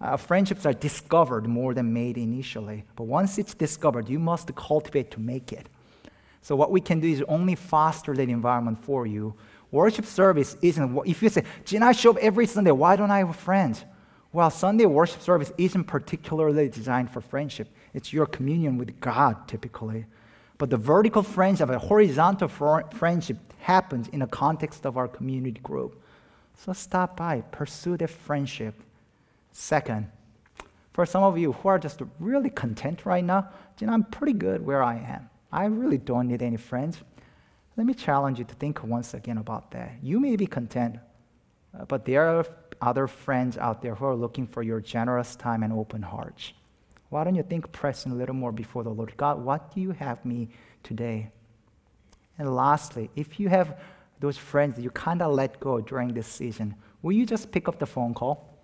Uh, 0.00 0.16
friendships 0.16 0.66
are 0.66 0.72
discovered 0.72 1.46
more 1.46 1.74
than 1.74 1.92
made 1.92 2.18
initially. 2.18 2.84
But 2.96 3.04
once 3.04 3.38
it's 3.38 3.54
discovered, 3.54 4.08
you 4.08 4.18
must 4.18 4.54
cultivate 4.54 5.10
to 5.12 5.20
make 5.20 5.52
it. 5.52 5.68
So 6.42 6.56
what 6.56 6.72
we 6.72 6.80
can 6.80 6.98
do 6.98 7.08
is 7.08 7.22
only 7.28 7.54
foster 7.54 8.14
that 8.14 8.28
environment 8.28 8.84
for 8.84 9.06
you. 9.06 9.34
Worship 9.70 10.04
service 10.04 10.56
isn't, 10.60 11.00
if 11.06 11.22
you 11.22 11.28
say, 11.28 11.44
Gina, 11.64 11.86
I 11.86 11.92
show 11.92 12.10
up 12.10 12.18
every 12.18 12.46
Sunday, 12.46 12.72
why 12.72 12.96
don't 12.96 13.10
I 13.10 13.18
have 13.18 13.36
friends? 13.36 13.84
Well, 14.32 14.48
Sunday 14.48 14.86
worship 14.86 15.20
service 15.20 15.52
isn't 15.58 15.84
particularly 15.84 16.68
designed 16.68 17.10
for 17.10 17.20
friendship. 17.20 17.68
It's 17.92 18.14
your 18.14 18.24
communion 18.24 18.78
with 18.78 18.98
God, 18.98 19.46
typically. 19.46 20.06
But 20.56 20.70
the 20.70 20.78
vertical 20.78 21.22
friendship, 21.22 21.68
a 21.68 21.78
horizontal 21.78 22.48
friendship, 22.48 23.36
happens 23.58 24.08
in 24.08 24.20
the 24.20 24.26
context 24.26 24.86
of 24.86 24.96
our 24.96 25.06
community 25.06 25.60
group. 25.60 26.02
So 26.56 26.72
stop 26.72 27.16
by, 27.16 27.42
pursue 27.42 27.96
the 27.96 28.08
friendship. 28.08 28.74
Second, 29.50 30.10
for 30.94 31.04
some 31.04 31.22
of 31.22 31.36
you 31.36 31.52
who 31.52 31.68
are 31.68 31.78
just 31.78 32.00
really 32.18 32.50
content 32.50 33.04
right 33.04 33.24
now, 33.24 33.48
you 33.80 33.86
know, 33.86 33.92
I'm 33.92 34.04
pretty 34.04 34.34
good 34.34 34.64
where 34.64 34.82
I 34.82 34.96
am. 34.96 35.28
I 35.50 35.66
really 35.66 35.98
don't 35.98 36.28
need 36.28 36.40
any 36.42 36.56
friends. 36.56 36.98
Let 37.76 37.86
me 37.86 37.94
challenge 37.94 38.38
you 38.38 38.44
to 38.44 38.54
think 38.54 38.82
once 38.82 39.12
again 39.12 39.38
about 39.38 39.70
that. 39.72 39.96
You 40.02 40.20
may 40.20 40.36
be 40.36 40.46
content, 40.46 40.96
uh, 41.78 41.84
but 41.84 42.04
there 42.04 42.24
are 42.26 42.46
other 42.82 43.06
friends 43.06 43.56
out 43.56 43.80
there 43.80 43.94
who 43.94 44.04
are 44.04 44.14
looking 44.14 44.46
for 44.46 44.62
your 44.62 44.80
generous 44.80 45.36
time 45.36 45.62
and 45.62 45.72
open 45.72 46.02
hearts. 46.02 46.52
Why 47.08 47.24
don't 47.24 47.34
you 47.34 47.42
think 47.42 47.70
pressing 47.72 48.12
a 48.12 48.14
little 48.14 48.34
more 48.34 48.52
before 48.52 48.82
the 48.82 48.90
Lord? 48.90 49.16
God, 49.16 49.42
what 49.42 49.74
do 49.74 49.80
you 49.80 49.92
have 49.92 50.24
me 50.24 50.48
today? 50.82 51.28
And 52.38 52.54
lastly, 52.54 53.10
if 53.16 53.38
you 53.38 53.48
have 53.48 53.78
those 54.18 54.36
friends 54.36 54.76
that 54.76 54.82
you 54.82 54.90
kind 54.90 55.22
of 55.22 55.32
let 55.32 55.60
go 55.60 55.80
during 55.80 56.12
this 56.14 56.26
season, 56.26 56.74
will 57.02 57.12
you 57.12 57.26
just 57.26 57.52
pick 57.52 57.68
up 57.68 57.78
the 57.78 57.86
phone 57.86 58.14
call 58.14 58.58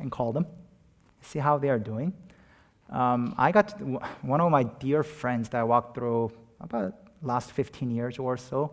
and 0.00 0.10
call 0.10 0.32
them? 0.32 0.46
See 1.20 1.38
how 1.38 1.58
they 1.58 1.70
are 1.70 1.78
doing? 1.78 2.12
Um, 2.90 3.34
I 3.38 3.52
got 3.52 3.80
one 4.22 4.40
of 4.40 4.50
my 4.50 4.64
dear 4.64 5.02
friends 5.02 5.48
that 5.50 5.60
I 5.60 5.64
walked 5.64 5.94
through 5.94 6.32
about 6.60 6.94
last 7.22 7.52
15 7.52 7.90
years 7.90 8.18
or 8.18 8.36
so, 8.36 8.72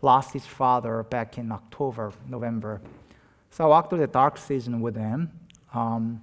lost 0.00 0.32
his 0.32 0.46
father 0.46 1.02
back 1.02 1.36
in 1.36 1.50
October, 1.52 2.12
November. 2.28 2.80
So 3.50 3.64
I 3.64 3.66
walked 3.66 3.90
through 3.90 3.98
the 3.98 4.06
dark 4.06 4.38
season 4.38 4.80
with 4.80 4.96
him, 4.96 5.30
um, 5.74 6.22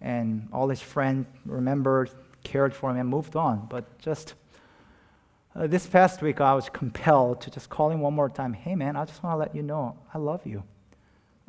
and 0.00 0.48
all 0.52 0.68
his 0.68 0.80
friends 0.80 1.26
remembered, 1.44 2.10
cared 2.42 2.74
for 2.74 2.90
him, 2.90 2.96
and 2.96 3.08
moved 3.08 3.36
on. 3.36 3.66
But 3.68 3.98
just 3.98 4.34
uh, 5.54 5.66
this 5.66 5.86
past 5.86 6.22
week, 6.22 6.40
I 6.40 6.54
was 6.54 6.68
compelled 6.68 7.40
to 7.42 7.50
just 7.50 7.70
call 7.70 7.90
him 7.90 8.00
one 8.00 8.14
more 8.14 8.28
time. 8.28 8.52
Hey, 8.52 8.74
man, 8.74 8.96
I 8.96 9.04
just 9.04 9.22
want 9.22 9.34
to 9.34 9.38
let 9.38 9.54
you 9.54 9.62
know 9.62 9.96
I 10.12 10.18
love 10.18 10.46
you. 10.46 10.62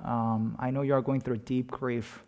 Um, 0.04 0.56
I 0.60 0.72
know 0.72 0.82
you 0.82 0.94
are 0.94 1.02
going 1.02 1.22
through 1.22 1.38
deep 1.38 1.72
grief. 1.72 2.24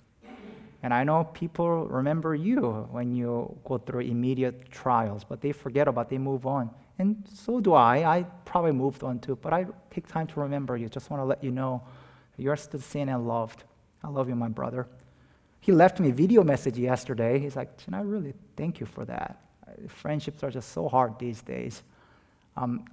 And 0.81 0.93
I 0.93 1.03
know 1.03 1.25
people 1.25 1.87
remember 1.87 2.35
you 2.35 2.87
when 2.91 3.13
you 3.13 3.57
go 3.65 3.77
through 3.77 4.01
immediate 4.01 4.71
trials, 4.71 5.25
but 5.25 5.41
they 5.41 5.51
forget 5.51 5.87
about, 5.89 6.09
they 6.09 6.17
move 6.17 6.45
on. 6.45 6.69
And 6.99 7.21
so 7.33 7.59
do 7.59 7.73
I. 7.73 8.17
I 8.17 8.23
probably 8.45 8.71
moved 8.71 9.03
on 9.03 9.19
too, 9.19 9.35
but 9.35 9.53
I 9.53 9.65
take 9.91 10.07
time 10.07 10.27
to 10.27 10.39
remember 10.39 10.77
you. 10.77 10.87
Just 10.87 11.09
want 11.09 11.21
to 11.21 11.25
let 11.25 11.43
you 11.43 11.51
know 11.51 11.81
you're 12.39 12.55
still 12.55 12.79
seen 12.79 13.09
and 13.09 13.27
loved. 13.27 13.63
I 14.03 14.07
love 14.07 14.29
you, 14.29 14.35
my 14.35 14.47
brother. 14.47 14.87
He 15.59 15.71
left 15.71 15.99
me 15.99 16.09
a 16.09 16.13
video 16.13 16.43
message 16.43 16.77
yesterday. 16.77 17.39
He's 17.39 17.55
like, 17.55 17.77
Jin, 17.77 17.93
I 17.93 18.01
really 18.01 18.33
thank 18.55 18.79
you 18.79 18.85
for 18.85 19.05
that. 19.05 19.41
Friendships 19.87 20.43
are 20.43 20.49
just 20.49 20.71
so 20.71 20.87
hard 20.87 21.19
these 21.19 21.41
days. 21.41 21.83
Um, 22.55 22.85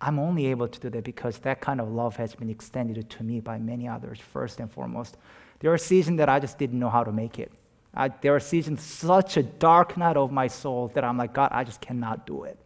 I'm 0.00 0.18
only 0.18 0.46
able 0.46 0.68
to 0.68 0.80
do 0.80 0.90
that 0.90 1.04
because 1.04 1.38
that 1.38 1.60
kind 1.60 1.80
of 1.80 1.90
love 1.90 2.16
has 2.16 2.34
been 2.34 2.48
extended 2.48 3.10
to 3.10 3.22
me 3.22 3.40
by 3.40 3.58
many 3.58 3.88
others, 3.88 4.18
first 4.18 4.60
and 4.60 4.70
foremost. 4.70 5.16
There 5.60 5.72
are 5.72 5.78
seasons 5.78 6.18
that 6.18 6.28
I 6.28 6.38
just 6.38 6.58
didn't 6.58 6.78
know 6.78 6.88
how 6.88 7.04
to 7.04 7.12
make 7.12 7.38
it. 7.38 7.52
I, 7.94 8.08
there 8.08 8.34
are 8.34 8.40
seasons, 8.40 8.82
such 8.82 9.36
a 9.36 9.42
dark 9.42 9.96
night 9.96 10.16
of 10.16 10.30
my 10.30 10.46
soul, 10.46 10.88
that 10.94 11.04
I'm 11.04 11.18
like, 11.18 11.34
God, 11.34 11.50
I 11.52 11.64
just 11.64 11.80
cannot 11.80 12.26
do 12.26 12.44
it. 12.44 12.58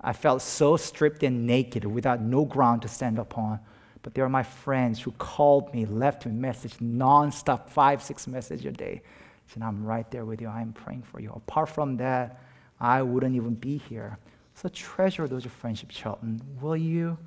I 0.00 0.12
felt 0.12 0.42
so 0.42 0.76
stripped 0.76 1.22
and 1.22 1.46
naked 1.46 1.84
without 1.84 2.20
no 2.20 2.44
ground 2.44 2.82
to 2.82 2.88
stand 2.88 3.18
upon. 3.18 3.60
But 4.02 4.14
there 4.14 4.24
are 4.24 4.30
my 4.30 4.42
friends 4.42 5.00
who 5.00 5.10
called 5.12 5.74
me, 5.74 5.84
left 5.84 6.26
me 6.26 6.32
message 6.32 6.74
nonstop, 6.78 7.68
five, 7.68 8.02
six 8.02 8.26
messages 8.26 8.66
a 8.66 8.72
day. 8.72 9.02
Said, 9.48 9.62
I'm 9.62 9.84
right 9.84 10.10
there 10.10 10.24
with 10.24 10.40
you. 10.40 10.48
I'm 10.48 10.72
praying 10.72 11.02
for 11.02 11.20
you. 11.20 11.32
Apart 11.34 11.68
from 11.68 11.96
that, 11.98 12.40
I 12.80 13.02
wouldn't 13.02 13.36
even 13.36 13.54
be 13.54 13.76
here. 13.76 14.18
So 14.54 14.68
treasure 14.68 15.26
those 15.28 15.44
friendships, 15.44 15.94
Chelton. 15.94 16.40
Will 16.60 16.76
you? 16.76 17.18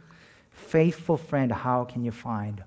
Faithful 0.51 1.17
friend, 1.17 1.51
how 1.51 1.84
can 1.84 2.03
you 2.03 2.11
find? 2.11 2.63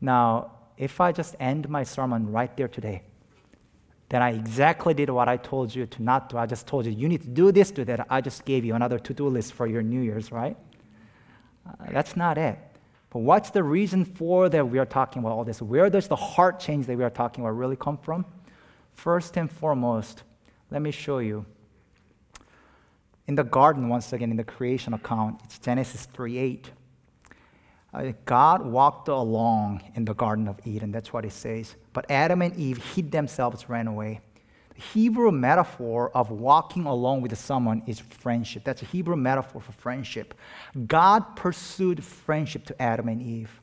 Now, 0.00 0.50
if 0.76 1.00
I 1.00 1.12
just 1.12 1.36
end 1.40 1.68
my 1.68 1.84
sermon 1.84 2.30
right 2.30 2.54
there 2.56 2.68
today, 2.68 3.02
then 4.08 4.22
I 4.22 4.30
exactly 4.32 4.92
did 4.92 5.08
what 5.10 5.28
I 5.28 5.36
told 5.36 5.74
you 5.74 5.86
to 5.86 6.02
not 6.02 6.28
do. 6.28 6.36
I 6.36 6.46
just 6.46 6.66
told 6.66 6.86
you, 6.86 6.92
you 6.92 7.08
need 7.08 7.22
to 7.22 7.28
do 7.28 7.50
this, 7.52 7.70
do 7.70 7.84
that. 7.84 8.06
I 8.10 8.20
just 8.20 8.44
gave 8.44 8.64
you 8.64 8.74
another 8.74 8.98
to 8.98 9.14
do 9.14 9.28
list 9.28 9.54
for 9.54 9.66
your 9.66 9.82
New 9.82 10.00
Year's, 10.00 10.30
right? 10.30 10.56
Uh, 11.66 11.86
that's 11.90 12.16
not 12.16 12.36
it. 12.38 12.58
But 13.14 13.20
what's 13.20 13.50
the 13.50 13.62
reason 13.62 14.04
for 14.04 14.48
that 14.48 14.68
we 14.68 14.80
are 14.80 14.84
talking 14.84 15.22
about 15.22 15.30
all 15.30 15.44
this? 15.44 15.62
Where 15.62 15.88
does 15.88 16.08
the 16.08 16.16
heart 16.16 16.58
change 16.58 16.86
that 16.86 16.98
we 16.98 17.04
are 17.04 17.10
talking 17.10 17.44
about 17.44 17.56
really 17.56 17.76
come 17.76 17.96
from? 17.96 18.26
First 18.92 19.36
and 19.36 19.48
foremost, 19.48 20.24
let 20.72 20.82
me 20.82 20.90
show 20.90 21.20
you. 21.20 21.46
In 23.28 23.36
the 23.36 23.44
garden, 23.44 23.88
once 23.88 24.12
again, 24.12 24.32
in 24.32 24.36
the 24.36 24.42
creation 24.42 24.94
account, 24.94 25.40
it's 25.44 25.60
Genesis 25.60 26.08
3 26.12 26.38
8. 26.38 26.70
Uh, 27.94 28.12
God 28.24 28.66
walked 28.66 29.06
along 29.06 29.82
in 29.94 30.04
the 30.04 30.14
Garden 30.14 30.48
of 30.48 30.58
Eden. 30.64 30.90
That's 30.90 31.12
what 31.12 31.24
it 31.24 31.32
says. 31.32 31.76
But 31.92 32.10
Adam 32.10 32.42
and 32.42 32.56
Eve 32.56 32.78
hid 32.78 33.12
themselves, 33.12 33.68
ran 33.68 33.86
away. 33.86 34.22
Hebrew 34.74 35.30
metaphor 35.30 36.10
of 36.14 36.30
walking 36.30 36.84
along 36.84 37.22
with 37.22 37.36
someone 37.38 37.82
is 37.86 38.00
friendship. 38.00 38.64
That's 38.64 38.82
a 38.82 38.86
Hebrew 38.86 39.16
metaphor 39.16 39.60
for 39.60 39.72
friendship. 39.72 40.34
God 40.86 41.36
pursued 41.36 42.02
friendship 42.02 42.64
to 42.66 42.82
Adam 42.82 43.08
and 43.08 43.22
Eve. 43.22 43.60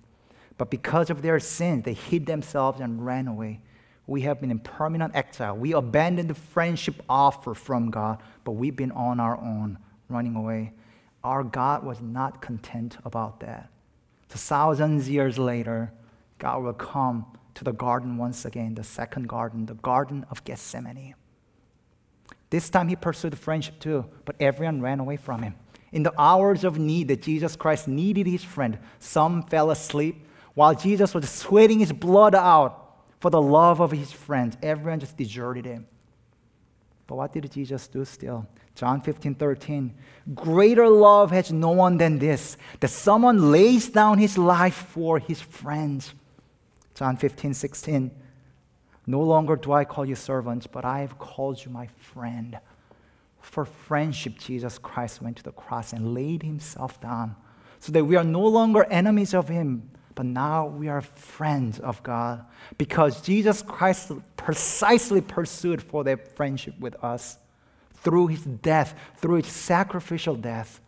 But 0.57 0.70
because 0.70 1.09
of 1.09 1.22
their 1.22 1.39
sins, 1.39 1.84
they 1.84 1.93
hid 1.93 2.26
themselves 2.26 2.80
and 2.80 3.05
ran 3.05 3.28
away. 3.28 3.59
We 4.07 4.22
have 4.22 4.39
been 4.39 4.51
in 4.51 4.59
permanent 4.59 5.16
exile. 5.16 5.55
We 5.57 5.74
abandoned 5.74 6.30
the 6.30 6.36
friendship 6.36 7.01
offer 7.09 7.53
from 7.53 7.91
God, 7.91 8.22
but 8.43 8.51
we've 8.53 8.76
been 8.76 8.91
on 8.91 9.20
our 9.20 9.38
own, 9.38 9.80
running 10.07 10.36
away. 10.36 10.72
Our 11.24 11.43
God 11.43 11.84
was 11.84 12.01
not 12.01 12.41
content 12.41 12.97
about 13.05 13.41
that. 13.41 13.70
So 14.30 14.38
thousands 14.38 15.09
years 15.09 15.38
later, 15.38 15.91
God 16.39 16.64
will 16.64 16.74
come 16.74 17.26
to 17.56 17.64
the 17.64 17.74
garden 17.74 18.18
once 18.18 18.45
again, 18.45 18.76
the 18.76 18.84
second 18.84 19.28
garden, 19.28 19.66
the 19.66 19.76
Garden 19.76 20.26
of 20.30 20.43
Gethsemane. 20.43 21.16
This 22.49 22.70
time 22.70 22.89
he 22.89 22.95
pursued 22.95 23.38
friendship 23.38 23.80
too, 23.80 24.06
but 24.26 24.36
everyone 24.39 24.82
ran 24.82 24.99
away 24.99 25.18
from 25.18 25.41
him. 25.41 25.56
In 25.91 26.04
the 26.04 26.14
hours 26.20 26.64
of 26.64 26.78
need 26.78 27.08
that 27.10 27.22
Jesus 27.22 27.56
Christ 27.56 27.88
needed 27.88 28.28
his 28.28 28.43
friend, 28.43 28.78
some 28.99 29.43
fell 29.43 29.72
asleep 29.72 30.26
while 30.54 30.76
Jesus 30.76 31.14
was 31.14 31.30
sweating 31.30 31.80
his 31.80 31.93
blood 31.93 32.36
out 32.36 33.02
for 33.20 33.30
the 33.30 33.41
love 33.41 33.80
of 33.80 33.91
his 33.91 34.12
friends. 34.12 34.58
Everyone 34.62 34.99
just 34.99 35.18
deserted 35.18 35.66
him. 35.66 35.88
But 37.08 37.16
what 37.16 37.34
did 37.34 37.49
Jesus 37.52 37.88
do 37.88 38.06
still? 38.06 38.47
John 38.74 39.02
15, 39.02 39.36
13. 39.36 39.93
Greater 40.34 40.88
love 40.88 41.32
has 41.32 41.52
no 41.52 41.72
one 41.72 41.97
than 41.97 42.20
this, 42.20 42.58
that 42.80 42.88
someone 42.88 43.52
lays 43.52 43.89
down 43.89 44.18
his 44.18 44.38
life 44.38 44.88
for 44.89 45.20
his 45.20 45.41
friends. 45.41 46.14
John 46.96 47.18
15, 47.18 47.54
16. 47.54 48.12
No 49.08 49.22
longer 49.22 49.56
do 49.56 49.72
I 49.72 49.86
call 49.86 50.06
you 50.06 50.16
servants, 50.16 50.68
but 50.68 50.86
I 50.86 51.00
have 51.00 51.18
called 51.18 51.64
you 51.64 51.72
my 51.72 51.88
friend. 51.98 52.60
For 53.39 53.66
friendship, 53.66 54.38
Jesus 54.38 54.78
Christ 54.78 55.22
went 55.22 55.38
to 55.38 55.44
the 55.44 55.52
cross 55.52 55.94
and 55.94 56.14
laid 56.14 56.44
himself 56.44 57.02
down 57.02 57.36
so 57.80 57.92
that 57.92 58.06
we 58.06 58.16
are 58.16 58.24
no 58.24 58.42
longer 58.42 58.84
enemies 58.86 59.34
of 59.34 59.50
him, 59.50 59.89
but 60.14 60.26
now 60.26 60.68
we 60.68 60.88
are 60.88 61.02
friends 61.02 61.80
of 61.80 62.04
God 62.04 62.46
because 62.78 63.22
Jesus 63.22 63.64
Christ 63.64 64.12
precisely 64.38 65.22
pursued 65.22 65.82
for 65.82 66.04
that 66.04 66.36
friendship 66.36 66.80
with 66.80 66.96
us 67.04 67.39
through 67.96 68.28
his 68.28 68.44
death, 68.44 68.94
through 69.18 69.38
his 69.38 69.48
sacrificial 69.48 70.36
death. 70.36 70.80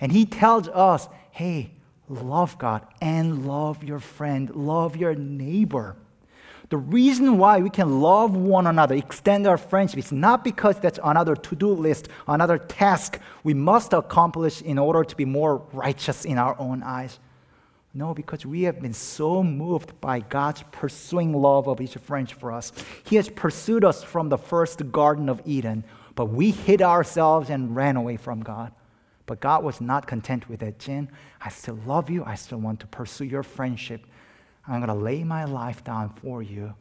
And 0.00 0.12
he 0.12 0.26
tells 0.26 0.68
us, 0.68 1.08
hey, 1.32 1.72
love 2.08 2.58
God 2.58 2.86
and 3.00 3.46
love 3.46 3.84
your 3.84 3.98
friend, 3.98 4.54
love 4.54 4.96
your 4.96 5.14
neighbor. 5.14 5.96
The 6.70 6.76
reason 6.76 7.38
why 7.38 7.60
we 7.60 7.70
can 7.70 8.00
love 8.00 8.36
one 8.36 8.66
another, 8.66 8.94
extend 8.94 9.46
our 9.46 9.56
friendship, 9.56 9.98
is 9.98 10.12
not 10.12 10.44
because 10.44 10.78
that's 10.78 10.98
another 11.02 11.34
to 11.34 11.56
do 11.56 11.70
list, 11.72 12.08
another 12.26 12.58
task 12.58 13.18
we 13.42 13.54
must 13.54 13.94
accomplish 13.94 14.60
in 14.60 14.78
order 14.78 15.02
to 15.02 15.16
be 15.16 15.24
more 15.24 15.62
righteous 15.72 16.26
in 16.26 16.36
our 16.36 16.58
own 16.58 16.82
eyes. 16.82 17.18
No, 17.94 18.12
because 18.12 18.44
we 18.44 18.62
have 18.62 18.80
been 18.80 18.92
so 18.92 19.42
moved 19.42 19.98
by 20.00 20.20
God's 20.20 20.62
pursuing 20.70 21.32
love 21.32 21.68
of 21.68 21.80
each 21.80 21.94
friendship 21.94 22.38
for 22.38 22.52
us. 22.52 22.70
He 23.04 23.16
has 23.16 23.30
pursued 23.30 23.82
us 23.82 24.02
from 24.02 24.28
the 24.28 24.36
first 24.36 24.92
Garden 24.92 25.30
of 25.30 25.40
Eden 25.46 25.84
but 26.18 26.30
we 26.30 26.50
hid 26.50 26.82
ourselves 26.82 27.48
and 27.48 27.76
ran 27.76 27.94
away 27.94 28.16
from 28.16 28.40
God. 28.42 28.72
But 29.28 29.40
God 29.40 29.62
was 29.62 29.80
not 29.80 30.06
content 30.06 30.48
with 30.48 30.60
that. 30.60 30.78
Jin, 30.78 31.10
I 31.40 31.50
still 31.50 31.78
love 31.86 32.08
you. 32.08 32.24
I 32.24 32.34
still 32.34 32.58
want 32.58 32.80
to 32.80 32.86
pursue 32.86 33.26
your 33.26 33.42
friendship. 33.42 34.06
I'm 34.66 34.80
going 34.80 34.88
to 34.88 35.04
lay 35.04 35.22
my 35.22 35.44
life 35.44 35.84
down 35.84 36.08
for 36.08 36.42
you. 36.42 36.74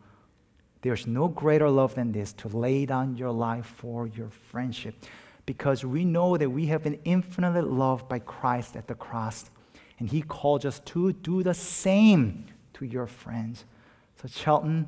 There's 0.81 1.05
no 1.05 1.27
greater 1.27 1.69
love 1.69 1.95
than 1.95 2.13
this 2.13 2.31
to 2.33 2.47
lay 2.47 2.85
down 2.85 3.17
your 3.17 3.31
life 3.31 3.65
for 3.65 4.07
your 4.07 4.29
friendship 4.29 4.95
because 5.45 5.83
we 5.83 6.05
know 6.05 6.37
that 6.37 6.49
we 6.49 6.67
have 6.67 6.83
been 6.83 6.99
infinitely 7.03 7.61
loved 7.61 8.07
by 8.07 8.19
Christ 8.19 8.77
at 8.77 8.87
the 8.87 8.95
cross. 8.95 9.51
And 9.99 10.07
He 10.07 10.21
calls 10.21 10.63
us 10.63 10.79
to 10.85 11.11
do 11.11 11.43
the 11.43 11.53
same 11.53 12.45
to 12.75 12.85
your 12.85 13.07
friends. 13.07 13.65
So, 14.21 14.29
Chelton, 14.29 14.87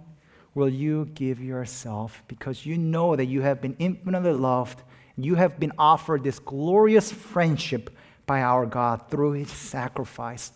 will 0.56 0.70
you 0.70 1.10
give 1.14 1.44
yourself 1.44 2.24
because 2.30 2.66
you 2.66 2.78
know 2.78 3.18
that 3.18 3.26
you 3.26 3.42
have 3.42 3.62
been 3.62 3.76
infinitely 3.80 4.32
loved. 4.32 4.82
You 5.24 5.36
have 5.36 5.60
been 5.60 5.74
offered 5.78 6.24
this 6.24 6.40
glorious 6.40 7.12
friendship 7.12 7.90
by 8.26 8.42
our 8.42 8.66
God 8.66 9.10
through 9.10 9.34
his 9.34 9.52
sacrifice. 9.52 10.52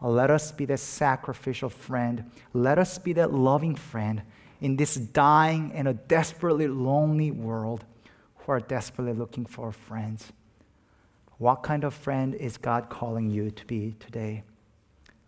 Let 0.00 0.30
us 0.30 0.52
be 0.52 0.64
that 0.66 0.78
sacrificial 0.78 1.68
friend. 1.68 2.30
Let 2.52 2.78
us 2.78 2.98
be 2.98 3.12
that 3.14 3.32
loving 3.32 3.74
friend 3.74 4.22
in 4.60 4.76
this 4.76 4.94
dying 4.94 5.72
and 5.74 5.88
a 5.88 5.94
desperately 5.94 6.68
lonely 6.68 7.30
world 7.30 7.84
who 8.36 8.52
are 8.52 8.60
desperately 8.60 9.12
looking 9.12 9.46
for 9.46 9.72
friends. 9.72 10.32
What 11.38 11.62
kind 11.62 11.84
of 11.84 11.94
friend 11.94 12.34
is 12.34 12.56
God 12.56 12.88
calling 12.88 13.30
you 13.30 13.50
to 13.50 13.66
be 13.66 13.94
today? 14.00 14.42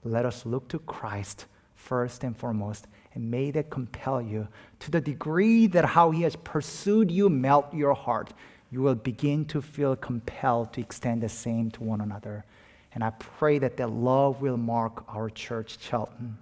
Let 0.04 0.24
us 0.24 0.46
look 0.46 0.68
to 0.68 0.78
Christ 0.78 1.46
first 1.74 2.24
and 2.24 2.36
foremost 2.36 2.86
and 3.14 3.30
may 3.30 3.50
that 3.50 3.70
compel 3.70 4.22
you 4.22 4.48
to 4.80 4.90
the 4.90 5.00
degree 5.00 5.66
that 5.66 5.84
how 5.84 6.10
he 6.10 6.22
has 6.22 6.36
pursued 6.36 7.10
you 7.10 7.28
melt 7.28 7.72
your 7.74 7.94
heart 7.94 8.32
you 8.70 8.80
will 8.82 8.94
begin 8.94 9.44
to 9.46 9.60
feel 9.60 9.96
compelled 9.96 10.72
to 10.72 10.80
extend 10.80 11.22
the 11.22 11.28
same 11.28 11.70
to 11.72 11.82
one 11.82 12.00
another 12.00 12.44
And 12.92 13.04
I 13.04 13.10
pray 13.10 13.58
that 13.58 13.76
that 13.76 13.90
love 13.90 14.40
will 14.40 14.56
mark 14.56 15.04
our 15.08 15.30
church, 15.30 15.78
Chelton, 15.78 16.36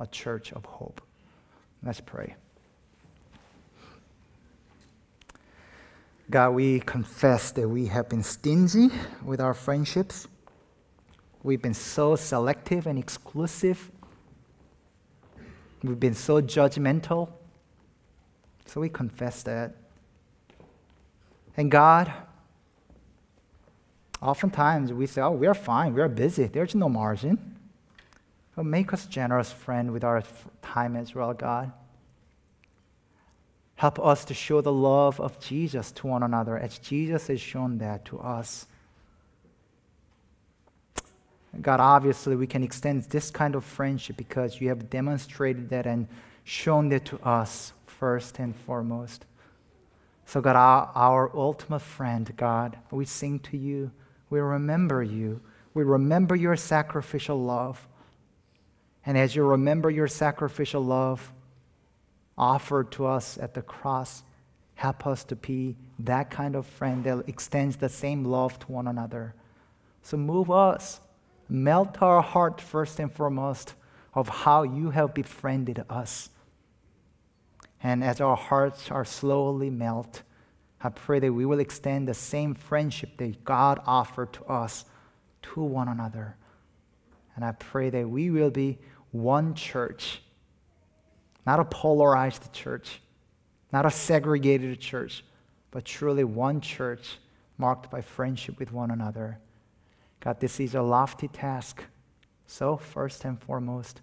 a 0.00 0.06
church 0.06 0.52
of 0.52 0.64
hope. 0.64 1.00
Let's 1.84 2.00
pray. 2.00 2.34
God, 6.30 6.50
we 6.50 6.80
confess 6.80 7.52
that 7.52 7.68
we 7.68 7.86
have 7.86 8.08
been 8.08 8.22
stingy 8.22 8.88
with 9.22 9.40
our 9.40 9.54
friendships. 9.54 10.26
We've 11.42 11.60
been 11.60 11.74
so 11.74 12.16
selective 12.16 12.86
and 12.86 12.98
exclusive. 12.98 13.90
We've 15.82 16.00
been 16.00 16.14
so 16.14 16.40
judgmental. 16.40 17.30
So 18.64 18.80
we 18.80 18.88
confess 18.88 19.42
that. 19.42 19.76
And 21.56 21.70
God, 21.70 22.12
oftentimes 24.20 24.92
we 24.92 25.06
say, 25.06 25.22
oh, 25.22 25.30
we're 25.30 25.54
fine, 25.54 25.94
we're 25.94 26.08
busy, 26.08 26.46
there's 26.46 26.74
no 26.74 26.88
margin. 26.88 27.56
But 28.56 28.66
make 28.66 28.92
us 28.92 29.06
generous, 29.06 29.52
friend, 29.52 29.92
with 29.92 30.04
our 30.04 30.22
time 30.62 30.96
as 30.96 31.14
well, 31.14 31.32
God. 31.34 31.72
Help 33.76 33.98
us 33.98 34.24
to 34.26 34.34
show 34.34 34.60
the 34.60 34.72
love 34.72 35.20
of 35.20 35.40
Jesus 35.40 35.90
to 35.92 36.06
one 36.06 36.22
another 36.22 36.56
as 36.56 36.78
Jesus 36.78 37.26
has 37.26 37.40
shown 37.40 37.78
that 37.78 38.04
to 38.06 38.20
us. 38.20 38.66
God, 41.60 41.80
obviously, 41.80 42.36
we 42.36 42.46
can 42.46 42.62
extend 42.62 43.02
this 43.04 43.30
kind 43.30 43.54
of 43.54 43.64
friendship 43.64 44.16
because 44.16 44.60
you 44.60 44.68
have 44.68 44.90
demonstrated 44.90 45.68
that 45.70 45.86
and 45.86 46.06
shown 46.44 46.88
that 46.90 47.04
to 47.06 47.18
us 47.20 47.72
first 47.86 48.38
and 48.38 48.54
foremost. 48.54 49.24
So, 50.26 50.40
God, 50.40 50.56
our, 50.56 50.90
our 50.94 51.36
ultimate 51.36 51.82
friend, 51.82 52.32
God, 52.36 52.78
we 52.90 53.04
sing 53.04 53.38
to 53.40 53.56
you. 53.56 53.90
We 54.30 54.40
remember 54.40 55.02
you. 55.02 55.40
We 55.74 55.84
remember 55.84 56.34
your 56.34 56.56
sacrificial 56.56 57.40
love. 57.40 57.86
And 59.06 59.18
as 59.18 59.36
you 59.36 59.44
remember 59.44 59.90
your 59.90 60.08
sacrificial 60.08 60.82
love 60.82 61.32
offered 62.38 62.90
to 62.92 63.06
us 63.06 63.38
at 63.38 63.54
the 63.54 63.62
cross, 63.62 64.22
help 64.74 65.06
us 65.06 65.24
to 65.24 65.36
be 65.36 65.76
that 65.98 66.30
kind 66.30 66.56
of 66.56 66.66
friend 66.66 67.04
that 67.04 67.28
extends 67.28 67.76
the 67.76 67.88
same 67.88 68.24
love 68.24 68.58
to 68.60 68.72
one 68.72 68.88
another. 68.88 69.34
So, 70.02 70.16
move 70.16 70.50
us, 70.50 71.00
melt 71.48 72.00
our 72.02 72.22
heart 72.22 72.60
first 72.60 72.98
and 72.98 73.12
foremost 73.12 73.74
of 74.14 74.28
how 74.28 74.62
you 74.62 74.90
have 74.90 75.12
befriended 75.12 75.84
us 75.90 76.30
and 77.84 78.02
as 78.02 78.18
our 78.22 78.34
hearts 78.34 78.90
are 78.90 79.04
slowly 79.04 79.68
melt, 79.68 80.22
I 80.80 80.88
pray 80.88 81.20
that 81.20 81.32
we 81.32 81.44
will 81.44 81.60
extend 81.60 82.08
the 82.08 82.14
same 82.14 82.54
friendship 82.54 83.18
that 83.18 83.44
God 83.44 83.78
offered 83.86 84.32
to 84.32 84.44
us 84.46 84.86
to 85.42 85.62
one 85.62 85.88
another. 85.88 86.34
And 87.36 87.44
I 87.44 87.52
pray 87.52 87.90
that 87.90 88.08
we 88.08 88.30
will 88.30 88.50
be 88.50 88.78
one 89.10 89.54
church, 89.54 90.22
not 91.46 91.60
a 91.60 91.64
polarized 91.66 92.50
church, 92.54 93.02
not 93.70 93.84
a 93.84 93.90
segregated 93.90 94.80
church, 94.80 95.22
but 95.70 95.84
truly 95.84 96.24
one 96.24 96.62
church 96.62 97.18
marked 97.58 97.90
by 97.90 98.00
friendship 98.00 98.58
with 98.58 98.72
one 98.72 98.92
another. 98.92 99.38
God, 100.20 100.40
this 100.40 100.58
is 100.58 100.74
a 100.74 100.80
lofty 100.80 101.28
task. 101.28 101.84
So, 102.46 102.78
first 102.78 103.26
and 103.26 103.38
foremost, 103.38 104.00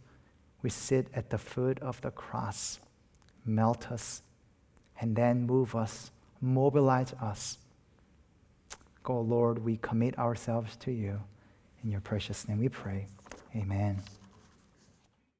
we 0.61 0.69
sit 0.69 1.07
at 1.15 1.31
the 1.31 1.39
foot 1.39 1.79
of 1.79 1.99
the 2.01 2.11
cross 2.11 2.79
melt 3.45 3.91
us, 3.91 4.21
and 4.99 5.15
then 5.15 5.45
move 5.45 5.75
us, 5.75 6.11
mobilize 6.41 7.13
us. 7.21 7.57
Go, 9.03 9.19
Lord, 9.21 9.63
we 9.63 9.77
commit 9.77 10.17
ourselves 10.19 10.75
to 10.77 10.91
you. 10.91 11.21
In 11.83 11.91
your 11.91 12.01
precious 12.01 12.47
name 12.47 12.59
we 12.59 12.69
pray. 12.69 13.07
Amen. 13.55 14.01